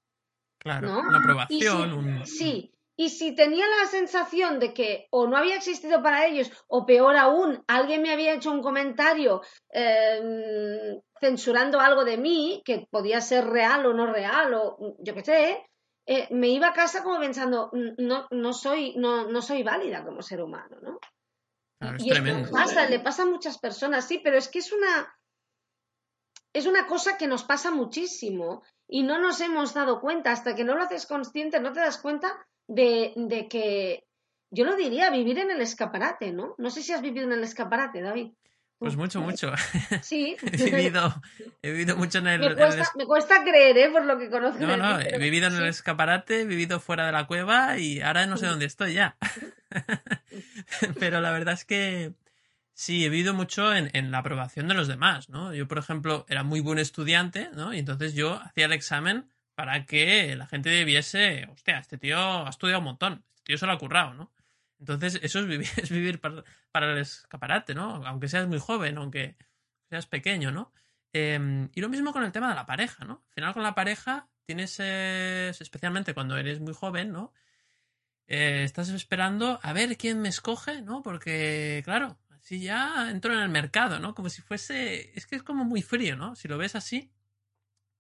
Claro, 0.59 0.99
una 0.99 1.19
aprobación. 1.19 2.25
Sí, 2.25 2.74
y 2.97 3.09
si 3.09 3.35
tenía 3.35 3.65
la 3.67 3.87
sensación 3.87 4.59
de 4.59 4.73
que 4.73 5.07
o 5.11 5.27
no 5.27 5.37
había 5.37 5.55
existido 5.55 6.01
para 6.01 6.25
ellos, 6.25 6.51
o 6.67 6.85
peor 6.85 7.17
aún, 7.17 7.63
alguien 7.67 8.01
me 8.01 8.11
había 8.11 8.33
hecho 8.33 8.51
un 8.51 8.61
comentario 8.61 9.41
em, 9.69 11.01
censurando 11.19 11.79
algo 11.79 12.05
de 12.05 12.17
mí, 12.17 12.61
que 12.63 12.87
podía 12.89 13.19
ser 13.19 13.45
real 13.45 13.85
o 13.85 13.93
no 13.93 14.11
real, 14.11 14.53
o 14.53 14.95
yo 14.99 15.13
qué 15.13 15.23
sé, 15.23 15.65
eh, 16.05 16.27
me 16.31 16.47
iba 16.47 16.69
a 16.69 16.73
casa 16.73 17.03
como 17.03 17.19
pensando, 17.19 17.69
no, 17.97 18.27
no, 18.31 18.53
soy, 18.53 18.95
no, 18.95 19.27
no 19.27 19.41
soy 19.41 19.63
válida 19.63 20.03
como 20.03 20.21
ser 20.21 20.41
humano, 20.41 20.77
¿no? 20.81 20.99
y 21.99 22.09
tremendo. 22.09 22.49
pasa, 22.49 22.87
le 22.89 22.99
pasa 22.99 23.23
a 23.23 23.27
muchas 23.27 23.57
personas, 23.57 24.07
sí, 24.07 24.19
pero 24.23 24.37
es 24.37 24.47
que 24.47 24.59
es 24.59 24.71
una, 24.71 25.13
es 26.53 26.65
una 26.65 26.87
cosa 26.87 27.17
que 27.17 27.27
nos 27.27 27.43
pasa 27.43 27.71
muchísimo 27.71 28.63
y 28.87 29.03
no 29.03 29.19
nos 29.19 29.41
hemos 29.41 29.73
dado 29.73 29.99
cuenta. 29.99 30.31
Hasta 30.31 30.55
que 30.55 30.63
no 30.63 30.75
lo 30.75 30.83
haces 30.83 31.05
consciente, 31.05 31.59
no 31.59 31.73
te 31.73 31.81
das 31.81 31.97
cuenta 31.97 32.47
de, 32.67 33.13
de 33.15 33.47
que, 33.47 34.05
yo 34.51 34.65
lo 34.65 34.75
diría, 34.75 35.09
vivir 35.09 35.39
en 35.39 35.51
el 35.51 35.61
escaparate, 35.61 36.31
¿no? 36.31 36.55
No 36.57 36.69
sé 36.69 36.81
si 36.81 36.91
has 36.93 37.01
vivido 37.01 37.25
en 37.25 37.33
el 37.33 37.43
escaparate, 37.43 38.01
David. 38.01 38.31
Pues 38.77 38.97
mucho, 38.97 39.21
mucho. 39.21 39.53
Sí. 40.01 40.35
he, 40.41 40.65
vivido, 40.65 41.21
he 41.61 41.71
vivido 41.71 41.95
mucho 41.95 42.19
en 42.19 42.27
el... 42.27 42.55
Me 42.95 43.05
cuesta, 43.05 43.41
creer, 43.43 43.77
¿eh? 43.77 43.89
Por 43.89 44.05
lo 44.05 44.17
que 44.17 44.29
conozco. 44.29 44.59
No, 44.59 44.75
no, 44.75 44.99
he 44.99 45.17
vivido 45.17 45.47
en 45.47 45.55
el 45.55 45.65
escaparate, 45.67 46.41
he 46.41 46.45
vivido 46.45 46.79
fuera 46.79 47.05
de 47.05 47.11
la 47.11 47.25
cueva 47.25 47.77
y 47.77 48.01
ahora 48.01 48.25
no 48.25 48.37
sé 48.37 48.47
dónde 48.47 48.65
estoy 48.65 48.93
ya. 48.93 49.17
Pero 50.99 51.21
la 51.21 51.31
verdad 51.31 51.53
es 51.53 51.63
que 51.63 52.13
sí, 52.73 53.05
he 53.05 53.09
vivido 53.09 53.33
mucho 53.33 53.73
en, 53.73 53.89
en, 53.93 54.11
la 54.11 54.19
aprobación 54.19 54.67
de 54.67 54.73
los 54.73 54.87
demás, 54.87 55.29
¿no? 55.29 55.53
Yo, 55.53 55.67
por 55.67 55.77
ejemplo, 55.77 56.25
era 56.27 56.43
muy 56.43 56.59
buen 56.59 56.77
estudiante, 56.77 57.49
¿no? 57.53 57.73
Y 57.73 57.79
entonces 57.79 58.13
yo 58.13 58.41
hacía 58.41 58.65
el 58.65 58.73
examen 58.73 59.29
para 59.55 59.85
que 59.85 60.35
la 60.35 60.47
gente 60.47 60.83
viese, 60.83 61.47
hostia, 61.51 61.79
este 61.79 61.97
tío 61.97 62.45
ha 62.45 62.49
estudiado 62.49 62.79
un 62.79 62.85
montón, 62.85 63.23
este 63.35 63.43
tío 63.45 63.57
se 63.57 63.65
lo 63.65 63.71
ha 63.71 63.77
currado, 63.79 64.13
¿no? 64.13 64.31
Entonces, 64.79 65.19
eso 65.23 65.39
es 65.39 65.89
vivir, 65.89 66.19
para, 66.71 66.91
el 66.91 66.97
escaparate, 66.99 67.73
¿no? 67.73 68.05
Aunque 68.05 68.27
seas 68.27 68.47
muy 68.47 68.59
joven, 68.59 68.97
aunque 68.97 69.37
seas 69.89 70.05
pequeño, 70.05 70.51
¿no? 70.51 70.73
Em, 71.13 71.69
y 71.73 71.81
lo 71.81 71.89
mismo 71.89 72.11
con 72.11 72.23
el 72.25 72.31
tema 72.33 72.49
de 72.49 72.55
la 72.55 72.65
pareja, 72.65 73.05
¿no? 73.05 73.23
Al 73.29 73.33
final 73.33 73.53
con 73.53 73.63
la 73.63 73.73
pareja 73.73 74.27
tienes, 74.45 74.79
especialmente 74.79 76.13
cuando 76.13 76.37
eres 76.37 76.59
muy 76.59 76.73
joven, 76.73 77.11
¿no? 77.11 77.33
Eh, 78.27 78.63
estás 78.63 78.89
esperando 78.89 79.59
a 79.63 79.73
ver 79.73 79.97
quién 79.97 80.21
me 80.21 80.29
escoge, 80.29 80.81
¿no? 80.81 81.01
Porque, 81.01 81.81
claro, 81.85 82.17
así 82.31 82.59
ya 82.59 83.09
entro 83.09 83.33
en 83.33 83.39
el 83.39 83.49
mercado, 83.49 83.99
¿no? 83.99 84.13
Como 84.15 84.29
si 84.29 84.41
fuese... 84.41 85.17
Es 85.17 85.25
que 85.27 85.35
es 85.37 85.43
como 85.43 85.63
muy 85.63 85.81
frío, 85.81 86.15
¿no? 86.17 86.35
Si 86.35 86.47
lo 86.47 86.57
ves 86.57 86.75
así, 86.75 87.11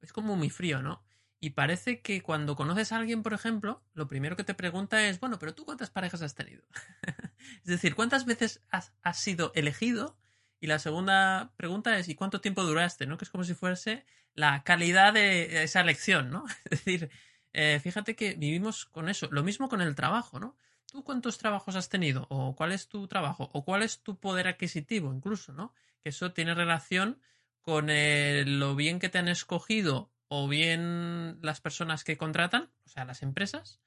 es 0.01 0.11
como 0.13 0.35
muy 0.35 0.49
frío, 0.49 0.81
¿no? 0.81 1.03
Y 1.45 1.51
parece 1.51 2.01
que 2.01 2.23
cuando 2.23 2.55
conoces 2.55 2.91
a 2.91 2.97
alguien, 2.97 3.21
por 3.21 3.35
ejemplo, 3.35 3.83
lo 3.93 4.07
primero 4.07 4.35
que 4.35 4.43
te 4.43 4.55
pregunta 4.55 5.07
es, 5.07 5.19
bueno, 5.19 5.37
pero 5.37 5.53
tú 5.53 5.63
cuántas 5.63 5.91
parejas 5.91 6.23
has 6.23 6.33
tenido? 6.33 6.63
es 7.61 7.65
decir, 7.65 7.93
¿cuántas 7.93 8.25
veces 8.25 8.63
has, 8.71 8.91
sido 9.13 9.51
elegido? 9.53 10.17
Y 10.59 10.65
la 10.65 10.79
segunda 10.79 11.53
pregunta 11.55 11.99
es, 11.99 12.09
¿y 12.09 12.15
cuánto 12.15 12.41
tiempo 12.41 12.63
duraste? 12.63 13.05
¿no? 13.05 13.19
Que 13.19 13.25
es 13.25 13.29
como 13.29 13.43
si 13.43 13.53
fuese 13.53 14.07
la 14.33 14.63
calidad 14.63 15.13
de 15.13 15.61
esa 15.61 15.81
elección, 15.81 16.31
¿no? 16.31 16.45
es 16.65 16.83
decir, 16.83 17.11
eh, 17.53 17.79
fíjate 17.79 18.15
que 18.15 18.33
vivimos 18.33 18.85
con 18.85 19.07
eso. 19.07 19.27
Lo 19.29 19.43
mismo 19.43 19.69
con 19.69 19.81
el 19.81 19.93
trabajo, 19.93 20.39
¿no? 20.39 20.57
¿Tú 20.87 21.03
cuántos 21.03 21.37
trabajos 21.37 21.75
has 21.75 21.89
tenido? 21.89 22.25
¿O 22.31 22.55
cuál 22.55 22.71
es 22.71 22.87
tu 22.87 23.07
trabajo? 23.07 23.51
¿O 23.53 23.63
cuál 23.63 23.83
es 23.83 23.99
tu 23.99 24.19
poder 24.19 24.47
adquisitivo 24.47 25.13
incluso, 25.13 25.53
¿no? 25.53 25.75
Que 26.01 26.09
eso 26.09 26.31
tiene 26.31 26.55
relación 26.55 27.19
con 27.61 27.85
lo 27.87 28.75
bien 28.75 28.97
que 28.97 29.09
te 29.09 29.19
han 29.19 29.27
escogido 29.27 30.09
o 30.27 30.47
bien 30.47 31.39
las 31.41 31.61
personas 31.61 32.03
que 32.03 32.17
contratan, 32.17 32.69
o 32.85 32.89
sea, 32.89 33.05
las 33.05 33.21
empresas, 33.21 33.79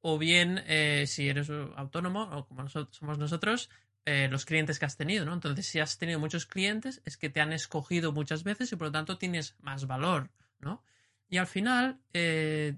o 0.00 0.18
bien 0.18 0.62
eh, 0.66 1.04
si 1.06 1.28
eres 1.28 1.50
autónomo 1.50 2.22
o 2.22 2.46
como 2.46 2.68
somos 2.68 3.18
nosotros, 3.18 3.70
eh, 4.04 4.28
los 4.28 4.44
clientes 4.44 4.78
que 4.78 4.84
has 4.84 4.96
tenido, 4.96 5.24
¿no? 5.24 5.32
Entonces, 5.32 5.66
si 5.66 5.78
has 5.78 5.98
tenido 5.98 6.18
muchos 6.18 6.46
clientes, 6.46 7.02
es 7.04 7.16
que 7.16 7.30
te 7.30 7.40
han 7.40 7.52
escogido 7.52 8.12
muchas 8.12 8.42
veces 8.42 8.72
y 8.72 8.76
por 8.76 8.88
lo 8.88 8.92
tanto 8.92 9.18
tienes 9.18 9.56
más 9.60 9.86
valor, 9.86 10.30
¿no? 10.58 10.82
Y 11.28 11.38
al 11.38 11.46
final 11.46 12.00
eh, 12.12 12.76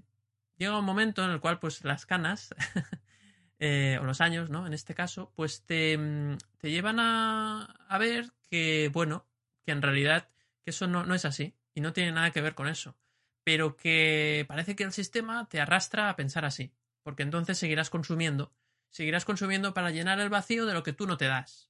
llega 0.57 0.79
un 0.79 0.85
momento 0.85 1.23
en 1.23 1.31
el 1.31 1.39
cual, 1.39 1.59
pues, 1.59 1.83
las 1.83 2.05
canas 2.05 2.53
o 3.59 4.03
los 4.03 4.21
años, 4.21 4.51
¿no? 4.51 4.67
En 4.67 4.73
este 4.73 4.93
caso, 4.93 5.31
pues 5.35 5.63
te, 5.65 5.97
te 6.59 6.69
llevan 6.69 6.99
a, 6.99 7.63
a, 7.87 7.97
ver 7.97 8.31
que, 8.49 8.91
bueno, 8.93 9.25
que 9.65 9.71
en 9.71 9.81
realidad 9.81 10.29
que 10.63 10.69
eso 10.69 10.85
no, 10.85 11.05
no 11.05 11.15
es 11.15 11.25
así 11.25 11.55
y 11.75 11.81
no 11.81 11.93
tiene 11.93 12.11
nada 12.11 12.31
que 12.31 12.41
ver 12.41 12.55
con 12.55 12.67
eso 12.67 12.97
pero 13.45 13.77
que 13.77 14.43
parece 14.47 14.75
que 14.75 14.83
el 14.83 14.91
sistema 14.91 15.47
te 15.47 15.61
arrastra 15.61 16.09
a 16.09 16.15
pensar 16.15 16.45
así, 16.45 16.73
porque 17.03 17.21
entonces 17.21 17.59
seguirás 17.59 17.91
consumiendo, 17.91 18.51
seguirás 18.89 19.23
consumiendo 19.23 19.73
para 19.75 19.91
llenar 19.91 20.19
el 20.19 20.29
vacío 20.29 20.65
de 20.65 20.73
lo 20.73 20.81
que 20.81 20.93
tú 20.93 21.05
no 21.05 21.15
te 21.15 21.25
das. 21.25 21.69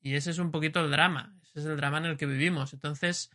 Y 0.00 0.14
ese 0.14 0.30
es 0.30 0.38
un 0.38 0.52
poquito 0.52 0.80
el 0.80 0.92
drama, 0.92 1.36
ese 1.42 1.58
es 1.58 1.66
el 1.66 1.76
drama 1.76 1.98
en 1.98 2.04
el 2.04 2.16
que 2.16 2.26
vivimos. 2.26 2.72
Entonces, 2.74 3.32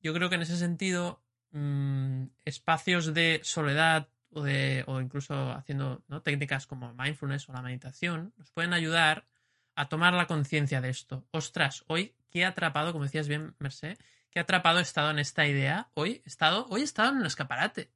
yo 0.00 0.12
creo 0.12 0.28
que 0.28 0.34
en 0.34 0.42
ese 0.42 0.56
sentido, 0.56 1.22
mm, 1.52 2.24
espacios 2.44 3.14
de 3.14 3.40
soledad 3.44 4.08
o, 4.30 4.42
de, 4.42 4.82
o 4.88 5.00
incluso 5.00 5.52
haciendo 5.52 6.02
técnicas 6.24 6.66
como 6.66 6.92
mindfulness 6.94 7.48
o 7.48 7.52
la 7.52 7.62
meditación, 7.62 8.34
nos 8.36 8.50
pueden 8.50 8.72
ayudar 8.72 9.28
a 9.76 9.88
tomar 9.88 10.12
la 10.14 10.26
conciencia 10.26 10.80
de 10.80 10.90
esto. 10.90 11.24
Ostras, 11.30 11.84
hoy, 11.86 12.16
¿qué 12.30 12.44
atrapado, 12.44 12.90
como 12.90 13.04
decías 13.04 13.28
bien, 13.28 13.54
Merced, 13.60 13.96
que 14.30 14.40
atrapado 14.40 14.78
he 14.78 14.82
estado 14.82 15.10
en 15.10 15.18
esta 15.18 15.46
idea, 15.46 15.90
hoy 15.94 16.22
he 16.24 16.28
estado, 16.28 16.66
hoy 16.70 16.82
he 16.82 16.84
estado 16.84 17.10
en 17.10 17.18
el 17.18 17.26
escaparate, 17.26 17.92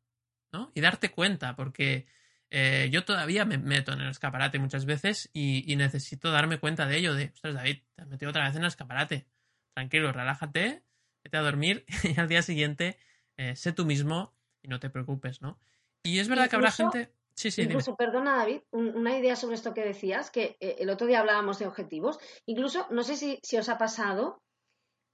¿no? 0.52 0.70
Y 0.74 0.80
darte 0.80 1.10
cuenta, 1.10 1.54
porque 1.54 2.06
eh, 2.50 2.88
yo 2.92 3.04
todavía 3.04 3.44
me 3.44 3.58
meto 3.58 3.92
en 3.92 4.00
el 4.00 4.10
escaparate 4.10 4.58
muchas 4.58 4.84
veces 4.84 5.30
y, 5.32 5.74
necesito 5.76 6.30
darme 6.30 6.58
cuenta 6.58 6.86
de 6.86 6.98
ello, 6.98 7.14
de, 7.14 7.30
ostras, 7.34 7.54
David, 7.54 7.78
te 7.94 8.02
has 8.02 8.08
metido 8.08 8.30
otra 8.30 8.44
vez 8.44 8.54
en 8.56 8.62
el 8.62 8.68
escaparate. 8.68 9.26
Tranquilo, 9.74 10.12
relájate, 10.12 10.84
vete 11.24 11.36
a 11.36 11.42
dormir 11.42 11.84
y 12.04 12.18
al 12.18 12.28
día 12.28 12.42
siguiente 12.42 12.96
eh, 13.36 13.56
sé 13.56 13.72
tú 13.72 13.84
mismo 13.84 14.34
y 14.62 14.68
no 14.68 14.80
te 14.80 14.90
preocupes, 14.90 15.40
¿no? 15.40 15.58
Y 16.02 16.18
es 16.18 16.28
verdad 16.28 16.48
que 16.48 16.56
habrá 16.56 16.70
gente... 16.70 17.12
Sí, 17.36 17.50
sí, 17.50 17.62
incluso, 17.62 17.96
perdona 17.96 18.36
David, 18.36 18.60
una 18.70 19.18
idea 19.18 19.34
sobre 19.34 19.56
esto 19.56 19.74
que 19.74 19.82
decías, 19.82 20.30
que 20.30 20.56
eh, 20.60 20.76
el 20.78 20.88
otro 20.88 21.08
día 21.08 21.18
hablábamos 21.18 21.58
de 21.58 21.66
objetivos. 21.66 22.20
Incluso, 22.46 22.86
no 22.90 23.02
sé 23.02 23.16
si, 23.16 23.40
si 23.42 23.56
os 23.56 23.68
ha 23.68 23.76
pasado, 23.76 24.43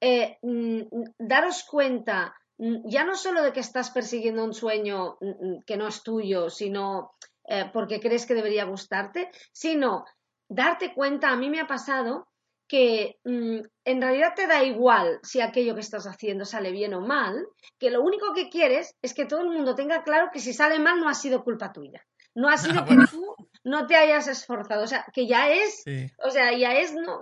eh, 0.01 0.39
mm, 0.43 0.83
daros 1.19 1.65
cuenta 1.65 2.35
mm, 2.59 2.89
ya 2.89 3.05
no 3.05 3.15
solo 3.15 3.43
de 3.43 3.53
que 3.53 3.61
estás 3.61 3.91
persiguiendo 3.91 4.45
un 4.45 4.55
sueño 4.55 5.19
mm, 5.21 5.61
que 5.67 5.77
no 5.77 5.89
es 5.89 6.03
tuyo, 6.03 6.51
sino 6.51 7.13
eh, 7.47 7.71
porque 7.73 8.01
crees 8.01 8.27
que 8.27 8.35
debería 8.35 8.65
gustarte, 8.65 9.31
sino 9.53 10.05
darte 10.49 10.95
cuenta, 10.95 11.31
a 11.31 11.37
mí 11.37 11.51
me 11.51 11.61
ha 11.61 11.67
pasado 11.67 12.29
que 12.71 13.19
en 13.25 14.01
realidad 14.01 14.35
te 14.37 14.47
da 14.47 14.63
igual 14.63 15.19
si 15.25 15.41
aquello 15.41 15.75
que 15.75 15.81
estás 15.81 16.07
haciendo 16.07 16.45
sale 16.45 16.71
bien 16.71 16.95
o 16.95 17.01
mal, 17.01 17.45
que 17.81 17.91
lo 17.91 18.01
único 18.01 18.33
que 18.33 18.49
quieres 18.49 18.95
es 19.03 19.13
que 19.13 19.27
todo 19.27 19.41
el 19.41 19.49
mundo 19.49 19.75
tenga 19.75 20.05
claro 20.05 20.31
que 20.33 20.39
si 20.39 20.53
sale 20.53 20.79
mal 20.79 21.01
no 21.01 21.09
ha 21.09 21.15
sido 21.15 21.43
culpa 21.43 21.73
tuya. 21.73 22.07
No 22.33 22.49
ha 22.49 22.57
sido 22.85 22.85
que 22.85 22.95
tú 23.11 23.35
no 23.65 23.87
te 23.87 23.97
hayas 23.97 24.29
esforzado. 24.29 24.85
O 24.85 24.87
sea, 24.87 25.05
que 25.13 25.27
ya 25.27 25.51
es, 25.51 25.85
o 26.25 26.31
sea, 26.31 26.57
ya 26.57 26.79
es, 26.79 26.95
no, 26.95 27.21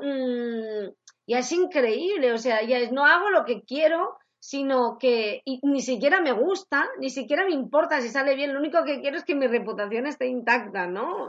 ya 1.26 1.38
es 1.38 1.52
increíble, 1.52 2.32
o 2.32 2.38
sea, 2.38 2.62
ya 2.62 2.78
es, 2.78 2.92
no 2.92 3.04
hago 3.04 3.30
lo 3.30 3.44
que 3.44 3.62
quiero, 3.62 4.18
sino 4.40 4.98
que 4.98 5.42
ni 5.62 5.82
siquiera 5.82 6.20
me 6.20 6.32
gusta, 6.32 6.86
ni 7.00 7.10
siquiera 7.10 7.44
me 7.44 7.52
importa 7.52 8.00
si 8.00 8.08
sale 8.08 8.34
bien, 8.34 8.54
lo 8.54 8.60
único 8.60 8.84
que 8.84 9.00
quiero 9.00 9.18
es 9.18 9.24
que 9.24 9.34
mi 9.34 9.46
reputación 9.46 10.06
esté 10.06 10.26
intacta, 10.26 10.86
¿no? 10.86 11.28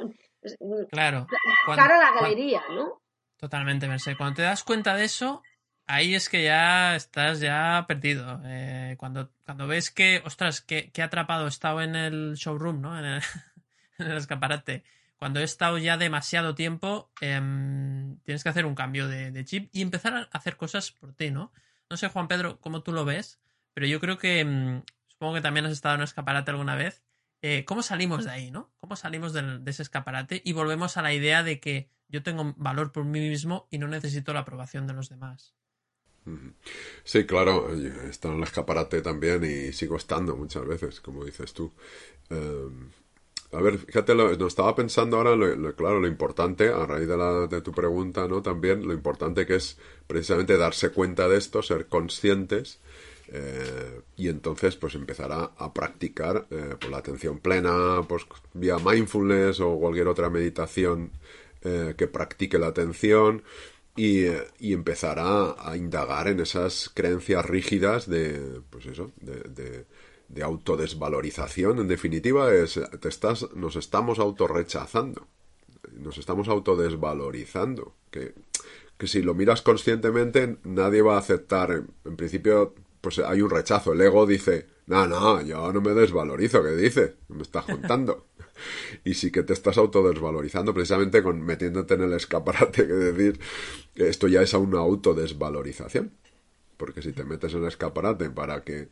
Claro. 0.90 1.28
cara 1.76 1.96
a 1.96 2.12
la 2.12 2.22
galería, 2.22 2.62
¿no? 2.72 3.02
Totalmente, 3.38 3.88
Merced. 3.88 4.16
Cuando 4.18 4.38
te 4.38 4.42
das 4.44 4.64
cuenta 4.64 4.96
de 4.96 5.06
eso, 5.06 5.42
ahí 5.86 6.14
es 6.14 6.30
que 6.30 6.44
ya 6.44 6.96
estás 6.96 7.40
ya 7.40 7.86
perdido. 7.88 8.42
Eh, 8.46 8.96
cuando, 8.98 9.32
cuando 9.46 9.68
ves 9.68 9.92
que, 9.92 10.22
ostras, 10.26 10.62
que, 10.62 10.92
que 10.92 11.02
atrapado 11.02 11.46
he 11.46 11.50
estado 11.50 11.82
en 11.82 11.96
el 11.96 12.36
showroom, 12.36 12.82
¿no? 12.82 12.98
En 12.98 13.06
el, 13.06 13.22
en 13.98 14.08
el 14.12 14.18
escaparate 14.18 14.84
cuando 15.20 15.42
he 15.42 15.44
estado 15.44 15.78
ya 15.78 15.98
demasiado 15.98 16.56
tiempo, 16.56 17.12
em, 17.20 18.18
tienes 18.22 18.42
que 18.42 18.50
hacer 18.50 18.66
un 18.66 18.74
cambio 18.74 19.08
de, 19.10 19.44
chip 19.44 19.70
y 19.74 19.82
empezar 19.82 20.14
a 20.16 20.22
hacer 20.32 20.56
cosas 20.56 20.92
por 20.92 21.14
ti, 21.14 21.30
¿no? 21.30 21.52
No 21.90 21.98
sé, 21.98 22.08
Juan 22.08 22.30
Pedro, 22.30 22.60
cómo 22.62 22.84
tú 22.84 22.94
lo 22.94 23.04
ves, 23.04 23.42
pero 23.74 23.86
yo 23.86 24.00
creo 24.00 24.18
que, 24.18 24.40
em, 24.40 24.82
supongo 25.08 25.36
que 25.36 25.42
también 25.42 25.66
has 25.66 25.74
estado 25.74 25.96
en 25.96 26.02
un 26.02 26.06
escaparate 26.06 26.52
alguna 26.52 26.76
vez. 26.76 27.04
Eh, 27.42 27.66
¿Cómo 27.66 27.84
salimos 27.84 28.26
de 28.26 28.32
ahí, 28.32 28.52
no? 28.52 28.72
¿Cómo 28.78 28.96
salimos 28.96 29.34
de, 29.34 29.62
ese 29.66 29.84
escaparate 29.84 30.42
y 30.44 30.54
volvemos 30.54 30.96
a 30.96 31.02
la 31.02 31.14
idea 31.14 31.44
de 31.44 31.60
que 31.60 31.90
yo 32.08 32.24
tengo 32.24 32.54
valor 32.58 32.92
por 32.94 33.04
mí 33.04 33.20
mismo 33.20 33.68
y 33.70 33.78
no 33.78 33.88
necesito 33.88 34.34
la 34.34 34.42
aprobación 34.42 34.88
de 34.88 34.94
los 34.94 35.10
demás? 35.10 35.54
Sí, 37.04 37.26
claro, 37.26 37.74
he 37.74 38.10
estado 38.10 38.36
en 38.36 38.42
el 38.42 38.44
escaparate 38.44 39.02
también 39.02 39.44
y 39.44 39.74
sigo 39.74 39.98
estando 39.98 40.36
muchas 40.36 40.66
veces, 40.66 41.02
como 41.02 41.26
dices 41.26 41.54
tú. 41.54 41.74
Em, 42.30 42.90
a 43.52 43.62
ver, 43.62 43.80
fíjate, 43.80 44.14
lo, 44.14 44.36
no 44.36 44.48
estaba 44.48 44.76
pensando 44.76 45.18
ahora, 45.18 45.36
lo, 45.36 45.76
claro, 45.76 46.00
lo 46.00 46.08
importante, 46.08 46.70
a 46.70 46.86
raíz 46.86 47.08
de, 47.08 47.18
la, 47.18 47.48
de 47.48 47.62
tu 47.62 47.72
pregunta, 47.72 48.28
¿no? 48.28 48.42
También 48.42 48.88
lo 48.88 48.94
importante 48.94 49.46
que 49.48 49.56
es 49.56 49.78
precisamente 50.06 50.58
darse 50.58 50.92
cuenta 50.92 51.28
de 51.28 51.38
esto, 51.38 51.64
ser 51.64 51.88
conscientes 51.88 52.80
eh, 53.32 54.02
y 54.18 54.28
entonces 54.28 54.76
pues 54.76 54.96
empezar 54.96 55.32
a, 55.32 55.74
practicar 55.74 56.48
eh, 56.50 56.76
pues, 56.80 56.92
la 56.92 56.98
atención 56.98 57.40
plena, 57.40 58.04
pues 58.08 58.26
vía 58.54 58.78
mindfulness 58.78 59.60
o 59.60 59.78
cualquier 59.80 60.08
otra 60.08 60.30
meditación 60.30 61.12
eh, 61.64 61.94
que 61.98 62.08
practique 62.08 62.58
la 62.58 62.68
atención 62.68 63.44
y, 63.96 64.26
y 64.60 64.74
empezar 64.74 65.18
a, 65.20 65.76
indagar 65.76 66.28
en 66.28 66.40
esas 66.40 66.90
creencias 66.94 67.46
rígidas 67.46 68.08
de, 68.10 68.62
pues 68.70 68.86
eso, 68.88 69.12
de 69.22 69.42
de 69.42 69.86
autodesvalorización, 70.42 71.80
en 71.80 71.88
definitiva, 71.88 72.54
es 72.54 72.80
te 73.00 73.10
estás, 73.10 73.54
nos 73.56 73.76
estamos 73.76 74.20
autorrechazando, 74.20 75.28
nos 75.94 76.18
estamos 76.18 76.48
autodesvalorizando, 76.48 77.96
que, 78.12 78.34
que 78.98 79.08
si 79.08 79.22
lo 79.22 79.34
miras 79.34 79.62
conscientemente 79.62 80.58
nadie 80.64 81.02
va 81.02 81.16
a 81.16 81.20
aceptar, 81.20 81.84
en, 82.06 82.16
principio, 82.16 82.76
pues 83.02 83.20
hay 83.20 83.42
un 83.42 83.50
rechazo, 83.50 83.94
el 83.94 84.02
ego 84.02 84.26
dice, 84.26 84.68
no, 84.86 85.08
no, 85.08 85.42
yo 85.42 85.74
no 85.74 85.82
me 85.82 85.94
desvalorizo, 85.94 86.64
¿qué 86.64 86.72
dices? 86.72 87.14
Me 87.28 87.42
estás 87.42 87.66
contando. 87.66 88.28
y 89.04 89.14
sí 89.14 89.32
que 89.32 89.44
te 89.44 89.54
estás 89.54 89.78
autodesvalorizando 89.78 90.74
precisamente 90.74 91.24
con 91.24 91.42
metiéndote 91.42 91.96
en 91.96 92.04
el 92.04 92.14
escaparate, 92.14 92.88
que 92.88 92.94
decir, 92.94 93.40
esto 93.96 94.28
ya 94.28 94.42
es 94.42 94.54
una 94.54 94.80
autodesvalorización. 94.80 96.12
Porque 96.78 97.02
si 97.02 97.12
te 97.12 97.26
metes 97.26 97.54
en 97.54 97.62
el 97.62 97.68
escaparate 97.68 98.30
para 98.30 98.64
que 98.64 98.88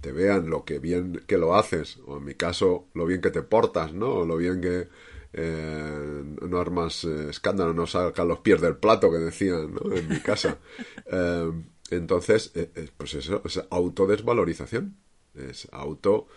te, 0.00 0.12
vean 0.12 0.48
lo 0.48 0.64
que 0.64 0.78
bien 0.78 1.22
que 1.26 1.38
lo 1.38 1.54
haces, 1.54 1.98
o 2.06 2.16
en 2.16 2.24
mi 2.24 2.34
caso, 2.34 2.88
lo 2.94 3.06
bien 3.06 3.20
que 3.20 3.30
te 3.30 3.42
portas, 3.42 3.92
¿no? 3.92 4.08
O 4.08 4.24
lo 4.24 4.36
bien 4.36 4.60
que 4.60 4.88
eh, 5.32 6.22
no 6.48 6.58
armas 6.58 7.04
eh, 7.04 7.28
escándalo, 7.30 7.74
no 7.74 7.86
sacan 7.86 8.28
los 8.28 8.40
pies 8.40 8.60
del 8.60 8.76
plato, 8.76 9.10
que 9.10 9.18
decían, 9.18 9.74
¿no? 9.74 9.94
En 9.94 10.08
mi 10.08 10.20
casa. 10.20 10.58
Eh, 11.12 11.50
entonces, 11.90 12.52
pues 12.96 13.14
eso, 13.14 13.42
es 13.44 13.60
autodesvalorización, 13.68 14.96
es 15.34 15.66
auto 15.72 16.28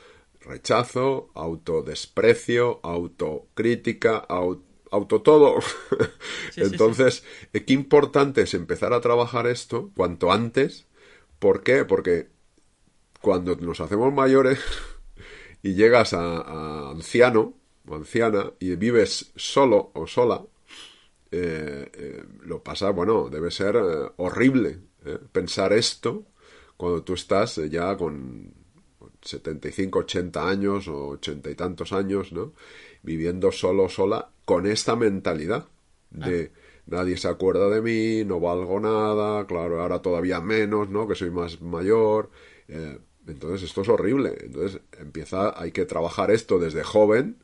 rechazo, 0.41 1.29
autodesprecio, 1.35 2.79
autocrítica, 2.81 4.17
auto 4.17 4.63
auto 4.89 5.21
todo. 5.21 5.59
Entonces, 6.55 7.23
qué 7.51 7.73
importante 7.73 8.41
es 8.41 8.53
empezar 8.53 8.93
a 8.93 9.01
trabajar 9.01 9.47
esto 9.47 9.91
cuanto 9.95 10.31
antes. 10.31 10.87
¿Por 11.39 11.63
qué? 11.63 11.83
Porque 11.83 12.29
cuando 13.23 13.55
nos 13.55 13.79
hacemos 13.79 14.13
mayores 14.13 14.59
y 15.63 15.75
llegas 15.75 16.13
a, 16.13 16.89
anciano 16.89 17.53
o 17.87 17.95
anciana 17.95 18.51
y 18.59 18.75
vives 18.75 19.31
solo 19.37 19.91
o 19.93 20.05
sola, 20.07 20.43
eh, 21.31 21.89
eh, 21.93 22.23
lo 22.41 22.61
pasa, 22.61 22.89
bueno, 22.89 23.29
debe 23.29 23.49
ser 23.49 23.77
eh, 23.77 24.11
horrible 24.17 24.77
pensar 25.31 25.71
esto 25.71 26.25
cuando 26.75 27.03
tú 27.03 27.13
estás 27.13 27.55
ya 27.69 27.95
con 27.95 28.53
75, 29.21 29.99
80 29.99 30.49
años 30.49 30.87
o 30.89 31.07
80 31.11 31.49
y 31.49 31.55
tantos 31.55 31.93
años, 31.93 32.33
¿no? 32.33 32.51
Viviendo 33.03 33.53
solo, 33.53 33.87
sola, 33.87 34.31
con 34.43 34.65
esta 34.65 34.97
mentalidad 34.97 35.65
de 36.09 36.51
nadie 36.87 37.15
se 37.15 37.29
acuerda 37.29 37.69
de 37.69 37.81
mí, 37.81 38.25
no 38.25 38.41
valgo 38.41 38.81
nada, 38.81 39.47
claro, 39.47 39.81
ahora 39.81 40.01
todavía 40.01 40.41
menos, 40.41 40.89
¿no? 40.89 41.07
Que 41.07 41.15
soy 41.15 41.31
más 41.31 41.61
mayor. 41.61 42.29
Entonces 43.27 43.63
esto 43.63 43.81
es 43.81 43.89
horrible. 43.89 44.37
Entonces 44.41 44.81
empieza, 44.99 45.59
hay 45.59 45.71
que 45.71 45.85
trabajar 45.85 46.31
esto 46.31 46.59
desde 46.59 46.83
joven 46.83 47.37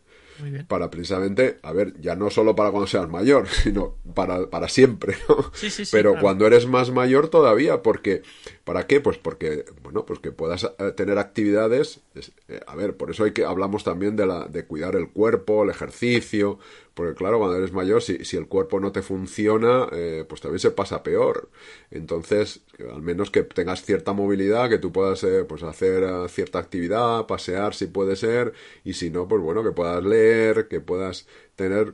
para 0.67 0.89
precisamente, 0.89 1.59
a 1.63 1.73
ver, 1.73 1.99
ya 1.99 2.15
no 2.15 2.29
solo 2.29 2.55
para 2.55 2.71
cuando 2.71 2.87
seas 2.87 3.09
mayor, 3.09 3.47
sino 3.63 3.95
para, 4.13 4.49
para 4.49 4.69
siempre, 4.69 5.15
¿no? 5.27 5.51
Sí, 5.53 5.69
sí, 5.69 5.85
sí, 5.85 5.91
Pero 5.91 6.15
cuando 6.19 6.47
eres 6.47 6.65
más 6.65 6.91
mayor 6.91 7.29
todavía, 7.29 7.81
porque, 7.81 8.21
¿para 8.63 8.87
qué? 8.87 9.01
Pues 9.01 9.17
porque, 9.17 9.65
bueno, 9.83 10.05
pues 10.05 10.19
que 10.19 10.31
puedas 10.31 10.63
eh, 10.63 10.91
tener 10.95 11.17
actividades, 11.17 12.01
eh, 12.47 12.59
a 12.65 12.75
ver, 12.75 12.95
por 12.95 13.11
eso 13.11 13.23
hay 13.23 13.31
que, 13.31 13.45
hablamos 13.45 13.83
también 13.83 14.15
de 14.15 14.25
la, 14.25 14.45
de 14.47 14.65
cuidar 14.65 14.95
el 14.95 15.09
cuerpo, 15.09 15.63
el 15.63 15.69
ejercicio, 15.69 16.59
porque 16.99 17.15
claro, 17.15 17.39
cuando 17.39 17.55
eres 17.55 17.71
mayor, 17.71 18.01
si, 18.01 18.25
si 18.25 18.35
el 18.35 18.47
cuerpo 18.47 18.77
no 18.81 18.91
te 18.91 19.01
funciona, 19.01 19.87
eh, 19.93 20.25
pues 20.27 20.41
también 20.41 20.59
se 20.59 20.71
pasa 20.71 21.01
peor. 21.01 21.49
Entonces, 21.91 22.59
al 22.93 23.01
menos 23.01 23.31
que 23.31 23.43
tengas 23.43 23.85
cierta 23.85 24.11
movilidad, 24.11 24.69
que 24.69 24.79
tú 24.79 24.91
puedas 24.91 25.23
eh, 25.23 25.45
pues 25.45 25.63
hacer 25.63 26.03
eh, 26.03 26.27
cierta 26.27 26.59
actividad, 26.59 27.25
pasear 27.25 27.73
si 27.73 27.85
puede 27.85 28.17
ser, 28.17 28.51
y 28.83 28.95
si 28.95 29.11
no, 29.11 29.29
pues 29.29 29.41
bueno, 29.41 29.63
que 29.63 29.71
puedas 29.71 30.03
leer, 30.03 30.67
que 30.67 30.81
puedas 30.81 31.25
tener 31.55 31.93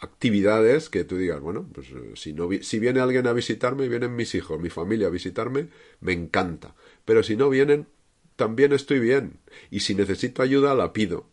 actividades 0.00 0.88
que 0.88 1.04
tú 1.04 1.16
digas, 1.16 1.40
bueno, 1.40 1.68
pues 1.72 1.86
si, 2.14 2.32
no, 2.32 2.48
si 2.60 2.80
viene 2.80 2.98
alguien 2.98 3.28
a 3.28 3.32
visitarme, 3.32 3.86
vienen 3.86 4.16
mis 4.16 4.34
hijos, 4.34 4.58
mi 4.58 4.68
familia 4.68 5.06
a 5.06 5.10
visitarme, 5.10 5.68
me 6.00 6.12
encanta. 6.12 6.74
Pero 7.04 7.22
si 7.22 7.36
no 7.36 7.50
vienen, 7.50 7.86
también 8.34 8.72
estoy 8.72 8.98
bien. 8.98 9.38
Y 9.70 9.78
si 9.78 9.94
necesito 9.94 10.42
ayuda, 10.42 10.74
la 10.74 10.92
pido. 10.92 11.26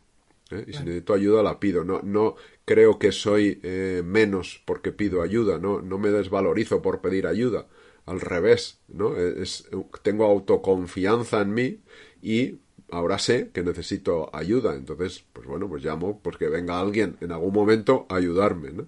Y 0.51 0.73
si 0.73 0.83
necesito 0.83 1.13
ayuda, 1.15 1.41
la 1.41 1.59
pido. 1.59 1.83
No, 1.83 2.01
no 2.03 2.35
creo 2.65 2.99
que 2.99 3.11
soy 3.11 3.59
eh, 3.63 4.01
menos 4.03 4.61
porque 4.65 4.91
pido 4.91 5.21
ayuda, 5.21 5.59
¿no? 5.59 5.81
No 5.81 5.97
me 5.97 6.09
desvalorizo 6.09 6.81
por 6.81 7.01
pedir 7.01 7.27
ayuda. 7.27 7.67
Al 8.05 8.21
revés, 8.21 8.79
¿no? 8.87 9.17
Es, 9.17 9.67
tengo 10.03 10.25
autoconfianza 10.25 11.41
en 11.41 11.53
mí 11.55 11.79
y 12.21 12.59
ahora 12.91 13.17
sé 13.17 13.49
que 13.51 13.63
necesito 13.63 14.29
ayuda. 14.35 14.75
Entonces, 14.75 15.25
pues 15.33 15.47
bueno, 15.47 15.67
pues 15.67 15.83
llamo 15.83 16.19
porque 16.21 16.47
venga 16.47 16.79
alguien 16.79 17.17
en 17.21 17.31
algún 17.31 17.53
momento 17.53 18.05
a 18.09 18.17
ayudarme, 18.17 18.71
¿no? 18.71 18.87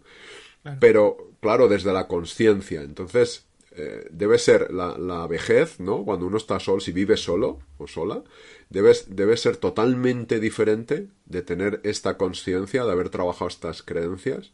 Pero, 0.80 1.32
claro, 1.40 1.70
desde 1.70 1.94
la 1.94 2.08
conciencia. 2.08 2.82
Entonces, 2.82 3.48
eh, 3.72 4.08
debe 4.12 4.38
ser 4.38 4.74
la, 4.74 4.98
la, 4.98 5.28
vejez, 5.28 5.80
¿no? 5.80 6.04
Cuando 6.04 6.26
uno 6.26 6.38
está 6.38 6.60
solo, 6.60 6.80
si 6.80 6.92
vive 6.92 7.16
solo 7.16 7.60
o 7.78 7.88
sola, 7.88 8.24
debe, 8.70 9.38
ser 9.38 9.57
totalmente 9.57 10.39
diferente 10.39 11.07
de 11.26 11.41
tener 11.41 11.80
esta 11.84 12.18
conciencia, 12.18 12.86
de 12.86 12.91
haber 12.91 13.09
trabajado 13.09 13.47
estas 13.47 13.82
creencias, 13.82 14.51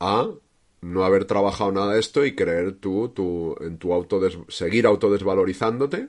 a 0.00 0.30
no 0.80 1.04
haber 1.04 1.24
trabajado 1.24 1.72
nada 1.72 1.94
de 1.94 2.00
esto 2.00 2.24
y 2.24 2.34
creer 2.34 2.72
tú, 2.72 3.08
tú 3.08 3.56
en 3.60 3.78
tu 3.78 3.92
auto 3.92 4.20
seguir 4.48 4.86
autodesvalorizándote. 4.86 6.08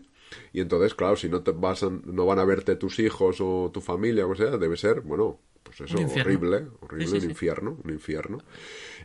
Y 0.54 0.62
entonces 0.62 0.94
claro 0.94 1.16
si 1.16 1.28
no 1.28 1.42
te 1.42 1.52
vas 1.52 1.82
no 1.82 2.26
van 2.28 2.38
a 2.38 2.46
verte 2.46 2.76
tus 2.76 3.00
hijos 3.00 3.38
o 3.40 3.72
tu 3.74 3.82
familia 3.82 4.28
o 4.28 4.36
sea 4.36 4.58
debe 4.58 4.78
ser 4.78 5.02
bueno 5.02 5.40
pues 5.64 5.82
eso 5.82 5.98
horrible 5.98 6.68
horrible 6.82 7.18
un 7.18 7.24
infierno 7.24 7.78
un 7.84 7.90
infierno. 7.90 8.38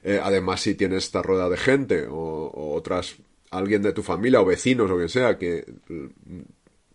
Eh, 0.02 0.20
además 0.22 0.60
si 0.60 0.74
tienes 0.74 1.04
esta 1.04 1.22
rueda 1.22 1.48
de 1.48 1.56
gente 1.56 2.06
o, 2.06 2.14
o, 2.14 2.74
otras 2.74 3.16
alguien 3.50 3.80
de 3.80 3.94
tu 3.94 4.02
familia 4.02 4.42
o 4.42 4.44
vecinos 4.44 4.90
o 4.90 4.96
quien 4.96 5.08
sea 5.08 5.38
que 5.38 5.64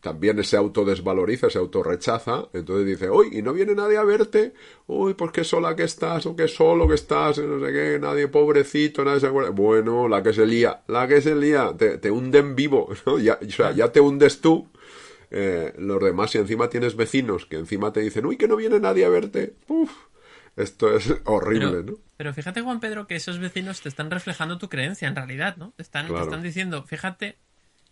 también 0.01 0.41
se 0.43 0.55
autodesvaloriza, 0.55 1.49
se 1.49 1.57
autorrechaza, 1.57 2.47
entonces 2.53 2.85
dice, 2.85 3.09
uy, 3.09 3.29
y 3.33 3.41
no 3.41 3.53
viene 3.53 3.75
nadie 3.75 3.97
a 3.97 4.03
verte, 4.03 4.53
uy, 4.87 5.13
pues 5.13 5.31
qué 5.31 5.43
sola 5.43 5.75
que 5.75 5.83
estás, 5.83 6.25
o 6.25 6.35
qué 6.35 6.47
solo 6.47 6.87
que 6.87 6.95
estás, 6.95 7.37
no 7.39 7.65
sé 7.65 7.73
qué, 7.73 7.99
nadie 7.99 8.27
pobrecito, 8.27 9.03
nadie 9.03 9.19
se 9.19 9.27
acuerda. 9.27 9.49
Bueno, 9.49 10.07
la 10.07 10.23
que 10.23 10.33
se 10.33 10.45
lía, 10.45 10.81
la 10.87 11.07
que 11.07 11.21
se 11.21 11.35
lía, 11.35 11.73
te, 11.77 11.97
te 11.97 12.11
hunden 12.11 12.55
vivo, 12.55 12.89
¿no? 13.05 13.19
Ya, 13.19 13.37
o 13.45 13.51
sea, 13.51 13.71
ya 13.71 13.91
te 13.91 13.99
hundes 13.99 14.39
tú, 14.39 14.69
eh, 15.31 15.73
los 15.77 16.01
demás, 16.01 16.31
si 16.31 16.37
encima 16.37 16.69
tienes 16.69 16.95
vecinos 16.95 17.45
que 17.45 17.57
encima 17.57 17.91
te 17.91 17.99
dicen, 17.99 18.25
uy, 18.25 18.37
que 18.37 18.47
no 18.47 18.55
viene 18.55 18.79
nadie 18.79 19.05
a 19.05 19.09
verte, 19.09 19.55
uff, 19.67 19.91
esto 20.55 20.95
es 20.95 21.13
horrible, 21.25 21.83
¿no? 21.83 21.97
Pero 22.15 22.33
fíjate, 22.33 22.61
Juan 22.61 22.79
Pedro, 22.79 23.05
que 23.05 23.15
esos 23.15 23.39
vecinos 23.39 23.81
te 23.81 23.89
están 23.89 24.11
reflejando 24.11 24.57
tu 24.57 24.69
creencia 24.69 25.07
en 25.07 25.15
realidad, 25.15 25.57
¿no? 25.57 25.71
Te 25.75 25.83
están, 25.83 26.07
te 26.07 26.21
están 26.21 26.41
diciendo, 26.41 26.83
fíjate, 26.83 27.37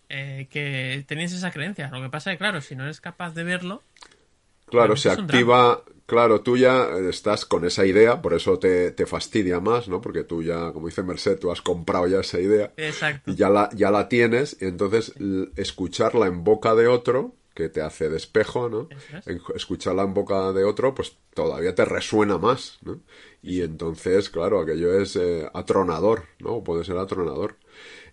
eh, 0.09 0.47
que 0.49 1.03
tenéis 1.07 1.33
esa 1.33 1.51
creencia. 1.51 1.89
Lo 1.91 2.01
que 2.01 2.09
pasa 2.09 2.31
es 2.31 2.35
que, 2.35 2.39
claro, 2.39 2.61
si 2.61 2.75
no 2.75 2.83
eres 2.83 3.01
capaz 3.01 3.33
de 3.33 3.43
verlo. 3.43 3.83
Claro, 4.65 4.95
se 4.95 5.09
activa. 5.09 5.83
Claro, 6.05 6.39
tú 6.39 6.55
ya 6.55 6.87
estás 7.09 7.45
con 7.45 7.65
esa 7.65 7.85
idea, 7.85 8.21
por 8.21 8.33
eso 8.33 8.57
te, 8.57 8.93
fastidia 9.05 9.59
más, 9.59 9.89
¿no? 9.89 9.99
Porque 9.99 10.23
tú 10.23 10.41
ya, 10.41 10.71
como 10.71 10.87
dice 10.87 11.03
Merced, 11.03 11.37
tú 11.37 11.51
has 11.51 11.61
comprado 11.61 12.07
ya 12.07 12.21
esa 12.21 12.39
idea. 12.39 12.71
Exacto. 12.77 13.29
Y 13.29 13.35
ya 13.35 13.49
la, 13.49 13.69
ya 13.73 13.91
la 13.91 14.07
tienes, 14.07 14.55
y 14.61 14.65
entonces 14.65 15.13
escucharla 15.57 16.27
en 16.27 16.45
boca 16.45 16.75
de 16.75 16.87
otro, 16.87 17.35
que 17.57 17.69
te 17.69 17.81
hace 17.81 18.07
despejo, 18.07 18.69
¿no? 18.69 18.87
Escucharla 19.55 20.03
en 20.03 20.13
boca 20.13 20.53
de 20.53 20.63
otro, 20.63 20.93
pues 20.93 21.17
todavía 21.33 21.73
te 21.73 21.85
resuena 21.85 22.37
más, 22.37 22.77
¿no? 22.83 22.99
Y 23.41 23.61
entonces, 23.61 24.29
claro, 24.29 24.61
aquello 24.61 24.97
es 25.01 25.15
eh, 25.15 25.49
atronador, 25.53 26.25
¿no? 26.37 26.63
Puede 26.63 26.83
ser 26.83 26.97
atronador. 26.97 27.55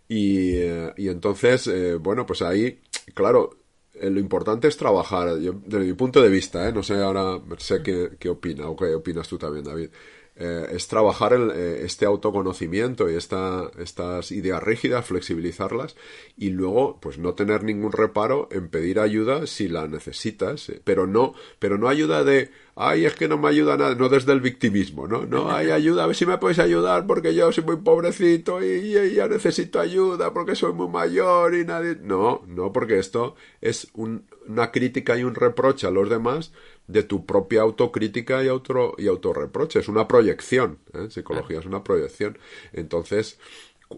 Y, 0.09 0.57
eh, 0.57 0.93
y 0.97 1.09
entonces, 1.09 1.67
eh, 1.67 1.95
bueno, 1.97 2.27
pues 2.27 2.43
ahí, 2.43 2.81
claro, 3.15 3.51
eh, 3.95 4.11
lo 4.11 4.21
importante 4.21 4.69
es 4.69 4.77
trabajar, 4.77 5.39
yo, 5.41 5.55
desde 5.65 5.87
mi 5.87 5.93
punto 5.95 6.21
de 6.23 6.29
vista, 6.29 6.69
¿eh? 6.69 6.73
no 6.73 6.83
sé 6.83 7.03
ahora, 7.03 7.41
sé 7.59 7.83
qué, 7.83 8.11
qué 8.19 8.29
opina 8.29 8.69
o 8.69 8.77
qué 8.77 8.95
opinas 8.95 9.29
tú 9.29 9.39
también, 9.39 9.65
David. 9.65 9.91
Eh, 10.37 10.67
es 10.73 10.89
trabajar 10.89 11.33
el, 11.33 11.53
eh, 11.53 11.83
este 11.85 12.07
autoconocimiento 12.07 13.09
y 13.09 13.15
esta, 13.15 13.71
estas 13.79 14.33
ideas 14.33 14.61
rígidas, 14.61 15.07
flexibilizarlas 15.07 15.95
y 16.37 16.51
luego 16.51 16.99
pues 17.01 17.19
no 17.19 17.35
tener 17.35 17.63
ningún 17.63 17.93
reparo 17.93 18.49
en 18.51 18.69
pedir 18.69 18.99
ayuda 18.99 19.47
si 19.47 19.69
la 19.69 19.87
necesitas, 19.87 20.71
eh, 20.71 20.81
pero 20.83 21.07
no, 21.07 21.35
pero 21.61 21.79
no 21.79 21.89
ayuda 21.89 22.25
de 22.25 22.51
ay 22.77 23.05
es 23.05 23.15
que 23.15 23.29
no 23.29 23.39
me 23.39 23.49
ayuda 23.49 23.77
nada, 23.77 23.95
no 23.95 24.09
desde 24.09 24.33
el 24.33 24.41
victimismo, 24.41 25.07
¿no? 25.07 25.25
No 25.25 25.53
hay 25.53 25.71
ayuda, 25.71 26.05
a 26.05 26.07
ver 26.09 26.17
si 26.17 26.27
me 26.27 26.39
puedes 26.39 26.59
ayudar 26.59 27.07
porque 27.07 27.35
yo 27.35 27.53
soy 27.53 27.63
muy 27.63 27.77
pobrecito 27.77 28.61
y, 28.61 29.15
ya 29.15 29.29
necesito 29.29 29.79
ayuda 29.79 30.33
porque 30.33 30.57
soy 30.57 30.73
muy 30.73 30.89
mayor 30.89 31.55
y 31.55 31.65
nadie. 31.65 31.97
No, 32.03 32.43
no, 32.49 32.73
porque 32.73 32.99
esto 32.99 33.37
es 33.61 33.89
una 33.95 34.73
crítica 34.73 35.17
y 35.17 35.23
un 35.23 35.37
reproche 35.37 35.87
a 35.87 35.91
los 35.91 36.11
demás 36.11 36.53
de 36.87 37.03
tu 37.03 37.25
propia 37.25 37.63
autocrítica 37.63 38.43
y, 38.45 38.49
auto, 38.49 38.95
y 38.99 39.07
autorreproche. 39.07 39.81
Es 39.81 39.89
una 39.89 40.07
proyección. 40.07 40.79
¿eh? 40.93 41.09
Psicología 41.11 41.59
es 41.59 41.67
una 41.67 41.83
proyección. 41.83 42.39
Entonces, 42.73 43.39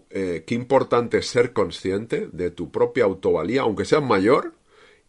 eh, 0.09 0.43
qué 0.45 0.55
importante 0.55 1.17
es 1.19 1.27
ser 1.27 1.53
consciente 1.53 2.29
de 2.31 2.51
tu 2.51 2.71
propia 2.71 3.05
autovalía, 3.05 3.61
aunque 3.61 3.85
seas 3.85 4.03
mayor, 4.03 4.53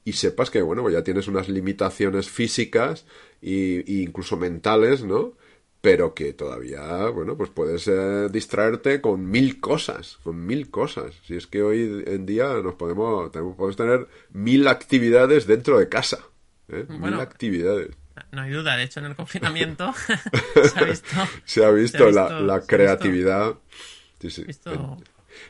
y 0.04 0.14
sepas 0.14 0.50
que, 0.50 0.62
bueno, 0.62 0.82
pues 0.82 0.94
ya 0.94 1.04
tienes 1.04 1.28
unas 1.28 1.48
limitaciones 1.48 2.30
físicas 2.30 3.04
e, 3.42 3.84
incluso 3.86 4.36
mentales, 4.36 5.04
¿no? 5.04 5.34
Pero 5.80 6.14
que 6.14 6.32
todavía, 6.32 7.08
bueno, 7.10 7.36
pues 7.36 7.50
puedes 7.50 7.86
eh, 7.88 8.28
distraerte 8.30 9.00
con 9.00 9.30
mil 9.30 9.60
cosas, 9.60 10.18
con 10.24 10.46
mil 10.46 10.70
cosas. 10.70 11.14
Si 11.26 11.36
es 11.36 11.46
que 11.46 11.62
hoy 11.62 12.04
en 12.06 12.26
día 12.26 12.54
nos 12.62 12.74
podemos, 12.74 13.30
podemos 13.30 13.76
tener 13.76 14.08
mil 14.32 14.66
actividades 14.66 15.46
dentro 15.46 15.78
de 15.78 15.88
casa. 15.88 16.24
¿Eh? 16.68 16.86
Bueno, 16.88 17.20
actividades. 17.20 17.96
No 18.32 18.42
hay 18.42 18.50
duda, 18.50 18.76
de 18.76 18.82
hecho 18.84 19.00
en 19.00 19.06
el 19.06 19.14
confinamiento 19.14 19.94
se 20.72 20.78
ha 20.78 20.84
visto, 20.84 21.08
se 21.44 21.64
ha 21.64 21.70
visto, 21.70 22.10
la, 22.10 22.62
creatividad. 22.66 23.54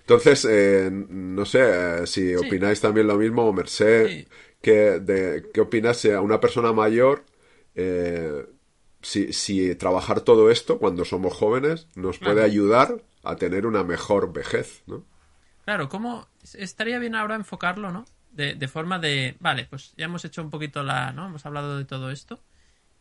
Entonces, 0.01 0.47
eh, 0.49 0.91
no 0.93 1.47
sé 1.47 2.03
eh, 2.03 2.07
si 2.07 2.35
opináis 2.35 2.81
también 2.81 3.07
lo 3.07 3.17
mismo, 3.17 3.51
Merced, 3.53 4.27
que 4.61 5.01
de, 5.01 5.47
¿qué 5.53 5.61
opinas 5.63 6.05
a 6.05 6.21
una 6.21 6.41
persona 6.41 6.73
mayor? 6.73 7.25
si, 9.01 9.33
si 9.33 9.77
trabajar 9.77 10.23
todo 10.23 10.51
esto 10.51 10.81
cuando 10.81 11.05
somos 11.05 11.33
jóvenes 11.33 11.87
nos 11.95 12.19
puede 12.19 12.43
ayudar 12.43 13.01
a 13.23 13.37
tener 13.37 13.67
una 13.67 13.85
mejor 13.85 14.33
vejez, 14.33 14.83
¿no? 14.87 15.05
Claro, 15.65 15.89
¿cómo 15.89 16.27
estaría 16.55 16.99
bien 16.99 17.15
ahora 17.15 17.35
enfocarlo, 17.35 17.93
¿no? 17.93 18.05
De, 18.39 18.69
forma 18.69 19.01
de, 19.01 19.37
vale, 19.41 19.65
pues 19.65 19.93
ya 19.97 20.05
hemos 20.05 20.25
hecho 20.25 20.43
un 20.43 20.51
poquito 20.51 20.85
la, 20.85 21.11
¿no? 21.13 21.27
Hemos 21.27 21.45
hablado 21.45 21.77
de 21.77 21.85
todo 21.85 22.11
esto, 22.11 22.41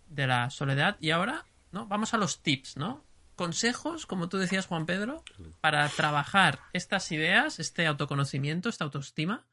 de 0.07 0.25
la 0.25 0.49
soledad, 0.49 0.97
y 0.99 1.11
ahora, 1.11 1.45
¿no? 1.71 1.85
Vamos 1.85 2.15
a 2.15 2.17
los 2.17 2.41
tips, 2.41 2.75
¿no? 2.75 3.03
Consejos, 3.35 4.07
como 4.07 4.29
tú 4.29 4.39
decías, 4.39 4.65
Juan 4.65 4.87
Pedro, 4.87 5.23
para 5.61 5.87
trabajar 5.89 6.59
estas 6.73 7.11
ideas, 7.11 7.59
este 7.59 7.85
autoconocimiento, 7.85 8.67
esta 8.67 8.85
autoestima, 8.85 9.45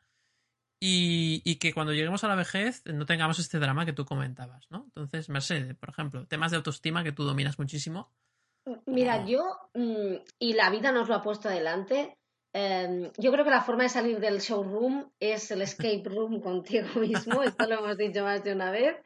y, 0.80 1.42
y, 1.44 1.56
que 1.56 1.74
cuando 1.74 1.92
lleguemos 1.92 2.24
a 2.24 2.28
la 2.28 2.34
vejez 2.34 2.82
no 2.86 3.06
tengamos 3.06 3.38
este 3.38 3.58
drama 3.58 3.86
que 3.86 3.92
tú 3.92 4.04
comentabas, 4.04 4.66
¿no? 4.70 4.84
Entonces, 4.86 5.28
Mercedes, 5.28 5.76
por 5.76 5.90
ejemplo, 5.90 6.26
temas 6.26 6.50
de 6.50 6.58
autoestima 6.58 7.04
que 7.04 7.12
tú 7.12 7.24
dominas 7.24 7.58
muchísimo. 7.58 8.10
Mira, 8.86 9.24
yo, 9.26 9.70
mm, 9.74 10.14
y 10.38 10.54
la 10.54 10.70
vida 10.70 10.92
nos 10.92 11.08
lo 11.08 11.16
ha 11.16 11.22
puesto 11.22 11.48
adelante, 11.48 12.16
Em, 12.56 13.10
yo 13.18 13.32
creo 13.32 13.44
que 13.44 13.50
la 13.50 13.62
forma 13.62 13.82
de 13.82 13.88
salir 13.88 14.20
del 14.20 14.38
showroom 14.38 15.10
es 15.18 15.50
el 15.50 15.62
escape 15.62 16.04
room 16.04 16.40
contigo 16.40 17.00
mismo, 17.00 17.42
esto 17.42 17.66
lo 17.66 17.80
hemos 17.80 17.98
dicho 17.98 18.22
más 18.22 18.44
de 18.44 18.52
una 18.52 18.70
vez. 18.70 18.96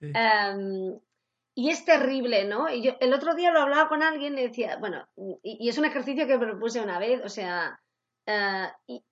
Em, 0.00 0.98
y 1.54 1.70
es 1.70 1.84
terrible, 1.84 2.44
¿no? 2.44 2.68
Y 2.68 2.82
yo 2.82 2.96
el 3.00 3.14
otro 3.14 3.34
día 3.34 3.52
lo 3.52 3.60
hablaba 3.60 3.88
con 3.88 4.02
alguien 4.02 4.36
y 4.36 4.42
decía, 4.42 4.76
bueno, 4.78 5.06
y, 5.42 5.68
es 5.68 5.78
un 5.78 5.84
ejercicio 5.84 6.26
que 6.26 6.36
propuse 6.36 6.80
una 6.80 6.98
vez, 6.98 7.22
o 7.24 7.28
sea, 7.28 7.80
eh, 8.26 8.66
y, 8.88 9.04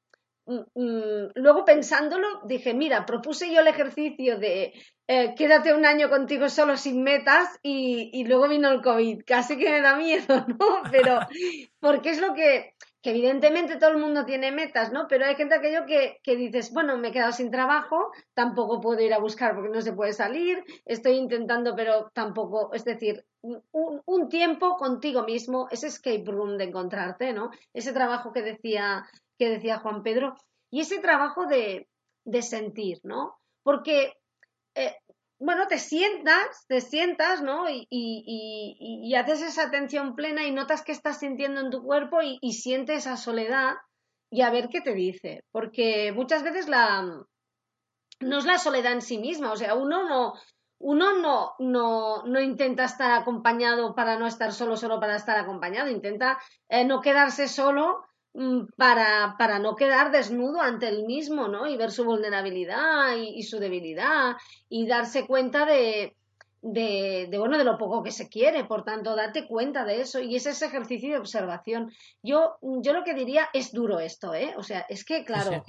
mm, 0.47 0.61
mm, 0.75 1.31
luego 1.37 1.65
pensándolo 1.65 2.43
dije, 2.47 2.75
mira, 2.75 3.07
propuse 3.07 3.51
yo 3.53 3.61
el 3.61 3.69
ejercicio 3.69 4.39
de 4.39 4.75
eh, 5.07 5.35
quédate 5.37 5.73
un 5.73 5.87
año 5.87 6.11
contigo 6.11 6.49
solo 6.49 6.77
sin 6.77 7.03
metas 7.05 7.61
y, 7.63 8.11
y 8.13 8.25
luego 8.25 8.49
vino 8.49 8.71
el 8.71 8.83
COVID, 8.83 9.23
casi 9.25 9.57
que 9.57 9.71
me 9.71 9.81
da 9.81 9.97
miedo, 9.97 10.27
¿no? 10.49 10.83
Pero 10.91 11.21
porque 11.79 12.11
es 12.11 12.21
lo 12.21 12.35
que 12.35 12.75
que 13.05 13.11
evidentemente 13.11 13.77
todo 13.77 13.91
el 13.91 13.99
mundo 13.99 14.25
tiene 14.25 14.51
metas, 14.51 14.91
¿no? 14.91 15.07
Pero 15.09 15.27
hay 15.27 15.35
gente 15.35 15.55
aquello 15.55 15.85
que, 15.85 16.21
que 16.23 16.37
dices, 16.37 16.73
bueno, 16.73 16.97
me 16.97 17.09
he 17.09 17.13
quedado 17.13 17.33
sin 17.33 17.51
trabajo, 17.51 18.13
tampoco 18.33 18.81
puedo 18.81 18.99
ir 19.03 19.13
a 19.13 19.19
buscar 19.19 19.55
porque 19.55 19.69
no 19.69 19.83
se 19.83 19.93
puede 19.93 20.15
salir, 20.15 20.65
estoy 20.87 21.17
intentando, 21.17 21.77
pero 21.77 22.11
tampoco, 22.15 22.73
es 22.73 22.83
decir, 22.87 23.27
un, 23.43 24.29
tiempo 24.31 24.79
contigo 24.79 25.23
mismo, 25.23 25.69
ese 25.71 25.89
escape 25.89 26.25
room 26.25 26.57
de 26.57 26.65
encontrarte, 26.65 27.35
¿no? 27.35 27.51
Ese 27.75 27.93
trabajo 27.93 28.33
que 28.33 28.41
decía, 28.41 29.05
que 29.39 29.51
decía 29.51 29.81
Juan 29.81 30.03
Pedro, 30.03 30.37
y 30.71 30.81
ese 30.81 30.99
trabajo 31.01 31.45
de, 31.45 31.87
de 32.25 32.41
sentir, 32.41 33.01
¿no? 33.03 33.37
Porque 33.63 34.15
eh, 34.75 34.97
bueno, 35.45 35.67
te 35.67 35.79
sientas, 35.79 36.65
te 36.69 36.81
sientas, 36.81 37.43
¿no? 37.43 37.69
Y, 37.69 37.87
y, 37.91 38.77
y, 38.79 39.15
haces 39.15 39.43
esa 39.43 39.65
atención 39.65 40.15
plena 40.15 40.45
y 40.45 40.51
notas 40.51 40.83
que 40.83 40.93
estás 40.93 41.19
sintiendo 41.19 41.61
en 41.61 41.71
tu 41.71 41.83
cuerpo 41.83 42.23
y, 42.23 42.39
y 42.41 42.55
sientes 42.55 43.01
esa 43.01 43.19
soledad 43.19 43.75
y 44.31 44.41
a 44.41 44.51
ver 44.51 44.69
qué 44.71 44.81
te 44.81 44.95
dice. 44.95 45.45
Porque 45.53 46.13
muchas 46.13 46.43
veces 46.43 46.67
la 46.69 47.27
no 48.21 48.39
es 48.39 48.45
la 48.47 48.59
soledad 48.59 48.93
en 48.93 49.03
sí 49.03 49.19
misma, 49.19 49.53
o 49.53 49.57
sea, 49.57 49.75
uno 49.75 50.09
no, 50.09 50.35
uno 50.79 51.19
no, 51.19 51.55
no, 51.59 52.23
no 52.25 52.41
intenta 52.41 52.85
estar 52.85 53.13
acompañado 53.13 53.95
para 53.95 54.19
no 54.19 54.27
estar 54.27 54.53
solo, 54.53 54.77
solo 54.77 54.99
para 54.99 55.17
estar 55.17 55.39
acompañado, 55.39 55.91
intenta 55.91 56.39
eh, 56.69 56.85
no 56.85 57.01
quedarse 57.01 57.49
solo 57.49 58.07
para, 58.77 59.37
para 59.39 59.59
no 59.61 59.77
quedar 59.77 60.11
desnudo 60.11 60.61
ante 60.61 60.89
el 60.89 61.05
mismo, 61.05 61.47
¿no? 61.47 61.69
Y 61.69 61.77
ver 61.77 61.93
su 61.93 62.05
vulnerabilidad 62.05 63.17
y, 63.17 63.43
su 63.45 63.59
debilidad 63.59 64.37
y 64.69 64.87
darse 64.87 65.27
cuenta 65.27 65.65
de, 65.65 66.17
de, 66.61 67.29
bueno, 67.39 67.59
de 67.59 67.65
lo 67.65 67.79
poco 67.79 68.03
que 68.03 68.11
se 68.11 68.29
quiere, 68.29 68.65
por 68.65 68.85
tanto, 68.85 69.15
date 69.15 69.47
cuenta 69.47 69.85
de 69.85 70.01
eso 70.01 70.19
y 70.19 70.35
es 70.35 70.47
ese 70.47 70.67
ejercicio 70.67 71.11
de 71.11 71.19
observación. 71.19 71.93
Yo, 72.23 72.57
yo 72.61 72.93
lo 72.93 73.05
que 73.05 73.15
diría 73.15 73.49
es 73.53 73.73
duro 73.73 74.01
esto, 74.01 74.35
¿eh? 74.35 74.55
O 74.57 74.65
sea, 74.65 74.85
es 74.89 75.05
que, 75.05 75.25
claro, 75.25 75.65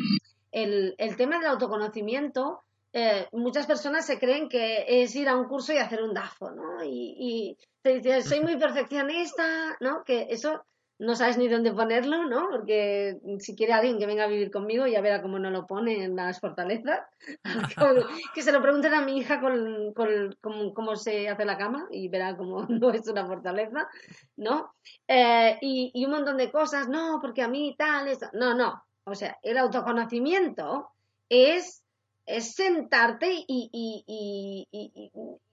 El, 0.51 0.95
el, 0.97 1.17
tema 1.17 1.37
del 1.37 1.47
autoconocimiento, 1.47 2.61
eh, 2.93 3.27
muchas 3.33 3.67
personas 3.67 4.05
se 4.05 4.17
creen 4.17 4.47
que 4.47 4.85
es 4.87 5.13
ir 5.15 5.27
a 5.27 5.35
un 5.35 5.49
curso 5.49 5.73
y 5.73 5.77
hacer 5.77 6.01
un 6.01 6.13
DAFO, 6.13 6.49
¿no? 6.51 6.83
Y, 6.83 7.15
y 7.19 7.57
te 7.81 7.95
dicen, 7.99 8.23
soy 8.23 8.39
muy 8.39 8.55
perfeccionista, 8.57 9.77
¿no? 9.81 10.03
Que 10.05 10.27
eso 10.29 10.63
no 10.97 11.15
sabes 11.15 11.37
ni 11.37 11.47
dónde 11.49 11.73
ponerlo, 11.73 12.25
¿no? 12.25 12.47
Porque 12.49 13.19
si 13.39 13.55
quiere 13.55 13.73
alguien 13.73 13.99
que 13.99 14.05
venga 14.05 14.23
a 14.23 14.27
vivir 14.27 14.49
conmigo, 14.49 14.87
ya 14.87 15.01
verá 15.01 15.21
cómo 15.21 15.39
no 15.39 15.49
lo 15.49 15.67
pone 15.67 16.03
en 16.03 16.15
las 16.15 16.39
fortalezas. 16.39 17.01
que 18.33 18.41
se 18.41 18.51
lo 18.51 18.61
pregunten 18.61 18.93
a 18.93 19.01
mi 19.01 19.17
hija 19.17 19.41
con, 19.41 19.93
cómo, 20.73 20.95
se 20.95 21.27
hace 21.27 21.45
la 21.45 21.57
cama 21.57 21.87
y 21.91 22.07
verá 22.07 22.37
cómo 22.37 22.65
no 22.69 22.91
es 22.91 23.07
una 23.07 23.25
fortaleza, 23.25 23.89
¿no? 24.37 24.73
Eh, 25.07 25.57
y, 25.61 26.05
un 26.05 26.11
montón 26.11 26.37
de 26.37 26.51
cosas, 26.51 26.87
no, 26.87 27.19
porque 27.21 27.41
a 27.41 27.47
mí 27.47 27.75
tal, 27.77 28.07
eso. 28.07 28.27
no, 28.33 28.53
no. 28.53 28.81
O 29.07 29.13
sea, 29.13 29.37
el 29.43 29.57
autoconocimiento 29.57 30.89
es, 31.29 31.83
es 32.25 32.55
sentarte 32.55 33.31
y, 33.31 33.69
y, 33.71 35.43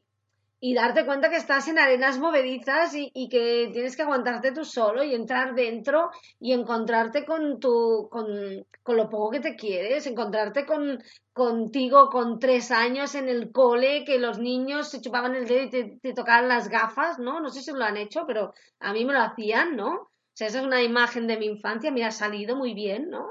y 0.64 0.74
darte 0.74 1.04
cuenta 1.04 1.28
que 1.28 1.38
estás 1.38 1.66
en 1.66 1.80
arenas 1.80 2.20
movedizas 2.20 2.92
y, 2.94 3.28
que 3.28 3.68
tienes 3.72 3.96
que 3.96 4.02
aguantarte 4.02 4.52
tú 4.52 4.64
solo 4.64 5.02
y 5.02 5.12
entrar 5.12 5.56
dentro 5.56 6.12
y 6.38 6.52
encontrarte 6.52 7.24
con 7.24 7.58
tu 7.58 8.08
con, 8.08 8.64
con 8.84 8.96
lo 8.96 9.08
poco 9.10 9.32
que 9.32 9.40
te 9.40 9.56
quieres, 9.56 10.06
encontrarte 10.06 10.64
con 10.64 11.02
contigo 11.32 12.10
con 12.10 12.38
tres 12.38 12.70
años 12.70 13.16
en 13.16 13.28
el 13.28 13.50
cole, 13.50 14.04
que 14.04 14.20
los 14.20 14.38
niños 14.38 14.88
se 14.88 15.00
chupaban 15.00 15.34
el 15.34 15.48
dedo 15.48 15.64
y 15.64 15.98
te, 15.98 16.14
tocaban 16.14 16.46
las 16.48 16.68
gafas, 16.68 17.18
¿no? 17.18 17.40
No 17.40 17.50
sé 17.50 17.60
si 17.60 17.72
lo 17.72 17.82
han 17.82 17.96
hecho, 17.96 18.24
pero 18.24 18.54
a 18.78 18.92
mí 18.92 19.04
me 19.04 19.14
lo 19.14 19.20
hacían, 19.20 19.74
¿no? 19.74 19.92
O 19.94 20.10
sea, 20.32 20.46
esa 20.46 20.60
es 20.60 20.64
una 20.64 20.80
imagen 20.80 21.26
de 21.26 21.38
mi 21.38 21.46
infancia, 21.46 21.90
mira, 21.90 22.06
ha 22.06 22.12
salido 22.12 22.54
muy 22.54 22.72
bien, 22.72 23.10
¿no? 23.10 23.26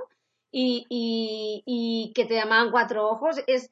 Y, 0.51 0.85
y, 0.89 1.63
y 1.65 2.11
que 2.13 2.25
te 2.25 2.35
llamaban 2.35 2.71
cuatro 2.71 3.07
ojos, 3.07 3.41
es 3.47 3.71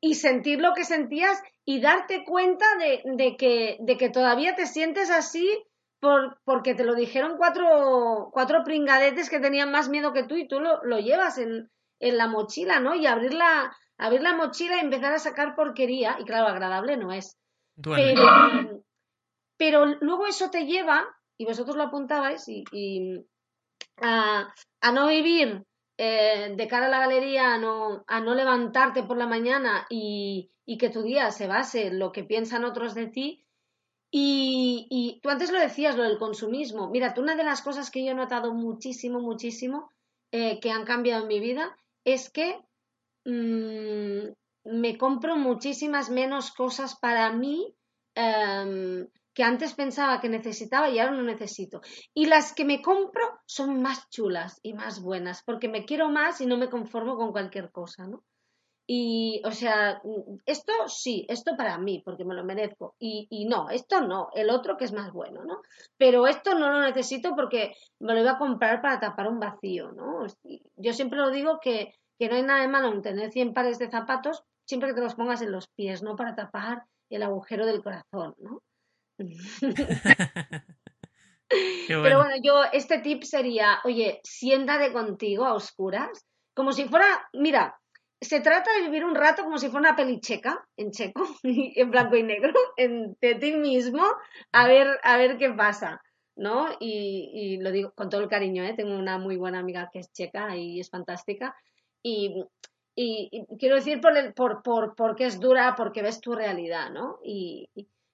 y 0.00 0.14
sentir 0.14 0.60
lo 0.60 0.72
que 0.74 0.84
sentías 0.84 1.40
y 1.64 1.80
darte 1.80 2.24
cuenta 2.24 2.66
de, 2.78 3.02
de, 3.04 3.36
que, 3.36 3.78
de 3.80 3.96
que 3.96 4.10
todavía 4.10 4.54
te 4.54 4.66
sientes 4.66 5.10
así 5.10 5.48
por, 6.00 6.38
porque 6.44 6.74
te 6.74 6.84
lo 6.84 6.94
dijeron 6.94 7.36
cuatro, 7.36 8.30
cuatro 8.32 8.62
pringadetes 8.64 9.28
que 9.28 9.40
tenían 9.40 9.70
más 9.70 9.88
miedo 9.88 10.12
que 10.12 10.24
tú 10.24 10.36
y 10.36 10.48
tú 10.48 10.60
lo, 10.60 10.82
lo 10.82 10.98
llevas 10.98 11.38
en, 11.38 11.70
en, 12.00 12.16
la 12.16 12.26
mochila, 12.26 12.80
¿no? 12.80 12.94
Y 12.94 13.06
abrir 13.06 13.34
la, 13.34 13.76
abrir 13.98 14.22
la 14.22 14.34
mochila 14.34 14.76
y 14.76 14.80
empezar 14.80 15.12
a 15.12 15.18
sacar 15.18 15.54
porquería, 15.54 16.16
y 16.18 16.24
claro, 16.24 16.46
agradable 16.48 16.96
no 16.96 17.12
es. 17.12 17.36
Pero, 17.82 18.82
pero 19.56 19.86
luego 20.00 20.26
eso 20.26 20.50
te 20.50 20.64
lleva, 20.64 21.06
y 21.38 21.44
vosotros 21.44 21.76
lo 21.76 21.84
apuntabais, 21.84 22.48
y, 22.48 22.64
y 22.72 23.26
a, 24.00 24.52
a 24.80 24.92
no 24.92 25.06
vivir 25.08 25.62
eh, 26.02 26.54
de 26.56 26.66
cara 26.66 26.86
a 26.86 26.88
la 26.88 27.00
galería 27.00 27.52
a 27.52 27.58
no, 27.58 28.34
levantarte 28.34 29.02
por 29.02 29.18
la 29.18 29.26
mañana 29.26 29.86
y, 29.90 30.50
que 30.78 30.88
tu 30.88 31.02
día 31.02 31.30
se 31.30 31.46
base 31.46 31.88
en 31.88 31.98
lo 31.98 32.10
que 32.10 32.24
piensan 32.24 32.64
otros 32.64 32.94
de 32.94 33.08
ti 33.08 33.44
Y, 34.10 35.20
tú 35.22 35.28
antes 35.28 35.50
lo 35.52 35.58
decías, 35.58 35.96
lo 35.96 36.04
del 36.04 36.16
consumismo. 36.16 36.88
Mira, 36.88 37.12
tú 37.12 37.20
una 37.20 37.36
de 37.36 37.44
las 37.44 37.60
cosas 37.60 37.90
que 37.90 38.02
yo 38.02 38.12
he 38.12 38.14
notado 38.14 38.54
muchísimo, 38.54 39.20
muchísimo, 39.20 39.90
eh, 40.32 40.58
que 40.60 40.70
han 40.70 40.86
cambiado 40.86 41.22
en 41.22 41.28
mi 41.28 41.38
vida, 41.38 41.76
es 42.04 42.30
que 42.30 42.58
mmm, 43.26 44.32
me 44.64 44.96
compro 44.96 45.36
muchísimas 45.36 46.08
menos 46.08 46.50
cosas 46.50 46.96
para 46.96 47.30
mí 47.30 47.76
um, 48.16 49.06
que 49.40 49.44
antes 49.44 49.72
pensaba 49.72 50.20
que 50.20 50.28
necesitaba 50.28 50.90
y 50.90 50.98
ahora 50.98 51.16
no 51.16 51.22
necesito. 51.22 51.80
Y 52.12 52.26
las 52.26 52.52
que 52.52 52.66
me 52.66 52.82
compro 52.82 53.22
son 53.46 53.80
más 53.80 54.06
chulas 54.10 54.60
y 54.62 54.74
más 54.74 55.00
buenas, 55.00 55.42
porque 55.46 55.66
me 55.66 55.86
quiero 55.86 56.10
más 56.10 56.42
y 56.42 56.46
no 56.46 56.58
me 56.58 56.68
conformo 56.68 57.16
con 57.16 57.32
cualquier 57.32 57.70
cosa, 57.70 58.06
¿no? 58.06 58.22
Y, 58.86 59.40
o 59.46 59.50
sea, 59.50 60.02
esto 60.44 60.72
sí, 60.88 61.24
esto 61.26 61.56
para 61.56 61.78
mí, 61.78 62.02
porque 62.04 62.26
me 62.26 62.34
lo 62.34 62.44
merezco. 62.44 62.96
Y, 62.98 63.28
y, 63.30 63.46
no, 63.46 63.70
esto 63.70 64.02
no, 64.02 64.28
el 64.34 64.50
otro 64.50 64.76
que 64.76 64.84
es 64.84 64.92
más 64.92 65.10
bueno, 65.10 65.42
¿no? 65.42 65.62
Pero 65.96 66.26
esto 66.26 66.54
no 66.54 66.70
lo 66.70 66.82
necesito 66.82 67.34
porque 67.34 67.72
me 67.98 68.12
lo 68.12 68.20
iba 68.20 68.32
a 68.32 68.38
comprar 68.38 68.82
para 68.82 69.00
tapar 69.00 69.26
un 69.26 69.40
vacío, 69.40 69.90
¿no? 69.92 70.26
Yo 70.76 70.92
siempre 70.92 71.18
lo 71.18 71.30
digo 71.30 71.60
que, 71.62 71.94
que 72.18 72.28
no 72.28 72.34
hay 72.34 72.42
nada 72.42 72.60
de 72.60 72.68
malo 72.68 72.92
en 72.92 73.00
tener 73.00 73.30
100 73.30 73.54
pares 73.54 73.78
de 73.78 73.90
zapatos 73.90 74.42
siempre 74.66 74.90
que 74.90 74.96
te 74.96 75.00
los 75.00 75.14
pongas 75.14 75.40
en 75.40 75.52
los 75.52 75.66
pies, 75.78 76.02
¿no? 76.02 76.14
Para 76.14 76.34
tapar 76.34 76.84
el 77.08 77.22
agujero 77.22 77.64
del 77.64 77.82
corazón, 77.82 78.34
¿no? 78.36 78.60
Pero 81.88 82.18
bueno, 82.18 82.34
yo, 82.42 82.62
este 82.72 82.98
tip 83.00 83.24
sería, 83.24 83.80
oye, 83.84 84.20
siéntate 84.22 84.92
contigo 84.92 85.44
a 85.44 85.54
oscuras, 85.54 86.26
como 86.54 86.72
si 86.72 86.84
fuera, 86.86 87.28
mira, 87.32 87.80
se 88.20 88.40
trata 88.40 88.72
de 88.74 88.82
vivir 88.82 89.04
un 89.04 89.14
rato 89.14 89.42
como 89.42 89.58
si 89.58 89.68
fuera 89.68 89.88
una 89.88 89.96
peli 89.96 90.20
checa, 90.20 90.64
en 90.76 90.90
checo, 90.90 91.26
en 91.42 91.90
blanco 91.90 92.16
y 92.16 92.22
negro, 92.22 92.52
en, 92.76 93.16
de 93.20 93.34
ti 93.34 93.52
mismo, 93.52 94.04
a 94.52 94.68
ver, 94.68 95.00
a 95.02 95.16
ver 95.16 95.38
qué 95.38 95.50
pasa, 95.50 96.02
¿no? 96.36 96.68
Y, 96.78 97.30
y, 97.32 97.56
lo 97.58 97.72
digo 97.72 97.92
con 97.94 98.08
todo 98.08 98.20
el 98.20 98.28
cariño, 98.28 98.62
¿eh? 98.62 98.74
Tengo 98.76 98.96
una 98.96 99.18
muy 99.18 99.36
buena 99.36 99.58
amiga 99.58 99.88
que 99.92 100.00
es 100.00 100.12
checa 100.12 100.56
y 100.56 100.80
es 100.80 100.90
fantástica. 100.90 101.56
Y, 102.02 102.44
y, 102.94 103.46
quiero 103.58 103.76
decir 103.76 104.00
por, 104.00 104.16
el, 104.16 104.34
por, 104.34 104.62
por, 104.62 104.94
porque 104.94 105.26
es 105.26 105.40
dura, 105.40 105.74
porque 105.76 106.02
ves 106.02 106.20
tu 106.20 106.34
realidad, 106.34 106.90
¿no? 106.90 107.18
Y, 107.24 107.68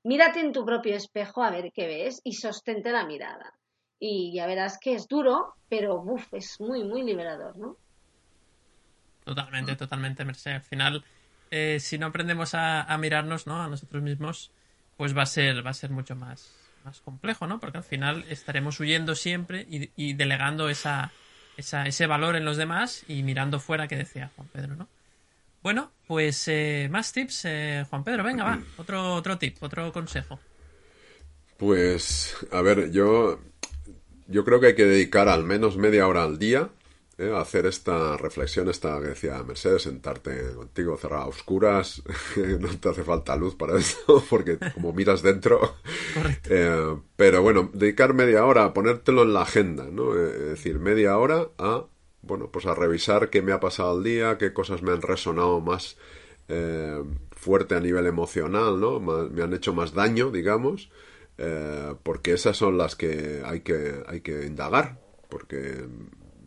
mírate 0.06 0.38
en 0.38 0.52
tu 0.52 0.64
propio 0.64 0.94
espejo 0.94 1.42
a 1.42 1.50
ver 1.50 1.72
qué 1.74 1.86
ves 1.88 2.20
y 2.22 2.34
sostente 2.34 2.92
la 2.92 3.04
mirada. 3.04 3.52
Y 3.98 4.32
ya 4.32 4.46
verás 4.46 4.78
que 4.80 4.94
es 4.94 5.08
duro, 5.08 5.54
pero 5.68 6.00
uf, 6.00 6.32
es 6.32 6.60
muy, 6.60 6.84
muy 6.84 7.02
liberador, 7.02 7.58
¿no? 7.58 7.76
Totalmente, 9.24 9.74
totalmente, 9.74 10.24
Merced. 10.24 10.52
Al 10.52 10.62
final, 10.62 11.04
eh, 11.50 11.78
si 11.80 11.98
no 11.98 12.06
aprendemos 12.06 12.54
a, 12.54 12.96
mirarnos, 12.98 13.48
¿no? 13.48 13.60
A 13.60 13.68
nosotros 13.68 14.00
mismos, 14.00 14.52
pues 14.96 15.16
va 15.16 15.22
a 15.22 15.26
ser, 15.26 15.66
va 15.66 15.70
a 15.70 15.74
ser 15.74 15.90
mucho 15.90 16.14
más, 16.14 16.54
más 16.84 17.00
complejo, 17.00 17.48
¿no? 17.48 17.58
Porque 17.58 17.78
al 17.78 17.84
final 17.84 18.24
estaremos 18.28 18.78
huyendo 18.78 19.16
siempre 19.16 19.66
y, 19.68 20.12
delegando 20.12 20.68
esa, 20.68 21.10
esa, 21.56 21.84
ese 21.86 22.06
valor 22.06 22.36
en 22.36 22.44
los 22.44 22.56
demás 22.56 23.04
y 23.08 23.24
mirando 23.24 23.58
fuera, 23.58 23.88
que 23.88 23.96
decía 23.96 24.30
Juan 24.36 24.46
Pedro, 24.52 24.76
¿no? 24.76 24.88
Bueno, 25.66 25.90
pues 26.06 26.46
eh, 26.46 26.86
más 26.92 27.12
tips, 27.12 27.44
eh, 27.46 27.84
Juan 27.90 28.04
Pedro, 28.04 28.22
venga, 28.22 28.44
va, 28.44 28.60
otro, 28.76 29.14
otro 29.14 29.36
tip, 29.36 29.60
otro 29.60 29.90
consejo. 29.92 30.38
Pues, 31.56 32.36
a 32.52 32.62
ver, 32.62 32.92
yo, 32.92 33.40
yo 34.28 34.44
creo 34.44 34.60
que 34.60 34.68
hay 34.68 34.74
que 34.76 34.84
dedicar 34.84 35.28
al 35.28 35.42
menos 35.42 35.76
media 35.76 36.06
hora 36.06 36.22
al 36.22 36.38
día 36.38 36.70
¿eh? 37.18 37.32
hacer 37.36 37.66
esta 37.66 38.16
reflexión, 38.16 38.68
esta 38.68 39.00
que 39.00 39.08
decía 39.08 39.42
Mercedes, 39.42 39.82
sentarte 39.82 40.52
contigo, 40.54 40.96
cerrar 40.96 41.22
a 41.22 41.26
oscuras, 41.26 42.00
no 42.36 42.68
te 42.78 42.88
hace 42.88 43.02
falta 43.02 43.34
luz 43.34 43.56
para 43.56 43.76
eso, 43.76 44.24
porque 44.30 44.58
como 44.72 44.92
miras 44.92 45.20
dentro. 45.20 45.78
Eh, 46.48 46.96
pero 47.16 47.42
bueno, 47.42 47.70
dedicar 47.72 48.14
media 48.14 48.44
hora 48.44 48.66
a 48.66 48.72
ponértelo 48.72 49.24
en 49.24 49.32
la 49.32 49.42
agenda, 49.42 49.88
¿no? 49.90 50.14
Es 50.14 50.38
decir, 50.38 50.78
media 50.78 51.18
hora 51.18 51.48
a, 51.58 51.86
bueno, 52.26 52.50
pues 52.50 52.66
a 52.66 52.74
revisar 52.74 53.30
qué 53.30 53.42
me 53.42 53.52
ha 53.52 53.60
pasado 53.60 53.98
el 53.98 54.04
día, 54.04 54.38
qué 54.38 54.52
cosas 54.52 54.82
me 54.82 54.92
han 54.92 55.02
resonado 55.02 55.60
más 55.60 55.96
fuerte 57.32 57.74
a 57.74 57.80
nivel 57.80 58.06
emocional, 58.06 58.78
¿no? 58.78 59.00
me 59.00 59.42
han 59.42 59.52
hecho 59.52 59.74
más 59.74 59.94
daño, 59.94 60.30
digamos. 60.30 60.90
porque 62.04 62.32
esas 62.32 62.56
son 62.56 62.78
las 62.78 62.94
que 62.94 63.42
hay 63.44 63.60
que, 63.60 64.04
hay 64.06 64.20
que 64.20 64.46
indagar, 64.46 65.00
porque 65.28 65.86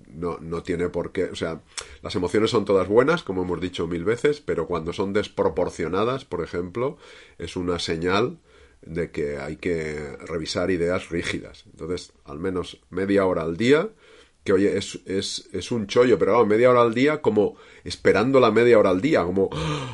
no, 0.10 0.38
no 0.40 0.64
tiene 0.64 0.90
por 0.90 1.12
qué, 1.12 1.26
o 1.26 1.36
sea, 1.36 1.62
las 2.02 2.16
emociones 2.16 2.52
son 2.52 2.66
todas 2.66 2.88
buenas, 2.88 3.24
como 3.24 3.44
hemos 3.44 3.62
dicho 3.62 3.88
mil 3.88 4.04
veces, 4.04 4.42
pero 4.42 4.68
cuando 4.68 4.94
son 4.94 5.14
desproporcionadas, 5.14 6.26
por 6.26 6.44
ejemplo, 6.44 6.98
es 7.38 7.56
una 7.56 7.80
señal 7.80 8.40
de 8.82 9.12
que 9.12 9.38
hay 9.38 9.58
que 9.58 10.18
revisar 10.26 10.72
ideas 10.72 11.10
rígidas. 11.10 11.66
Entonces, 11.72 12.14
al 12.26 12.40
menos 12.40 12.82
media 12.90 13.26
hora 13.26 13.44
al 13.44 13.58
día 13.58 13.90
que 14.50 14.54
oye, 14.54 14.78
es, 14.80 15.00
es, 15.06 15.48
es 15.54 15.72
un 15.72 15.86
chollo, 15.86 16.18
pero 16.18 16.32
claro, 16.32 16.48
media 16.48 16.72
hora 16.72 16.82
al 16.82 16.96
día 16.96 17.22
como 17.22 17.56
esperando 17.84 18.40
la 18.40 18.50
media 18.50 18.80
hora 18.80 18.90
al 18.90 19.00
día, 19.00 19.24
como 19.24 19.48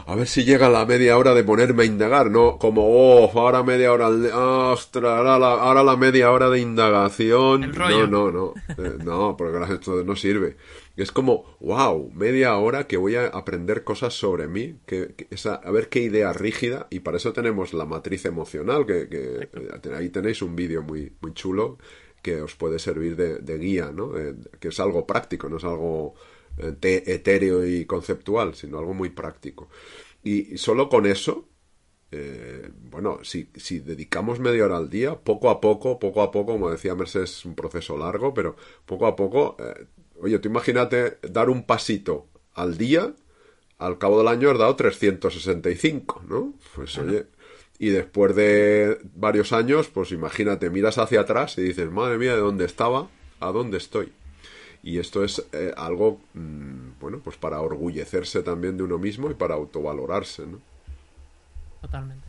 a 0.06 0.16
ver 0.16 0.28
si 0.28 0.46
llega 0.46 0.70
la 0.70 0.86
media 0.86 1.18
hora 1.18 1.34
de 1.34 1.44
ponerme 1.44 1.84
a 1.84 1.86
indagar, 1.86 2.32
no 2.32 2.58
como, 2.58 2.86
oh, 2.86 3.30
ahora 3.38 3.64
media 3.64 3.92
hora 3.92 4.08
al 4.08 4.24
día, 4.24 4.38
ostras, 4.38 5.12
ahora 5.12 5.38
la, 5.38 5.52
ahora 5.56 5.84
la 5.84 5.98
media 5.98 6.32
hora 6.32 6.50
de 6.50 6.62
indagación, 6.62 7.74
no, 7.74 8.08
no, 8.08 8.32
no, 8.32 8.54
eh, 8.78 8.94
no, 9.04 9.36
porque 9.36 9.74
esto 9.74 10.06
no 10.06 10.16
sirve. 10.16 10.56
Es 10.96 11.12
como, 11.12 11.58
wow, 11.60 12.10
media 12.14 12.56
hora 12.56 12.88
que 12.88 12.96
voy 12.96 13.18
a 13.18 13.26
aprender 13.26 13.84
cosas 13.84 14.14
sobre 14.14 14.48
mí, 14.48 14.76
que, 14.86 15.28
esa, 15.32 15.56
a 15.56 15.70
ver 15.70 15.90
qué 15.90 16.00
idea 16.00 16.32
rígida, 16.32 16.88
y 16.90 17.02
para 17.02 17.18
eso 17.18 17.34
tenemos 17.34 17.74
la 17.74 17.84
matriz 17.84 18.24
emocional, 18.24 18.86
que, 18.86 19.10
que 19.10 19.50
ahí 19.94 20.08
tenéis 20.08 20.42
un 20.42 20.56
vídeo 20.56 20.82
muy, 20.82 21.12
muy 21.20 21.34
chulo, 21.34 21.78
que 22.26 22.42
os 22.42 22.56
puede 22.56 22.80
servir 22.80 23.16
de, 23.16 23.58
guía, 23.60 23.92
¿no? 23.92 24.18
Eh, 24.18 24.34
que 24.60 24.70
es 24.70 24.80
algo 24.80 25.06
práctico, 25.06 25.48
no 25.48 25.58
es 25.58 25.64
algo 25.64 26.16
eh, 26.58 27.04
etéreo 27.06 27.64
y 27.64 27.86
conceptual, 27.86 28.56
sino 28.56 28.80
algo 28.80 28.96
muy 28.96 29.12
práctico. 29.12 29.70
Y, 30.24 30.58
solo 30.58 30.90
con 30.90 31.06
eso, 31.06 31.48
eh, 32.10 32.68
bueno, 32.90 33.20
si, 33.22 33.52
si, 33.56 33.78
dedicamos 33.78 34.40
media 34.40 34.66
hora 34.66 34.78
al 34.78 34.90
día, 34.90 35.20
poco 35.20 35.52
a 35.52 35.62
poco, 35.62 36.00
poco 36.00 36.24
a 36.24 36.32
poco, 36.32 36.54
como 36.54 36.72
decía 36.72 36.96
Mercedes, 36.96 37.30
es 37.30 37.46
un 37.46 37.54
proceso 37.54 37.96
largo, 37.96 38.34
pero 38.34 38.56
poco 38.88 39.06
a 39.06 39.16
poco, 39.16 39.56
oye, 40.20 40.40
tú 40.40 40.50
imagínate 40.50 41.20
dar 41.30 41.52
un 41.52 41.64
pasito 41.68 42.26
al 42.56 42.76
día, 42.76 43.14
al 43.78 44.00
cabo 44.00 44.18
del 44.18 44.30
año 44.30 44.50
has 44.50 44.58
dado 44.58 44.76
365, 44.76 46.24
¿no? 46.28 46.56
Pues 46.74 46.98
oye, 46.98 47.28
y 47.78 47.90
después 47.90 48.36
de 48.36 49.00
varios 49.16 49.52
años, 49.54 49.88
pues 49.88 50.12
imagínate, 50.12 50.70
miras 50.70 50.98
hacia 50.98 51.22
atrás 51.22 51.58
y 51.58 51.62
dices, 51.62 51.90
madre 51.92 52.18
mía, 52.18 52.34
¿de 52.34 52.42
dónde 52.42 52.66
estaba? 52.66 53.08
¿A 53.40 53.52
dónde 53.52 53.78
estoy? 53.78 54.14
Y 54.82 55.00
esto 55.00 55.24
es 55.24 55.46
eh, 55.52 55.74
algo, 55.76 56.22
mm, 56.34 57.00
bueno, 57.00 57.20
pues 57.24 57.38
para 57.38 57.60
orgullecerse 57.60 58.44
también 58.44 58.78
de 58.78 58.84
uno 58.84 58.98
mismo 58.98 59.30
y 59.30 59.34
para 59.34 59.56
autovalorarse, 59.56 60.46
¿no? 60.46 60.60
Totalmente. 61.82 62.26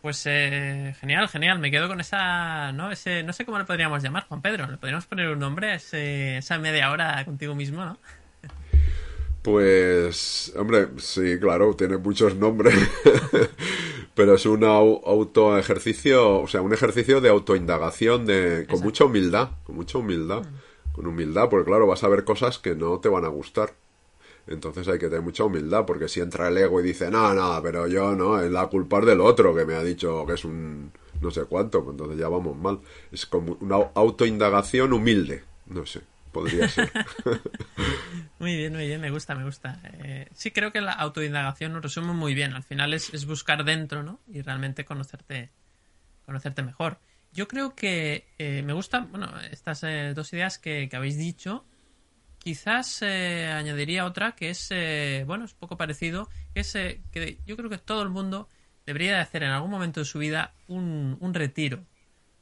Pues 0.00 0.22
eh, 0.26 0.94
genial, 1.00 1.28
genial. 1.28 1.58
Me 1.58 1.70
quedo 1.70 1.88
con 1.88 2.00
esa, 2.00 2.72
¿no? 2.72 2.92
Ese, 2.92 3.22
no 3.22 3.32
sé 3.32 3.44
cómo 3.44 3.58
le 3.58 3.64
podríamos 3.64 4.02
llamar, 4.02 4.26
Juan 4.28 4.42
Pedro. 4.42 4.70
Le 4.70 4.76
podríamos 4.76 5.06
poner 5.06 5.28
un 5.28 5.38
nombre 5.38 5.72
a 5.72 5.74
esa 5.76 6.58
media 6.58 6.90
hora 6.90 7.24
contigo 7.24 7.54
mismo, 7.54 7.84
¿no? 7.84 7.98
Pues, 9.44 10.54
hombre, 10.56 10.88
sí, 10.96 11.38
claro, 11.38 11.74
tiene 11.76 11.98
muchos 11.98 12.34
nombres, 12.34 12.74
pero 14.14 14.34
es 14.34 14.46
un 14.46 14.64
auto 14.64 15.58
ejercicio, 15.58 16.40
o 16.40 16.48
sea, 16.48 16.62
un 16.62 16.72
ejercicio 16.72 17.20
de 17.20 17.28
autoindagación 17.28 18.26
de, 18.26 18.66
con 18.68 18.80
mucha 18.80 19.04
humildad, 19.04 19.50
con 19.64 19.76
mucha 19.76 19.98
humildad, 19.98 20.42
mm. 20.42 20.92
con 20.92 21.06
humildad, 21.06 21.48
porque 21.48 21.66
claro, 21.66 21.86
vas 21.86 22.04
a 22.04 22.08
ver 22.08 22.24
cosas 22.24 22.58
que 22.58 22.74
no 22.74 23.00
te 23.00 23.08
van 23.08 23.24
a 23.24 23.28
gustar. 23.28 23.74
Entonces 24.46 24.86
hay 24.88 24.98
que 24.98 25.08
tener 25.08 25.22
mucha 25.22 25.44
humildad, 25.44 25.86
porque 25.86 26.08
si 26.08 26.20
entra 26.20 26.48
el 26.48 26.58
ego 26.58 26.80
y 26.80 26.84
dice, 26.84 27.10
no, 27.10 27.34
no, 27.34 27.60
pero 27.62 27.86
yo 27.86 28.14
no, 28.14 28.40
es 28.40 28.50
la 28.50 28.66
culpa 28.66 29.00
del 29.00 29.20
otro 29.20 29.54
que 29.54 29.64
me 29.64 29.74
ha 29.74 29.82
dicho 29.82 30.24
que 30.26 30.34
es 30.34 30.44
un 30.44 30.92
no 31.20 31.30
sé 31.30 31.44
cuánto, 31.44 31.86
entonces 31.90 32.18
ya 32.18 32.28
vamos 32.28 32.56
mal. 32.56 32.80
Es 33.10 33.24
como 33.24 33.56
una 33.60 33.76
autoindagación 33.94 34.92
humilde, 34.92 35.42
no 35.66 35.86
sé 35.86 36.02
podría 36.34 36.68
ser. 36.68 36.92
muy 38.38 38.54
bien, 38.54 38.74
muy 38.74 38.86
bien, 38.86 39.00
me 39.00 39.10
gusta, 39.10 39.34
me 39.34 39.44
gusta. 39.44 39.80
Eh, 39.84 40.28
sí, 40.34 40.50
creo 40.50 40.70
que 40.70 40.82
la 40.82 40.92
autoindagación 40.92 41.72
nos 41.72 41.82
resume 41.82 42.12
muy 42.12 42.34
bien. 42.34 42.52
Al 42.52 42.62
final 42.62 42.92
es, 42.92 43.24
buscar 43.24 43.64
dentro, 43.64 44.02
¿no? 44.02 44.20
Y 44.30 44.42
realmente 44.42 44.84
conocerte, 44.84 45.50
conocerte 46.26 46.62
mejor. 46.62 46.98
Yo 47.32 47.48
creo 47.48 47.74
que 47.74 48.26
eh, 48.38 48.62
me 48.62 48.74
gustan, 48.74 49.10
bueno, 49.10 49.32
estas 49.50 49.82
eh, 49.84 50.12
dos 50.14 50.30
ideas 50.34 50.58
que, 50.58 50.90
habéis 50.92 51.16
dicho. 51.16 51.64
Quizás 52.38 53.02
añadiría 53.02 54.04
otra 54.04 54.32
que 54.32 54.50
es, 54.50 54.68
bueno, 55.24 55.46
es 55.46 55.54
un 55.54 55.58
poco 55.60 55.78
parecido, 55.78 56.28
que 56.52 56.60
es 56.60 56.74
que 56.74 57.38
yo 57.46 57.56
creo 57.56 57.70
que 57.70 57.78
todo 57.78 58.02
el 58.02 58.10
mundo 58.10 58.50
debería 58.84 59.14
de 59.14 59.20
hacer 59.20 59.44
en 59.44 59.48
algún 59.48 59.70
momento 59.70 60.00
de 60.00 60.04
su 60.04 60.18
vida 60.18 60.52
un, 60.68 61.16
un 61.20 61.32
retiro. 61.32 61.86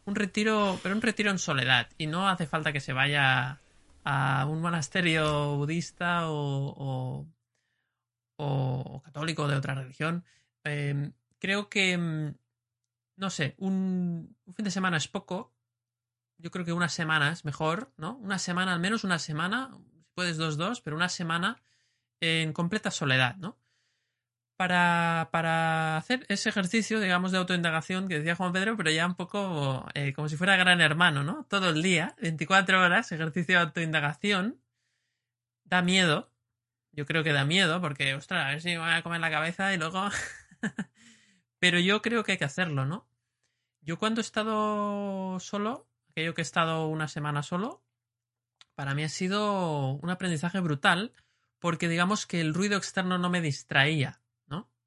Un 0.05 0.17
retiro, 0.17 0.81
pero 0.83 0.97
un 0.97 1.03
retiro 1.03 1.31
en 1.31 1.39
soledad. 1.39 1.89
Y 1.99 2.09
no 2.09 2.29
hace 2.29 2.47
falta 2.47 2.73
que 2.73 2.81
se 2.81 2.93
vaya 2.93 3.61
a 4.05 4.47
un 4.47 4.61
monasterio 4.61 5.57
budista 5.57 6.31
o, 6.31 7.27
o, 8.37 9.03
católico 9.03 9.49
de 9.49 9.57
otra 9.57 9.75
religión, 9.75 10.25
em, 10.65 11.13
creo 11.39 11.69
que 11.69 11.97
mm, 11.97 12.35
no 13.17 13.31
sé, 13.31 13.55
un, 13.59 14.37
fin 14.55 14.65
de 14.65 14.71
semana 14.71 14.97
es 14.97 15.09
poco. 15.09 15.55
Yo 16.39 16.51
creo 16.51 16.65
que 16.65 16.73
una 16.73 16.89
semana 16.89 17.31
es 17.33 17.45
mejor, 17.45 17.93
¿no? 17.97 18.17
Una 18.17 18.39
semana, 18.39 18.73
al 18.73 18.81
menos 18.81 19.05
una 19.05 19.19
semana, 19.19 19.71
si 20.01 20.11
puedes 20.15 20.37
dos, 20.37 20.57
dos, 20.57 20.81
pero 20.81 20.97
una 20.97 21.09
semana 21.09 21.63
en 22.21 22.53
completa 22.53 22.91
soledad, 22.91 23.37
¿no? 23.37 23.59
Para, 24.69 25.97
hacer 25.97 26.25
ese 26.29 26.49
ejercicio, 26.49 27.01
digamos, 27.01 27.33
de 27.33 27.39
autoindagación 27.39 28.09
que 28.09 28.19
decía 28.19 28.37
Juan 28.37 28.53
Pedro, 28.53 28.77
pero 28.77 28.91
ya 28.91 29.07
un 29.07 29.15
poco 29.15 29.87
eh, 29.95 30.13
como 30.13 30.29
si 30.29 30.37
fuera 30.37 30.57
gran 30.57 30.81
hermano, 30.81 31.25
¿no? 31.25 31.47
Todo 31.49 31.71
el 31.71 31.83
día, 31.83 32.15
24 32.21 32.81
horas, 32.81 33.11
ejercicio 33.13 33.57
de 33.57 33.63
autoindagación. 33.63 34.61
Da 35.65 35.83
miedo. 35.83 36.31
Yo 36.93 37.07
creo 37.07 37.25
que 37.25 37.33
da 37.33 37.45
miedo, 37.45 37.81
porque, 37.81 38.15
ostras, 38.15 38.47
a 38.47 38.49
ver 38.51 38.61
si 38.61 38.69
me 38.71 38.79
voy 38.79 38.91
a 38.91 39.03
comer 39.03 39.21
la 39.21 39.31
cabeza 39.31 39.73
y 39.75 39.79
luego 39.79 40.09
Pero 41.59 41.79
yo 41.79 42.03
creo 42.03 42.25
que 42.25 42.33
hay 42.33 42.39
que 42.39 42.45
hacerlo, 42.45 42.85
¿no? 42.85 43.09
Yo 43.83 43.99
cuando 43.99 44.21
he 44.21 44.23
estado 44.23 45.39
solo, 45.41 45.89
aquello 46.11 46.35
que 46.35 46.41
he 46.41 46.43
estado 46.43 46.89
una 46.89 47.09
semana 47.09 47.43
solo, 47.43 47.83
para 48.75 48.95
mí 48.95 49.05
ha 49.05 49.09
sido 49.09 49.93
un 49.93 50.11
aprendizaje 50.11 50.61
brutal 50.61 51.13
porque 51.59 51.89
digamos 51.89 52.27
que 52.27 52.41
el 52.41 52.55
ruido 52.55 52.77
externo 52.77 53.19
no 53.19 53.31
me 53.31 53.41
distraía, 53.41 54.21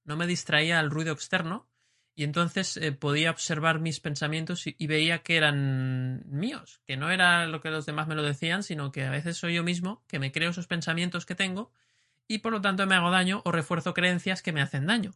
¿no? 0.05 0.15
Me 0.15 0.27
distraía 0.27 0.79
el 0.79 0.89
ruido 0.89 1.13
externo 1.13 1.67
y 2.15 2.23
entonces 2.23 2.77
eh, 2.77 2.93
podía 2.93 3.31
observar 3.31 3.79
mis 3.79 3.99
pensamientos 3.99 4.67
y, 4.67 4.75
y, 4.77 4.87
veía 4.87 5.23
que 5.23 5.35
eran 5.35 6.23
míos, 6.27 6.81
que 6.85 6.95
no 6.95 7.11
era 7.11 7.45
lo 7.47 7.61
que 7.61 7.71
los 7.71 7.85
demás 7.85 8.07
me 8.07 8.15
lo 8.15 8.23
decían, 8.23 8.63
sino 8.63 8.91
que 8.91 9.03
a 9.03 9.11
veces 9.11 9.37
soy 9.37 9.55
yo 9.55 9.63
mismo 9.63 10.03
que 10.07 10.19
me 10.19 10.31
creo 10.31 10.51
esos 10.51 10.67
pensamientos 10.67 11.25
que 11.25 11.35
tengo 11.35 11.71
y 12.27 12.39
por 12.39 12.53
lo 12.53 12.61
tanto 12.61 12.85
me 12.87 12.95
hago 12.95 13.11
daño 13.11 13.41
o 13.45 13.51
refuerzo 13.51 13.93
creencias 13.93 14.41
que 14.41 14.53
me 14.53 14.61
hacen 14.61 14.85
daño. 14.85 15.11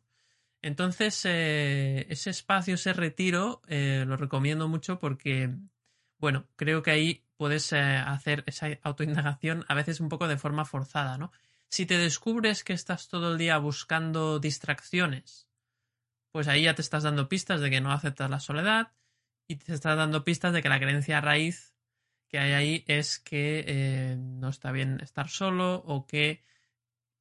Entonces, 0.62 1.22
eh, 1.26 2.06
ese 2.10 2.30
espacio, 2.30 2.76
ese 2.76 2.94
retiro, 2.94 3.62
eh, 3.68 4.04
lo 4.06 4.18
recomiendo 4.18 4.68
mucho 4.68 5.00
porque, 5.00 5.56
bueno, 6.18 6.48
creo 6.56 6.84
que 6.84 6.92
ahí 6.92 7.24
puedes 7.38 7.72
eh, 7.72 7.80
hacer 7.80 8.44
esa 8.46 8.68
autoindagación 8.84 9.66
a 9.70 9.74
veces 9.74 10.02
un 10.02 10.10
poco 10.10 10.28
de 10.28 10.38
forma 10.38 10.66
forzada, 10.66 11.18
¿no? 11.18 11.32
Si 11.70 11.86
te 11.86 11.98
descubres 11.98 12.64
que 12.64 12.74
estás 12.74 13.08
todo 13.08 13.32
el 13.32 13.38
día 13.38 13.58
buscando 13.58 14.40
distracciones, 14.40 15.48
pues 16.32 16.48
ahí 16.48 16.64
ya 16.64 16.76
te 16.76 16.82
estás 16.82 17.04
dando 17.04 17.30
pistas 17.30 17.62
de 17.62 17.70
que 17.70 17.82
no 17.82 17.92
aceptas 17.92 18.30
la 18.30 18.40
soledad 18.40 18.94
y 19.48 19.56
te 19.56 19.74
estás 19.74 19.98
dando 19.98 20.24
pistas 20.24 20.54
de 20.54 20.62
que 20.62 20.70
la 20.70 20.80
creencia 20.80 21.22
raíz 21.22 21.76
que 22.28 22.38
hay 22.38 22.52
ahí 22.54 22.84
es 22.88 23.20
que 23.20 24.16
no 24.20 24.50
está 24.50 24.72
bien 24.72 25.00
estar 25.02 25.30
solo 25.30 25.76
o 25.86 26.06
que 26.06 26.44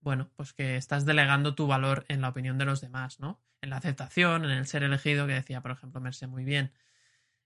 bueno, 0.00 0.30
pues 0.36 0.52
que 0.52 0.76
estás 0.76 1.04
delegando 1.04 1.54
tu 1.54 1.66
valor 1.66 2.04
en 2.08 2.20
la 2.20 2.28
opinión 2.28 2.58
de 2.58 2.64
los 2.64 2.80
demás, 2.80 3.18
¿no? 3.20 3.40
En 3.60 3.70
la 3.70 3.78
aceptación, 3.78 4.44
en 4.44 4.52
el 4.52 4.66
ser 4.66 4.84
elegido, 4.84 5.26
que 5.26 5.32
decía, 5.32 5.60
por 5.60 5.72
ejemplo, 5.72 6.00
Merce 6.00 6.26
muy 6.26 6.44
bien. 6.44 6.72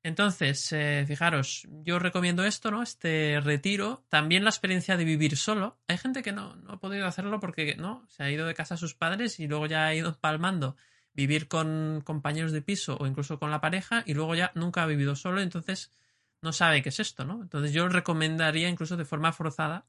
Entonces, 0.05 0.72
eh, 0.72 1.05
fijaros, 1.07 1.66
yo 1.84 1.98
recomiendo 1.98 2.44
esto, 2.44 2.70
¿no? 2.70 2.82
Este 2.82 3.40
retiro. 3.40 4.05
También 4.09 4.42
la 4.42 4.50
experiencia 4.50 4.96
de 4.96 5.05
vivir 5.05 5.36
solo. 5.36 5.78
Hay 5.86 5.96
gente 5.96 6.22
que 6.22 6.32
no, 6.32 6.57
no 6.57 6.72
ha 6.72 6.80
podido 6.80 7.07
hacerlo 7.07 7.38
porque, 7.38 7.76
¿no? 7.76 8.05
Se 8.09 8.24
ha 8.24 8.30
ido 8.30 8.46
de 8.46 8.55
casa 8.55 8.74
a 8.74 8.78
sus 8.78 8.94
padres 8.94 9.38
y 9.38 9.46
luego 9.46 9.66
ya 9.66 9.86
ha 9.86 9.94
ido 9.94 10.16
palmando 10.20 10.76
vivir 11.14 11.48
con 11.48 12.00
compañeros 12.05 12.53
de 12.53 12.62
piso 12.62 12.96
o 12.98 13.07
incluso 13.07 13.38
con 13.38 13.50
la 13.50 13.61
pareja 13.61 14.03
y 14.07 14.14
luego 14.14 14.34
ya 14.34 14.50
nunca 14.55 14.82
ha 14.82 14.86
vivido 14.86 15.14
solo, 15.14 15.40
entonces 15.40 15.92
no 16.40 16.53
sabe 16.53 16.82
qué 16.82 16.88
es 16.88 17.00
esto, 17.00 17.24
¿no? 17.24 17.42
Entonces 17.42 17.72
yo 17.72 17.88
recomendaría 17.88 18.68
incluso 18.68 18.96
de 18.96 19.05
forma 19.05 19.32
forzada 19.32 19.86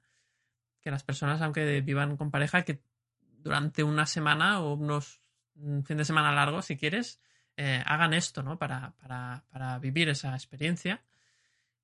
que 0.82 0.92
las 0.92 1.04
personas, 1.04 1.42
aunque 1.42 1.82
vivan 1.82 2.18
con 2.18 2.30
pareja, 2.30 2.64
que 2.64 2.82
durante 3.22 3.84
una 3.84 4.06
semana 4.06 4.60
o 4.62 4.74
unos 4.74 5.22
un 5.56 5.86
fin 5.86 5.98
de 5.98 6.06
semana 6.06 6.34
largo, 6.34 6.62
si 6.62 6.78
quieres, 6.78 7.22
eh, 7.58 7.84
hagan 7.86 8.14
esto, 8.14 8.44
¿no? 8.44 8.58
Para, 8.58 8.94
para, 9.02 9.44
para, 9.52 9.80
vivir 9.80 10.10
esa 10.10 10.34
experiencia. 10.34 11.02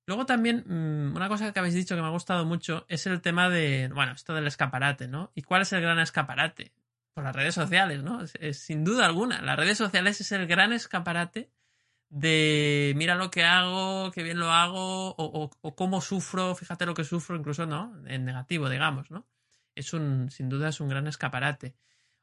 Luego 0.06 0.26
también, 0.26 0.64
mm, 0.66 1.16
una 1.16 1.28
cosa 1.28 1.52
que 1.52 1.58
habéis 1.58 1.74
dicho 1.74 1.94
que 1.94 2.02
me 2.02 2.08
ha 2.08 2.10
gustado 2.10 2.44
mucho 2.44 2.84
es 2.88 3.06
el 3.06 3.20
tema 3.20 3.48
de, 3.48 3.88
bueno, 3.94 4.12
esto 4.12 4.34
del 4.34 4.46
escaparate, 4.46 5.08
¿no? 5.08 5.32
¿Y 5.34 5.42
cuál 5.42 5.62
es 5.62 5.72
el 5.72 5.80
gran 5.80 5.98
escaparate? 5.98 6.72
Por 7.12 7.24
las 7.24 7.34
redes 7.34 7.54
sociales, 7.54 8.02
¿no? 8.04 8.20
sin 8.52 8.84
duda 8.84 9.04
alguna, 9.04 9.42
las 9.42 9.56
redes 9.56 9.76
sociales 9.76 10.20
es 10.20 10.30
el 10.30 10.46
gran 10.46 10.72
escaparate 10.72 11.50
de 12.10 12.92
mira 12.96 13.14
lo 13.14 13.30
que 13.30 13.44
hago, 13.44 14.10
qué 14.10 14.22
bien 14.22 14.38
lo 14.38 14.50
hago, 14.50 15.10
o, 15.10 15.50
o, 15.60 15.76
cómo 15.76 16.00
sufro, 16.00 16.54
fíjate 16.54 16.84
lo 16.84 16.94
que 16.94 17.04
sufro, 17.04 17.36
incluso, 17.36 17.66
¿no? 17.66 17.96
En 18.06 18.24
negativo, 18.24 18.68
digamos, 18.68 19.10
¿no? 19.10 19.26
Es 19.74 19.94
un, 19.94 20.30
sin 20.30 20.48
duda 20.48 20.68
es 20.68 20.80
un 20.80 20.88
gran 20.88 21.06
escaparate. 21.06 21.76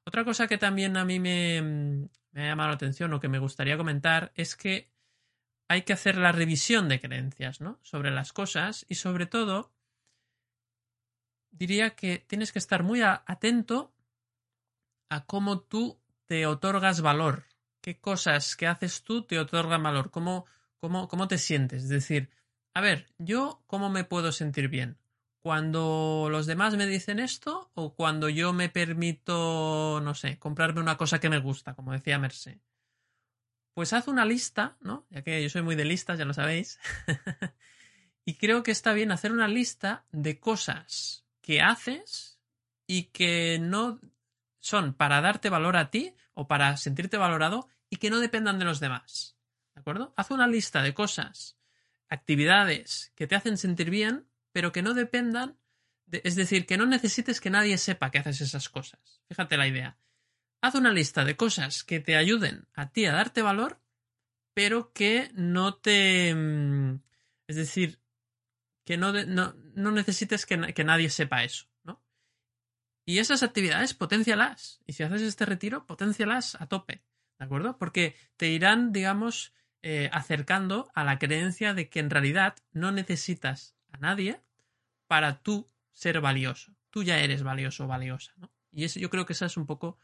Otra 0.04 0.24
cosa 0.26 0.48
que 0.48 0.58
también 0.58 0.98
a 0.98 1.06
mí 1.06 1.20
me, 1.20 2.10
me 2.38 2.44
ha 2.44 2.50
llamado 2.50 2.70
la 2.70 2.76
atención 2.76 3.12
o 3.14 3.20
que 3.20 3.30
me 3.30 3.40
gustaría 3.40 3.78
comentar 3.78 4.32
es 4.36 4.56
que 4.56 4.92
hay 5.68 5.82
que 5.82 5.94
hacer 5.94 6.18
la 6.18 6.32
revisión 6.32 6.88
de 6.88 7.00
creencias, 7.00 7.62
¿no? 7.62 7.80
Sobre 7.82 8.12
las 8.12 8.32
cosas 8.32 8.86
y 8.88 8.96
sobre 8.96 9.26
todo 9.26 9.74
diría 11.50 11.96
que 11.96 12.20
tienes 12.20 12.52
que 12.52 12.60
estar 12.60 12.84
muy 12.84 13.02
atento 13.02 13.92
a 15.10 15.26
cómo 15.26 15.62
tú 15.62 16.00
te 16.28 16.46
otorgas 16.46 17.02
valor 17.02 17.46
qué 17.82 18.00
cosas 18.00 18.56
que 18.56 18.68
haces 18.68 19.02
tú 19.02 19.24
te 19.24 19.40
otorgan 19.40 19.82
valor, 19.82 20.12
cómo, 20.12 20.46
cómo, 20.80 21.08
cómo 21.08 21.28
te 21.28 21.38
sientes. 21.38 21.84
Es 21.84 21.90
decir, 21.90 22.30
a 22.74 22.82
ver, 22.82 23.08
yo 23.18 23.64
cómo 23.66 23.90
me 23.90 24.04
puedo 24.04 24.32
sentir 24.32 24.68
bien. 24.68 24.98
Cuando 25.48 26.28
los 26.30 26.46
demás 26.46 26.76
me 26.76 26.86
dicen 26.86 27.20
esto 27.20 27.72
o 27.74 27.96
cuando 27.96 28.28
yo 28.28 28.52
me 28.52 28.68
permito, 28.68 30.02
no 30.04 30.14
sé, 30.14 30.38
comprarme 30.38 30.82
una 30.82 30.98
cosa 30.98 31.22
que 31.22 31.30
me 31.30 31.40
gusta, 31.40 31.74
como 31.74 31.94
decía 31.94 32.20
Mercé. 32.20 32.60
Pues 33.74 33.94
haz 33.94 34.10
una 34.10 34.26
lista, 34.26 34.76
¿no? 34.82 35.08
Ya 35.10 35.22
que 35.22 35.42
yo 35.42 35.50
soy 35.50 35.62
muy 35.62 35.78
de 35.78 35.86
listas, 35.86 36.20
ya 36.20 36.26
lo 36.26 36.34
sabéis. 36.34 36.82
y 38.26 38.34
creo 38.34 38.62
que 38.62 38.72
está 38.72 38.92
bien 38.92 39.10
hacer 39.10 39.32
una 39.32 39.48
lista 39.48 40.04
de 40.12 40.38
cosas 40.38 41.24
que 41.40 41.62
haces 41.62 42.42
y 42.86 43.04
que 43.04 43.58
no 43.58 44.02
son 44.60 44.94
para 44.94 45.22
darte 45.22 45.50
valor 45.50 45.78
a 45.78 45.90
ti 45.90 46.14
o 46.34 46.50
para 46.50 46.76
sentirte 46.76 47.16
valorado 47.16 47.70
y 47.90 47.96
que 47.96 48.10
no 48.10 48.20
dependan 48.20 48.60
de 48.60 48.66
los 48.66 48.82
demás. 48.82 49.38
¿De 49.76 49.80
acuerdo? 49.80 50.14
Haz 50.18 50.30
una 50.30 50.46
lista 50.46 50.82
de 50.82 50.94
cosas, 50.94 51.58
actividades 52.10 53.14
que 53.16 53.28
te 53.28 53.36
hacen 53.36 53.56
sentir 53.56 53.90
bien, 53.90 54.28
pero 54.58 54.72
que 54.72 54.82
no 54.82 54.96
dependan, 54.96 55.56
de, 56.08 56.20
es 56.24 56.36
decir, 56.36 56.66
que 56.66 56.78
no 56.78 56.88
necesites 56.88 57.40
que 57.40 57.52
nadie 57.52 57.78
sepa 57.78 58.10
que 58.10 58.18
haces 58.18 58.42
esas 58.42 58.70
cosas. 58.70 59.22
Fíjate 59.28 59.56
la 59.56 59.68
idea. 59.68 60.00
Haz 60.64 60.74
una 60.74 60.92
lista 60.92 61.24
de 61.24 61.38
cosas 61.38 61.84
que 61.84 62.00
te 62.00 62.16
ayuden 62.16 62.68
a 62.74 62.90
ti 62.90 63.06
a 63.06 63.12
darte 63.12 63.44
valor, 63.44 63.80
pero 64.56 64.94
que 64.94 65.30
no 65.36 65.76
te... 65.76 66.34
Mm, 66.34 67.04
es 67.46 67.56
decir, 67.56 68.02
que 68.84 68.98
no, 68.98 69.14
no, 69.14 69.54
no 69.76 69.92
necesites 69.92 70.48
que, 70.48 70.74
que 70.74 70.84
nadie 70.84 71.12
sepa 71.12 71.44
eso. 71.44 71.68
Y 73.06 73.20
esas 73.20 73.44
actividades, 73.44 73.94
potencialas. 73.94 74.82
Y 74.88 74.94
si 74.94 75.04
haces 75.04 75.22
este 75.22 75.46
retiro, 75.46 75.86
potencialas 75.86 76.60
a 76.60 76.66
tope. 76.66 77.04
¿De 77.38 77.46
acuerdo? 77.46 77.78
Porque 77.78 78.16
te 78.38 78.48
irán, 78.48 78.92
digamos, 78.92 79.54
eh, 79.84 80.10
acercando 80.12 80.90
a 80.96 81.04
la 81.04 81.20
creencia 81.20 81.76
de 81.76 81.90
que 81.90 82.00
en 82.00 82.10
realidad 82.10 82.56
no 82.72 82.92
necesitas 82.92 83.76
a 83.92 84.00
nadie 84.00 84.42
para 85.08 85.42
tú 85.42 85.68
ser 85.92 86.22
valioso. 86.22 86.74
Tú 86.90 87.04
ya 87.04 87.20
eres 87.20 87.44
valioso 87.44 87.86
o 87.86 87.88
valiosa, 87.88 88.34
¿no? 88.38 88.52
Y 88.72 88.84
eso, 88.84 89.00
yo 89.00 89.10
creo 89.10 89.26
que 89.26 89.34
esa 89.34 89.46
es 89.46 89.58
un 89.58 89.66
poco 89.66 89.98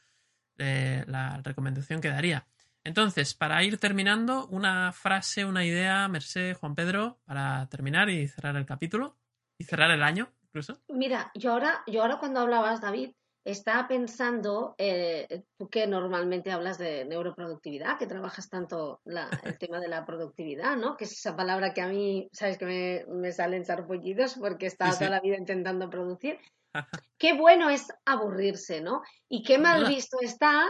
eh, 0.57 1.03
la 1.07 1.41
recomendación 1.43 2.01
que 2.01 2.09
daría. 2.09 2.47
Entonces, 2.83 3.33
para 3.33 3.63
ir 3.63 3.77
terminando, 3.77 4.47
una 4.47 4.91
frase, 4.91 5.45
una 5.45 5.65
idea, 5.65 6.07
Merced, 6.07 6.55
Juan 6.55 6.75
Pedro, 6.75 7.19
para 7.25 7.67
terminar 7.69 8.09
y 8.09 8.27
cerrar 8.27 8.55
el 8.57 8.65
capítulo 8.65 9.17
y 9.57 9.63
cerrar 9.63 9.91
el 9.91 10.03
año 10.03 10.33
incluso. 10.43 10.81
Mira, 10.89 11.31
yo 11.33 11.53
ahora, 11.53 11.83
yo 11.87 12.01
ahora 12.01 12.19
cuando 12.19 12.41
hablabas, 12.41 12.81
David, 12.81 13.11
estaba 13.45 13.87
pensando, 13.87 14.75
eh, 14.77 15.43
tú 15.57 15.69
que 15.69 15.85
normalmente 15.85 16.51
hablas 16.51 16.77
de 16.77 17.05
neuroproductividad, 17.05 17.97
que 17.97 18.07
trabajas 18.07 18.49
tanto 18.49 19.01
el 19.05 19.57
tema 19.57 19.79
de 19.79 19.89
la 19.89 20.05
productividad, 20.05 20.77
¿no? 20.77 20.95
Que 20.95 21.03
es 21.03 21.11
esa 21.11 21.35
palabra 21.35 21.73
que 21.73 21.81
a 21.81 21.87
mí, 21.87 22.29
sabes 22.31 22.57
que 22.57 22.65
me, 22.65 23.05
me 23.13 23.31
salen 23.31 23.65
sarpullidos 23.65 24.35
porque 24.35 24.65
he 24.65 24.69
estado 24.69 24.97
toda 24.97 25.09
la 25.09 25.19
vida 25.19 25.37
intentando 25.37 25.89
producir. 25.89 26.39
qué 27.17 27.33
bueno 27.33 27.69
es 27.69 27.87
aburrirse, 28.05 28.81
¿no? 28.81 29.01
Y 29.29 29.43
qué 29.43 29.57
mal 29.57 29.87
visto 29.87 30.17
está. 30.21 30.65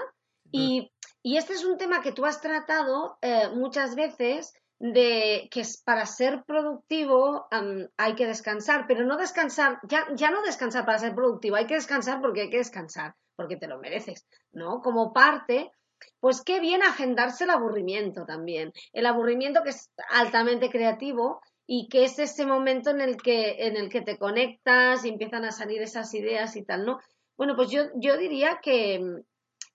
Y, 0.52 0.92
y, 1.24 1.38
este 1.38 1.54
es 1.54 1.64
un 1.64 1.78
tema 1.78 2.02
que 2.02 2.12
tú 2.12 2.26
has 2.26 2.42
tratado 2.42 3.18
eh, 3.22 3.50
muchas 3.54 3.96
veces 3.96 4.54
de 4.84 5.48
que 5.50 5.64
para 5.86 6.06
ser 6.06 6.44
productivo 6.46 7.48
hay 7.96 8.16
que 8.16 8.28
descansar, 8.28 8.84
pero 8.86 9.06
no 9.06 9.16
descansar, 9.16 9.80
ya, 9.84 10.06
ya 10.14 10.30
no 10.30 10.42
descansar 10.42 10.86
para 10.86 11.00
ser 11.00 11.16
productivo, 11.16 11.56
hay 11.56 11.68
que 11.68 11.76
descansar 11.76 12.20
porque 12.20 12.42
hay 12.42 12.50
que 12.50 12.58
descansar, 12.58 13.16
porque 13.38 13.56
te 13.56 13.68
lo 13.68 13.80
mereces, 13.80 14.28
¿no? 14.52 14.82
Como 14.82 15.14
parte, 15.14 15.72
pues 16.20 16.42
qué 16.42 16.60
bien 16.60 16.84
agendarse 16.84 17.46
el 17.46 17.52
aburrimiento 17.52 18.26
también, 18.26 18.74
el 18.92 19.06
aburrimiento 19.06 19.64
que 19.64 19.70
es 19.70 19.90
altamente 20.10 20.70
creativo 20.70 21.40
y 21.66 21.88
que 21.88 22.04
es 22.04 22.20
ese 22.20 22.46
momento 22.46 22.90
en 22.90 23.00
el 23.00 23.16
que, 23.16 23.66
en 23.66 23.78
el 23.78 23.88
que 23.88 24.02
te 24.02 24.18
conectas 24.18 25.06
y 25.06 25.10
empiezan 25.10 25.46
a 25.46 25.54
salir 25.54 25.82
esas 25.82 26.14
ideas 26.14 26.58
y 26.58 26.66
tal, 26.66 26.86
¿no? 26.86 27.00
Bueno, 27.38 27.56
pues 27.56 27.70
yo, 27.72 27.84
yo 27.96 28.18
diría 28.18 28.60
que 28.62 29.00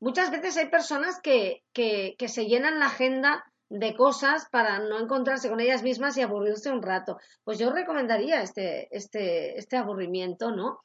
muchas 0.01 0.31
veces 0.31 0.59
hay 0.59 0.69
personas 0.69 1.19
que, 1.23 1.63
que 1.73 2.29
se 2.29 2.45
llenan 2.45 2.79
la 2.79 2.87
agenda 2.87 3.48
de 3.71 3.95
cosas 3.95 4.49
para 4.51 4.79
no 4.79 4.99
encontrarse 4.99 5.49
con 5.49 5.61
ellas 5.61 5.83
mismas 5.83 6.17
y 6.17 6.23
aburrirse 6.23 6.71
un 6.71 6.83
rato. 6.83 7.19
Pues 7.45 7.59
yo 7.59 7.71
recomendaría 7.71 8.43
este, 8.43 8.89
este, 8.97 9.59
este 9.59 9.77
aburrimiento, 9.77 10.51
¿no? 10.51 10.81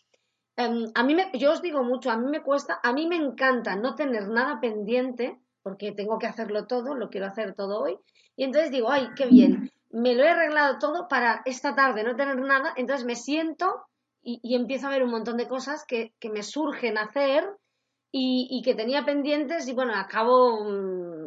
Em, 0.55 0.85
a 0.93 1.03
mí 1.03 1.15
me, 1.15 1.31
yo 1.33 1.51
os 1.51 1.61
digo 1.61 1.83
mucho, 1.83 2.11
a 2.11 2.17
mí 2.17 2.29
me 2.29 2.43
cuesta, 2.43 2.79
a 2.83 2.93
mí 2.93 3.07
me 3.07 3.15
encanta 3.15 3.75
no 3.75 3.95
tener 3.95 4.27
nada 4.27 4.59
pendiente, 4.59 5.39
porque 5.63 5.93
tengo 5.93 6.19
que 6.19 6.27
hacerlo 6.27 6.67
todo, 6.67 6.93
lo 6.93 7.09
quiero 7.09 7.27
hacer 7.27 7.55
todo 7.55 7.81
hoy, 7.81 7.97
y 8.35 8.43
entonces 8.43 8.69
digo, 8.69 8.91
ay, 8.91 9.09
qué 9.15 9.25
bien, 9.25 9.71
me 9.89 10.13
lo 10.13 10.23
he 10.23 10.29
arreglado 10.29 10.77
todo 10.77 11.07
para 11.07 11.41
esta 11.45 11.73
tarde 11.75 12.03
no 12.03 12.15
tener 12.15 12.39
nada, 12.39 12.73
entonces 12.75 13.05
me 13.05 13.15
siento 13.15 13.85
y, 14.21 14.55
empiezo 14.55 14.87
a 14.87 14.91
ver 14.91 15.03
un 15.03 15.11
montón 15.11 15.37
de 15.37 15.47
cosas 15.47 15.85
que, 15.85 16.13
que 16.19 16.29
me 16.29 16.43
surgen 16.43 16.97
hacer 16.97 17.45
y, 18.11 18.47
y, 18.49 18.61
que 18.61 18.75
tenía 18.75 19.05
pendientes 19.05 19.67
y 19.67 19.73
bueno, 19.73 19.93
acabo 19.95 20.63
mm, 20.63 21.22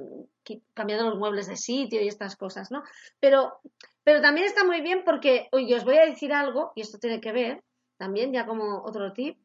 cambiando 0.74 1.08
los 1.08 1.18
muebles 1.18 1.46
de 1.46 1.56
sitio 1.56 2.00
y 2.00 2.08
estas 2.08 2.36
cosas, 2.36 2.70
¿no? 2.70 2.82
Pero, 3.20 3.60
pero 4.04 4.20
también 4.20 4.46
está 4.46 4.64
muy 4.64 4.80
bien 4.80 5.02
porque, 5.04 5.48
oye, 5.52 5.74
os 5.74 5.84
voy 5.84 5.96
a 5.96 6.06
decir 6.06 6.32
algo, 6.32 6.72
y 6.74 6.82
esto 6.82 6.98
tiene 6.98 7.20
que 7.20 7.32
ver, 7.32 7.62
también, 7.96 8.32
ya 8.32 8.46
como 8.46 8.82
otro 8.82 9.12
tip, 9.12 9.38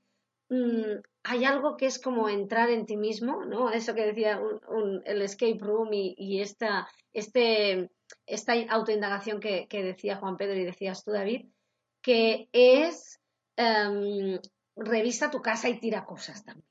mm, 0.50 1.00
hay 1.24 1.46
algo 1.46 1.78
que 1.78 1.86
es 1.86 2.00
como 2.00 2.30
entrar 2.30 2.70
en 2.70 2.86
ti 2.86 2.98
mismo, 2.98 3.46
¿no? 3.46 3.72
Eso 3.72 3.94
que 3.94 4.06
decía 4.06 4.40
un, 4.40 5.02
el 5.06 5.22
escape 5.22 5.60
room 5.60 5.90
y, 5.94 6.42
esta, 6.42 6.88
este, 7.14 7.90
esta 8.26 8.54
autoindagación 8.70 9.40
que, 9.40 9.68
que, 9.68 9.84
decía 9.84 10.18
Juan 10.18 10.38
Pedro 10.38 10.56
y 10.56 10.66
decías 10.66 11.04
tú, 11.04 11.12
David, 11.12 11.46
que 12.02 12.50
es 12.52 13.20
em, 13.56 14.40
revisa 14.76 15.32
tu 15.32 15.42
casa 15.42 15.70
y 15.70 15.80
tira 15.80 16.06
cosas 16.06 16.44
también. 16.44 16.68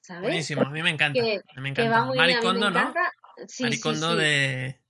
¿Sabes? 0.00 0.22
Buenísimo, 0.22 0.62
a 0.62 0.70
mí 0.70 0.82
me 0.82 0.90
encanta. 0.90 1.20
me 1.56 1.68
encanta. 1.68 2.70
¿no? 2.70 2.94
Maricondo 3.60 4.16
de 4.16 4.80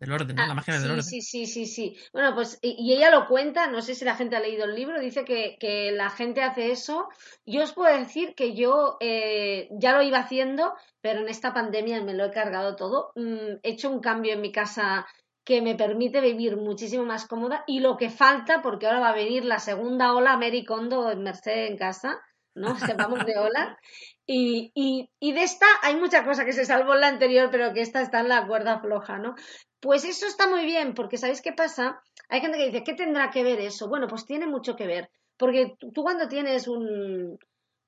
del 0.00 0.12
orden, 0.12 0.34
¿no? 0.34 0.46
La 0.46 0.54
magia 0.54 0.80
del 0.80 0.90
orden. 0.92 1.02
Sí, 1.02 1.20
sí, 1.20 1.46
sí, 1.46 1.66
sí. 1.66 1.98
Bueno, 2.14 2.34
pues, 2.34 2.58
y, 2.62 2.94
ella 2.94 3.10
lo 3.10 3.28
cuenta, 3.28 3.66
no 3.66 3.82
sé 3.82 3.94
si 3.94 4.06
la 4.06 4.16
gente 4.16 4.34
ha 4.34 4.40
leído 4.40 4.64
el 4.64 4.74
libro, 4.74 4.98
dice 4.98 5.26
que, 5.26 5.58
que 5.60 5.92
la 5.92 6.08
gente 6.08 6.42
hace 6.42 6.72
eso. 6.72 7.08
Yo 7.44 7.62
os 7.62 7.74
puedo 7.74 7.94
decir 7.94 8.34
que 8.34 8.54
yo 8.54 8.96
eh, 9.00 9.68
ya 9.72 9.92
lo 9.92 10.02
iba 10.02 10.18
haciendo, 10.18 10.72
pero 11.02 11.20
en 11.20 11.28
esta 11.28 11.52
pandemia 11.52 12.02
me 12.02 12.14
lo 12.14 12.24
he 12.24 12.30
cargado 12.30 12.76
todo. 12.76 13.12
Mm, 13.14 13.58
he 13.62 13.70
hecho 13.70 13.90
un 13.90 14.00
cambio 14.00 14.32
en 14.32 14.40
mi 14.40 14.50
casa 14.50 15.06
que 15.44 15.60
me 15.60 15.74
permite 15.74 16.22
vivir 16.22 16.56
muchísimo 16.56 17.04
más 17.04 17.26
cómoda 17.26 17.64
y 17.66 17.80
lo 17.80 17.98
que 17.98 18.08
falta, 18.08 18.62
porque 18.62 18.86
ahora 18.86 19.00
va 19.00 19.10
a 19.10 19.14
venir 19.14 19.44
la 19.44 19.58
segunda 19.58 20.14
ola 20.14 20.32
Americondo 20.32 21.10
en 21.10 21.22
Merced 21.22 21.66
en 21.66 21.76
casa, 21.76 22.22
¿no? 22.54 22.74
Sepamos 23.08 23.24
de 23.24 23.38
ola. 23.38 23.78
Y, 24.26 24.70
y, 24.74 25.10
y, 25.18 25.32
de 25.32 25.42
esta 25.42 25.66
hay 25.82 25.96
mucha 25.96 26.24
cosa 26.24 26.44
que 26.44 26.52
se 26.52 26.64
salvó 26.64 26.94
en 26.94 27.00
la 27.00 27.08
anterior, 27.08 27.48
pero 27.50 27.72
que 27.72 27.80
esta 27.80 28.00
está 28.00 28.20
en 28.20 28.28
la 28.28 28.46
cuerda 28.46 28.80
floja, 28.80 29.18
¿no? 29.18 29.34
Pues 29.80 30.04
eso 30.04 30.26
está 30.26 30.46
muy 30.46 30.64
bien, 30.64 30.94
porque 30.94 31.16
¿sabéis 31.16 31.42
qué 31.42 31.52
pasa? 31.52 32.02
Hay 32.28 32.40
gente 32.40 32.58
que 32.58 32.66
dice, 32.66 32.84
¿qué 32.84 32.94
tendrá 32.94 33.30
que 33.30 33.42
ver 33.42 33.58
eso? 33.60 33.88
Bueno, 33.88 34.06
pues 34.06 34.26
tiene 34.26 34.46
mucho 34.46 34.76
que 34.76 34.86
ver, 34.86 35.10
porque 35.36 35.74
tú 35.78 36.02
cuando 36.02 36.28
tienes 36.28 36.68
un, 36.68 37.38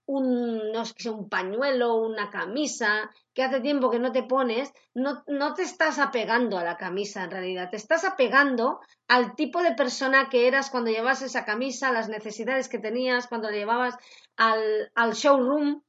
un, 0.07 0.73
no 0.73 0.85
sé, 0.85 1.11
un 1.11 1.29
pañuelo, 1.29 1.95
una 1.95 2.31
camisa, 2.31 3.11
que 3.35 3.43
hace 3.43 3.61
tiempo 3.61 3.91
que 3.91 3.99
no 3.99 4.13
te 4.13 4.25
pones, 4.25 4.73
no, 4.95 5.23
no 5.27 5.55
te 5.55 5.63
estás 5.63 5.99
apegando 5.99 6.59
a 6.59 6.65
la 6.65 6.77
camisa 6.77 7.25
en 7.25 7.31
realidad, 7.31 7.71
te 7.71 7.77
estás 7.77 8.05
apegando 8.05 8.81
al 9.09 9.35
tipo 9.35 9.63
de 9.63 9.75
persona 9.75 10.29
que 10.29 10.47
eras 10.47 10.71
cuando 10.71 10.91
llevabas 10.91 11.23
esa 11.23 11.45
camisa, 11.45 11.93
las 11.93 12.09
necesidades 12.09 12.69
que 12.69 12.79
tenías, 12.79 13.27
cuando 13.27 13.51
la 13.51 13.57
llevabas 13.57 13.97
al, 14.37 14.91
al 14.95 15.13
showroom 15.13 15.83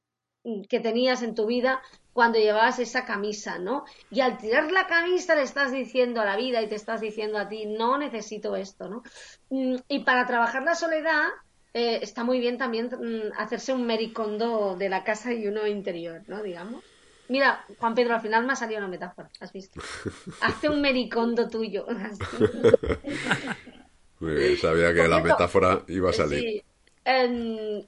que 0.68 0.80
tenías 0.80 1.22
en 1.22 1.34
tu 1.34 1.46
vida 1.46 1.80
cuando 2.12 2.38
llevabas 2.38 2.78
esa 2.78 3.04
camisa, 3.04 3.58
¿no? 3.58 3.84
Y 4.10 4.20
al 4.20 4.38
tirar 4.38 4.70
la 4.70 4.86
camisa 4.86 5.34
le 5.34 5.42
estás 5.42 5.72
diciendo 5.72 6.20
a 6.20 6.24
la 6.24 6.36
vida 6.36 6.62
y 6.62 6.68
te 6.68 6.76
estás 6.76 7.00
diciendo 7.00 7.38
a 7.38 7.48
ti, 7.48 7.66
no 7.66 7.98
necesito 7.98 8.54
esto, 8.54 8.88
¿no? 8.88 9.02
Mm, 9.50 9.76
y 9.88 10.04
para 10.04 10.26
trabajar 10.26 10.62
la 10.62 10.76
soledad 10.76 11.28
eh, 11.74 11.98
está 12.02 12.24
muy 12.24 12.40
bien 12.40 12.56
también 12.56 12.86
mm, 12.86 13.32
hacerse 13.36 13.72
un 13.72 13.86
mericondo 13.86 14.76
de 14.76 14.88
la 14.88 15.04
casa 15.04 15.32
y 15.32 15.46
uno 15.46 15.66
interior, 15.66 16.22
¿no? 16.26 16.42
Digamos. 16.42 16.82
Mira, 17.28 17.64
Juan 17.78 17.94
Pedro, 17.94 18.14
al 18.14 18.20
final 18.20 18.46
me 18.46 18.52
ha 18.52 18.56
salido 18.56 18.78
una 18.78 18.88
metáfora, 18.88 19.30
¿has 19.40 19.52
visto? 19.52 19.80
Hace 20.40 20.68
un 20.68 20.80
mericondo 20.80 21.48
tuyo. 21.48 21.86
muy 24.20 24.34
bien, 24.34 24.56
sabía 24.56 24.94
que 24.94 25.08
la 25.08 25.20
metáfora 25.20 25.82
iba 25.88 26.10
a 26.10 26.12
salir 26.12 26.64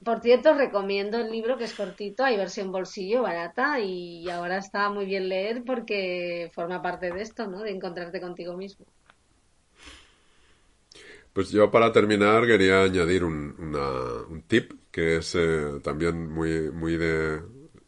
por 0.03 0.21
cierto, 0.21 0.53
recomiendo 0.53 1.17
el 1.17 1.31
libro 1.31 1.57
que 1.57 1.63
es 1.63 1.73
cortito, 1.73 2.23
hay 2.23 2.37
versión 2.37 2.71
bolsillo 2.71 3.23
barata 3.23 3.79
y 3.79 4.29
ahora 4.29 4.57
está 4.57 4.89
muy 4.89 5.05
bien 5.05 5.27
leer 5.27 5.63
porque 5.65 6.51
forma 6.53 6.81
parte 6.81 7.11
de 7.11 7.21
esto, 7.21 7.47
¿no? 7.47 7.61
De 7.61 7.71
encontrarte 7.71 8.21
contigo 8.21 8.55
mismo. 8.55 8.85
Pues 11.37 11.51
yo 11.51 11.69
para 11.69 11.91
terminar 11.91 12.47
quería 12.47 12.81
añadir 12.81 13.23
un, 13.23 13.53
un 14.27 14.41
tip 14.47 14.71
que 14.89 15.17
es 15.17 15.35
eh, 15.35 15.79
también 15.83 16.31
muy, 16.31 16.71
muy 16.71 16.97
de 16.97 17.43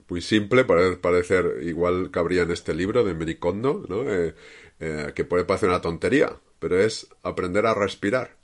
muy 0.07 0.21
simple, 0.21 0.65
para 0.65 0.95
parecer 1.01 1.57
igual 1.63 2.11
cabría 2.11 2.43
en 2.43 2.51
este 2.51 2.75
libro 2.75 3.03
de 3.03 3.15
Mericondo, 3.15 3.83
¿no? 3.89 4.07
Eh, 4.07 4.35
eh, 4.79 5.13
que 5.15 5.25
puede 5.25 5.45
parecer 5.45 5.69
una 5.69 5.81
tontería, 5.81 6.31
pero 6.59 6.79
es 6.79 7.07
aprender 7.23 7.65
a 7.65 7.73
respirar. 7.73 8.37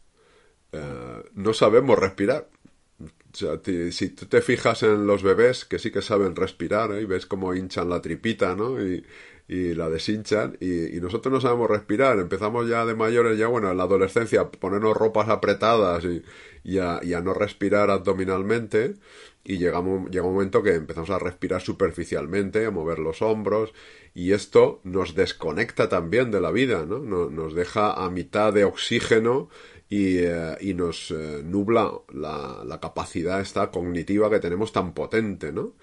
no 1.35 1.53
sabemos 1.53 1.99
respirar 1.99 2.49
si 3.31 4.09
tú 4.09 4.25
te 4.25 4.41
fijas 4.41 4.81
en 4.81 5.05
los 5.05 5.21
bebés 5.21 5.65
que 5.65 5.77
sí 5.77 5.91
que 5.91 6.01
saben 6.01 6.35
respirar 6.35 6.99
y 6.99 7.05
ves 7.05 7.27
cómo 7.27 7.53
hinchan 7.53 7.89
la 7.89 8.01
tripita, 8.01 8.55
¿no? 8.55 8.83
Y, 8.83 9.05
la 9.47 9.89
deshinchan 9.89 10.57
y, 10.59 10.99
nosotros 10.99 11.31
no 11.31 11.41
sabemos 11.41 11.69
respirar. 11.69 12.19
Empezamos 12.19 12.67
ya 12.67 12.85
de 12.85 12.95
mayores, 12.95 13.37
ya 13.37 13.47
bueno, 13.47 13.71
en 13.71 13.77
la 13.77 13.83
adolescencia 13.83 14.41
a 14.41 14.51
ponernos 14.51 14.95
ropas 14.97 15.29
apretadas 15.29 16.03
y, 16.63 16.79
a, 16.79 17.21
no 17.21 17.33
respirar 17.33 17.91
abdominalmente 17.91 18.95
y 19.43 19.59
llegamos, 19.59 20.09
llega 20.09 20.25
un 20.25 20.33
momento 20.33 20.63
que 20.63 20.73
empezamos 20.73 21.11
a 21.11 21.19
respirar 21.19 21.61
superficialmente, 21.61 22.65
a 22.65 22.71
mover 22.71 22.97
los 22.97 23.21
hombros 23.21 23.73
y 24.15 24.31
esto 24.31 24.81
nos 24.83 25.13
desconecta 25.13 25.87
también 25.89 26.31
de 26.31 26.41
la 26.41 26.51
vida, 26.51 26.85
¿no? 26.85 26.99
Nos 26.99 27.53
deja 27.53 27.93
a 27.93 28.09
mitad 28.09 28.51
de 28.51 28.63
oxígeno 28.63 29.49
y, 29.87 30.17
eh, 30.17 30.57
y 30.61 30.73
nos 30.73 31.11
eh, 31.11 31.41
nubla 31.43 31.91
la, 32.11 32.63
la, 32.65 32.79
capacidad 32.79 33.39
esta 33.39 33.69
cognitiva 33.69 34.31
que 34.31 34.39
tenemos 34.39 34.71
tan 34.71 34.95
potente, 34.95 35.51
¿no? 35.51 35.73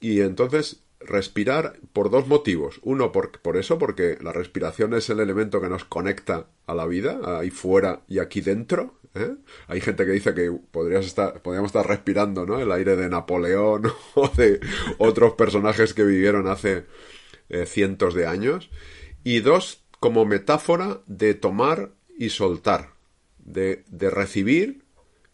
Y 0.00 0.20
entonces 0.20 0.85
respirar 1.00 1.78
por 1.92 2.10
dos 2.10 2.26
motivos. 2.26 2.80
Uno, 2.82 3.12
por, 3.12 3.38
por 3.40 3.56
eso, 3.56 3.78
porque 3.78 4.18
la 4.20 4.32
respiración 4.32 4.94
es 4.94 5.10
el 5.10 5.20
elemento 5.20 5.60
que 5.60 5.68
nos 5.68 5.84
conecta 5.84 6.48
a 6.66 6.74
la 6.74 6.86
vida, 6.86 7.20
ahí 7.38 7.50
fuera 7.50 8.02
y 8.08 8.18
aquí 8.18 8.40
dentro. 8.40 8.98
¿eh? 9.14 9.36
Hay 9.68 9.80
gente 9.80 10.04
que 10.04 10.12
dice 10.12 10.34
que 10.34 10.50
podrías 10.70 11.06
estar, 11.06 11.40
podríamos 11.42 11.68
estar 11.68 11.86
respirando 11.86 12.46
¿no? 12.46 12.58
el 12.58 12.70
aire 12.72 12.96
de 12.96 13.08
Napoleón 13.08 13.92
o 14.14 14.28
de 14.28 14.60
otros 14.98 15.34
personajes 15.34 15.94
que 15.94 16.04
vivieron 16.04 16.48
hace 16.48 16.84
cientos 17.66 18.14
de 18.14 18.26
años. 18.26 18.70
Y 19.22 19.40
dos, 19.40 19.84
como 20.00 20.24
metáfora 20.24 21.00
de 21.06 21.34
tomar 21.34 21.90
y 22.18 22.30
soltar 22.30 22.90
de, 23.38 23.84
de 23.88 24.10
recibir 24.10 24.82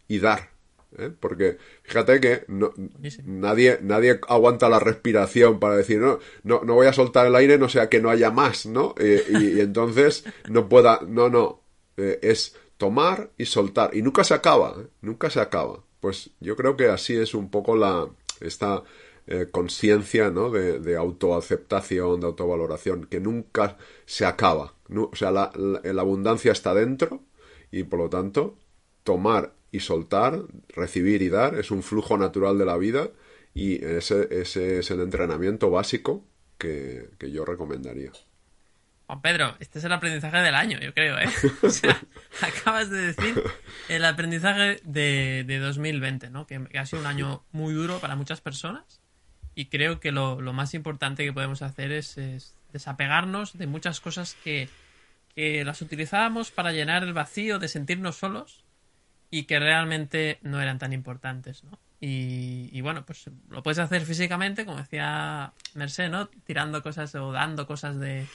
y 0.09 0.19
dar. 0.19 0.52
¿Eh? 0.99 1.11
Porque 1.19 1.59
fíjate 1.83 2.21
que 2.21 2.45
no, 2.49 2.73
nadie, 3.25 3.79
nadie 3.83 4.21
aguanta 4.29 4.69
la 4.69 4.79
respiración 4.79 5.59
para 5.59 5.77
decir, 5.77 5.99
no, 5.99 6.19
no, 6.43 6.63
no 6.65 6.75
voy 6.75 6.87
a 6.87 6.93
soltar 6.93 7.27
el 7.27 7.35
aire, 7.35 7.59
no 7.59 7.69
sea 7.69 7.89
que 7.89 8.01
no 8.01 8.11
haya 8.11 8.31
más, 8.31 8.67
¿no? 8.67 8.95
y, 8.99 9.61
entonces 9.61 10.25
no 10.49 10.69
pueda, 10.69 11.01
no, 11.07 11.29
no, 11.29 11.63
eh, 11.97 12.19
es 12.23 12.57
tomar 12.77 13.31
y 13.39 13.47
soltar. 13.47 13.95
Y 13.95 14.03
nunca 14.03 14.25
se 14.25 14.35
acaba, 14.35 14.77
¿eh? 14.79 14.87
nunca 15.01 15.31
se 15.31 15.41
acaba. 15.41 15.85
Pues 16.01 16.31
yo 16.41 16.57
creo 16.57 16.77
que 16.77 16.87
así 16.89 17.17
es 17.17 17.35
un 17.35 17.51
poco 17.51 17.77
la, 17.77 18.09
esta 18.41 18.83
conciencia, 19.53 20.31
¿no? 20.31 20.51
De, 20.51 20.81
de, 20.81 20.97
autoaceptación, 20.97 22.21
de 22.21 22.27
autovaloración, 22.27 23.05
que 23.05 23.21
nunca 23.21 23.79
se 24.05 24.27
acaba. 24.27 24.75
o 24.95 25.15
sea, 25.15 25.31
la, 25.31 25.53
la 25.55 26.03
abundancia 26.03 26.51
está 26.51 26.75
dentro 26.75 27.23
y 27.71 27.85
por 27.85 28.01
lo 28.01 28.11
tanto 28.11 28.57
tomar 29.05 29.55
y 29.73 29.81
soltar, 29.81 30.39
recibir 30.69 31.23
y 31.23 31.31
dar 31.31 31.59
es 31.59 31.71
un 31.71 31.83
flujo 31.83 32.17
natural 32.19 32.59
de 32.59 32.67
la 32.67 32.77
vida 32.77 33.09
y 33.55 33.85
ese, 33.85 34.29
ese 34.31 34.79
es 34.79 34.91
el 34.91 35.01
entrenamiento 35.01 35.71
básico 35.71 36.25
que, 36.59 37.09
yo 37.33 37.45
recomendaría. 37.45 38.13
Juan 39.07 39.21
Pedro, 39.21 39.57
este 39.59 39.79
es 39.79 39.85
el 39.85 39.93
aprendizaje 39.93 40.39
del 40.39 40.55
año, 40.55 40.79
yo 40.79 40.95
creo, 40.95 41.19
¿eh? 41.19 41.29
O 41.63 41.71
sea, 41.71 42.01
acabas 42.41 42.89
de 42.89 43.13
decir 43.13 43.43
el 43.89 44.05
aprendizaje 44.05 44.81
de, 44.85 45.45
de 45.47 45.59
2020, 45.59 46.31
¿no? 46.31 46.47
Que, 46.47 46.61
ha 46.79 46.87
sido 46.87 47.01
un 47.01 47.07
año 47.07 47.43
muy 47.51 47.75
duro 47.75 47.99
para 47.99 48.15
muchas 48.15 48.41
personas 48.41 49.01
y 49.55 49.67
creo 49.67 50.01
que 50.01 50.13
lo, 50.13 50.41
lo 50.41 50.53
más 50.53 50.75
importante 50.75 51.25
que 51.25 51.33
podemos 51.33 51.63
hacer 51.63 51.93
es 51.93 52.17
desapegarnos 52.73 53.59
de 53.59 53.67
muchas 53.67 54.01
cosas 54.01 54.37
que, 54.45 54.69
que 55.35 55.65
las 55.65 55.81
utilizábamos 55.83 56.51
para 56.51 56.73
llenar 56.73 57.03
el 57.03 57.13
vacío 57.13 57.59
de 57.59 57.69
sentirnos 57.69 58.17
solos 58.17 58.65
y 59.35 59.45
que 59.45 59.59
realmente 59.59 60.39
no 60.43 60.61
eran 60.61 60.79
tan 60.79 60.93
importantes, 60.93 61.65
¿no? 61.65 61.81
Y, 61.99 62.81
bueno, 62.83 63.07
pues 63.07 63.31
lo 63.49 63.63
puedes 63.63 63.79
hacer 63.79 64.03
físicamente, 64.05 64.67
como 64.67 64.77
decía 64.77 65.55
Merced, 65.75 66.11
¿no? 66.11 66.29
Tirando 66.29 66.83
cosas 66.83 67.15
o 67.15 67.33
dando 67.33 67.67
cosas 67.67 67.99
de, 67.99 68.29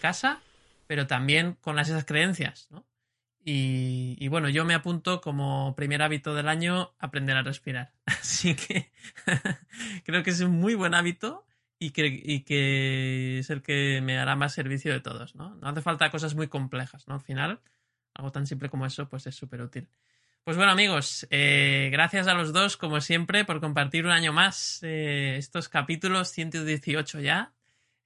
casa, 0.00 0.40
pero 0.86 1.08
también 1.08 1.56
con 1.60 1.74
las, 1.74 1.88
esas 1.88 2.04
creencias, 2.04 2.68
¿no? 2.70 2.86
Y, 3.44 4.28
bueno, 4.28 4.48
yo 4.48 4.64
me 4.64 4.74
apunto 4.74 5.20
como 5.20 5.74
primer 5.74 6.00
hábito 6.00 6.32
del 6.32 6.46
año 6.46 6.92
aprender 7.00 7.36
a 7.36 7.42
respirar. 7.42 7.90
Así 8.06 8.54
que 8.54 8.92
creo 10.04 10.22
que 10.22 10.30
es 10.30 10.40
un 10.42 10.52
muy 10.52 10.76
buen 10.76 10.94
hábito 10.94 11.44
y 11.80 11.90
que, 11.90 12.44
que, 12.44 13.40
es 13.40 13.50
el 13.50 13.62
que 13.62 14.00
me 14.00 14.16
hará 14.16 14.36
más 14.36 14.52
servicio 14.52 14.92
de 14.92 15.00
todos, 15.00 15.34
¿no? 15.34 15.56
No 15.56 15.68
hace 15.70 15.82
falta 15.82 16.12
cosas 16.12 16.36
muy 16.36 16.46
complejas, 16.46 17.08
¿no? 17.08 17.14
Al 17.14 17.20
final, 17.20 17.60
algo 18.14 18.30
tan 18.30 18.46
simple 18.46 18.68
como 18.68 18.86
eso, 18.86 19.08
pues 19.08 19.26
es 19.26 19.34
súper 19.34 19.62
útil. 19.62 19.88
Pues 20.44 20.56
bueno, 20.56 20.72
amigos, 20.72 21.26
eh, 21.30 21.90
gracias 21.92 22.26
a 22.26 22.34
los 22.34 22.52
dos, 22.52 22.76
como 22.78 23.00
siempre, 23.02 23.44
por 23.44 23.60
compartir 23.60 24.06
un 24.06 24.10
año 24.10 24.32
más 24.32 24.80
eh, 24.82 25.36
estos 25.36 25.68
capítulos 25.68 26.28
118 26.30 27.20
ya. 27.20 27.52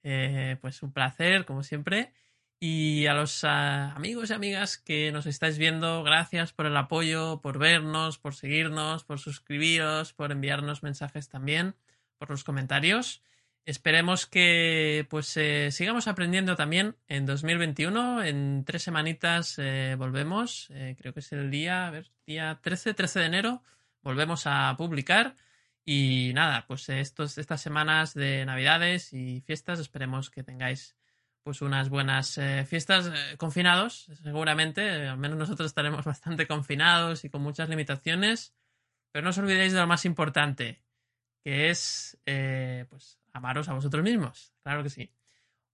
Eh, 0.03 0.57
pues 0.61 0.83
un 0.83 0.91
placer, 0.91 1.45
como 1.45 1.63
siempre. 1.63 2.13
Y 2.59 3.07
a 3.07 3.13
los 3.13 3.43
amigos 3.45 4.29
y 4.29 4.33
amigas 4.33 4.77
que 4.77 5.11
nos 5.13 5.25
estáis 5.25 5.57
viendo, 5.57 6.03
gracias 6.03 6.51
por 6.51 6.65
el 6.65 6.75
apoyo, 6.77 7.39
por 7.41 7.57
vernos, 7.57 8.17
por 8.19 8.35
seguirnos, 8.35 9.05
por 9.05 9.19
suscribiros, 9.19 10.13
por 10.13 10.31
enviarnos 10.31 10.83
mensajes 10.83 11.29
también, 11.29 11.75
por 12.17 12.29
los 12.29 12.43
comentarios. 12.43 13.23
Esperemos 13.65 14.27
que 14.27 15.07
pues 15.09 15.35
eh, 15.37 15.71
sigamos 15.71 16.07
aprendiendo 16.07 16.55
también 16.55 16.95
en 17.07 17.25
2021. 17.25 18.23
En 18.23 18.63
tres 18.63 18.83
semanitas 18.83 19.55
eh, 19.57 19.95
volvemos. 19.97 20.67
Eh, 20.69 20.95
creo 20.99 21.13
que 21.13 21.21
es 21.21 21.31
el 21.31 21.49
día, 21.49 21.87
a 21.87 21.91
ver, 21.91 22.11
día 22.27 22.59
13, 22.61 22.93
13 22.93 23.19
de 23.19 23.25
enero. 23.25 23.63
Volvemos 24.03 24.43
a 24.45 24.75
publicar. 24.77 25.35
Y 25.83 26.31
nada, 26.35 26.65
pues 26.67 26.89
estos, 26.89 27.37
estas 27.39 27.61
semanas 27.61 28.13
de 28.13 28.45
Navidades 28.45 29.13
y 29.13 29.41
fiestas 29.41 29.79
esperemos 29.79 30.29
que 30.29 30.43
tengáis 30.43 30.95
pues 31.45 31.61
unas 31.61 31.89
buenas 31.89 32.39
eh, 32.39 32.65
fiestas 32.65 33.11
confinados, 33.37 34.07
seguramente, 34.23 35.07
al 35.07 35.19
menos 35.19 35.37
nosotros 35.37 35.67
estaremos 35.67 36.03
bastante 36.05 36.47
confinados 36.47 37.23
y 37.23 37.29
con 37.29 37.43
muchas 37.43 37.69
limitaciones, 37.69 38.55
pero 39.11 39.23
no 39.23 39.29
os 39.29 39.37
olvidéis 39.37 39.71
de 39.71 39.79
lo 39.79 39.85
más 39.85 40.05
importante, 40.05 40.81
que 41.45 41.69
es 41.69 42.17
eh, 42.25 42.85
pues 42.89 43.19
amaros 43.31 43.69
a 43.69 43.73
vosotros 43.73 44.03
mismos, 44.03 44.51
claro 44.63 44.81
que 44.81 44.89
sí. 44.89 45.13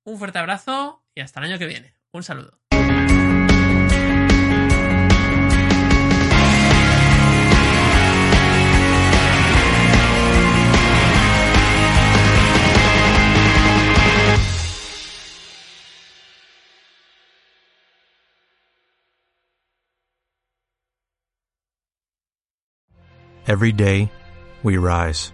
Un 0.04 0.20
fuerte 0.20 0.38
abrazo 0.38 1.06
y 1.16 1.22
hasta 1.22 1.40
el 1.40 1.46
año 1.46 1.58
que 1.58 1.66
viene. 1.66 1.96
Un 2.12 2.24
saludo. 2.24 2.60
Every 23.48 23.72
day, 23.72 24.12
we 24.64 24.78
rise, 24.78 25.34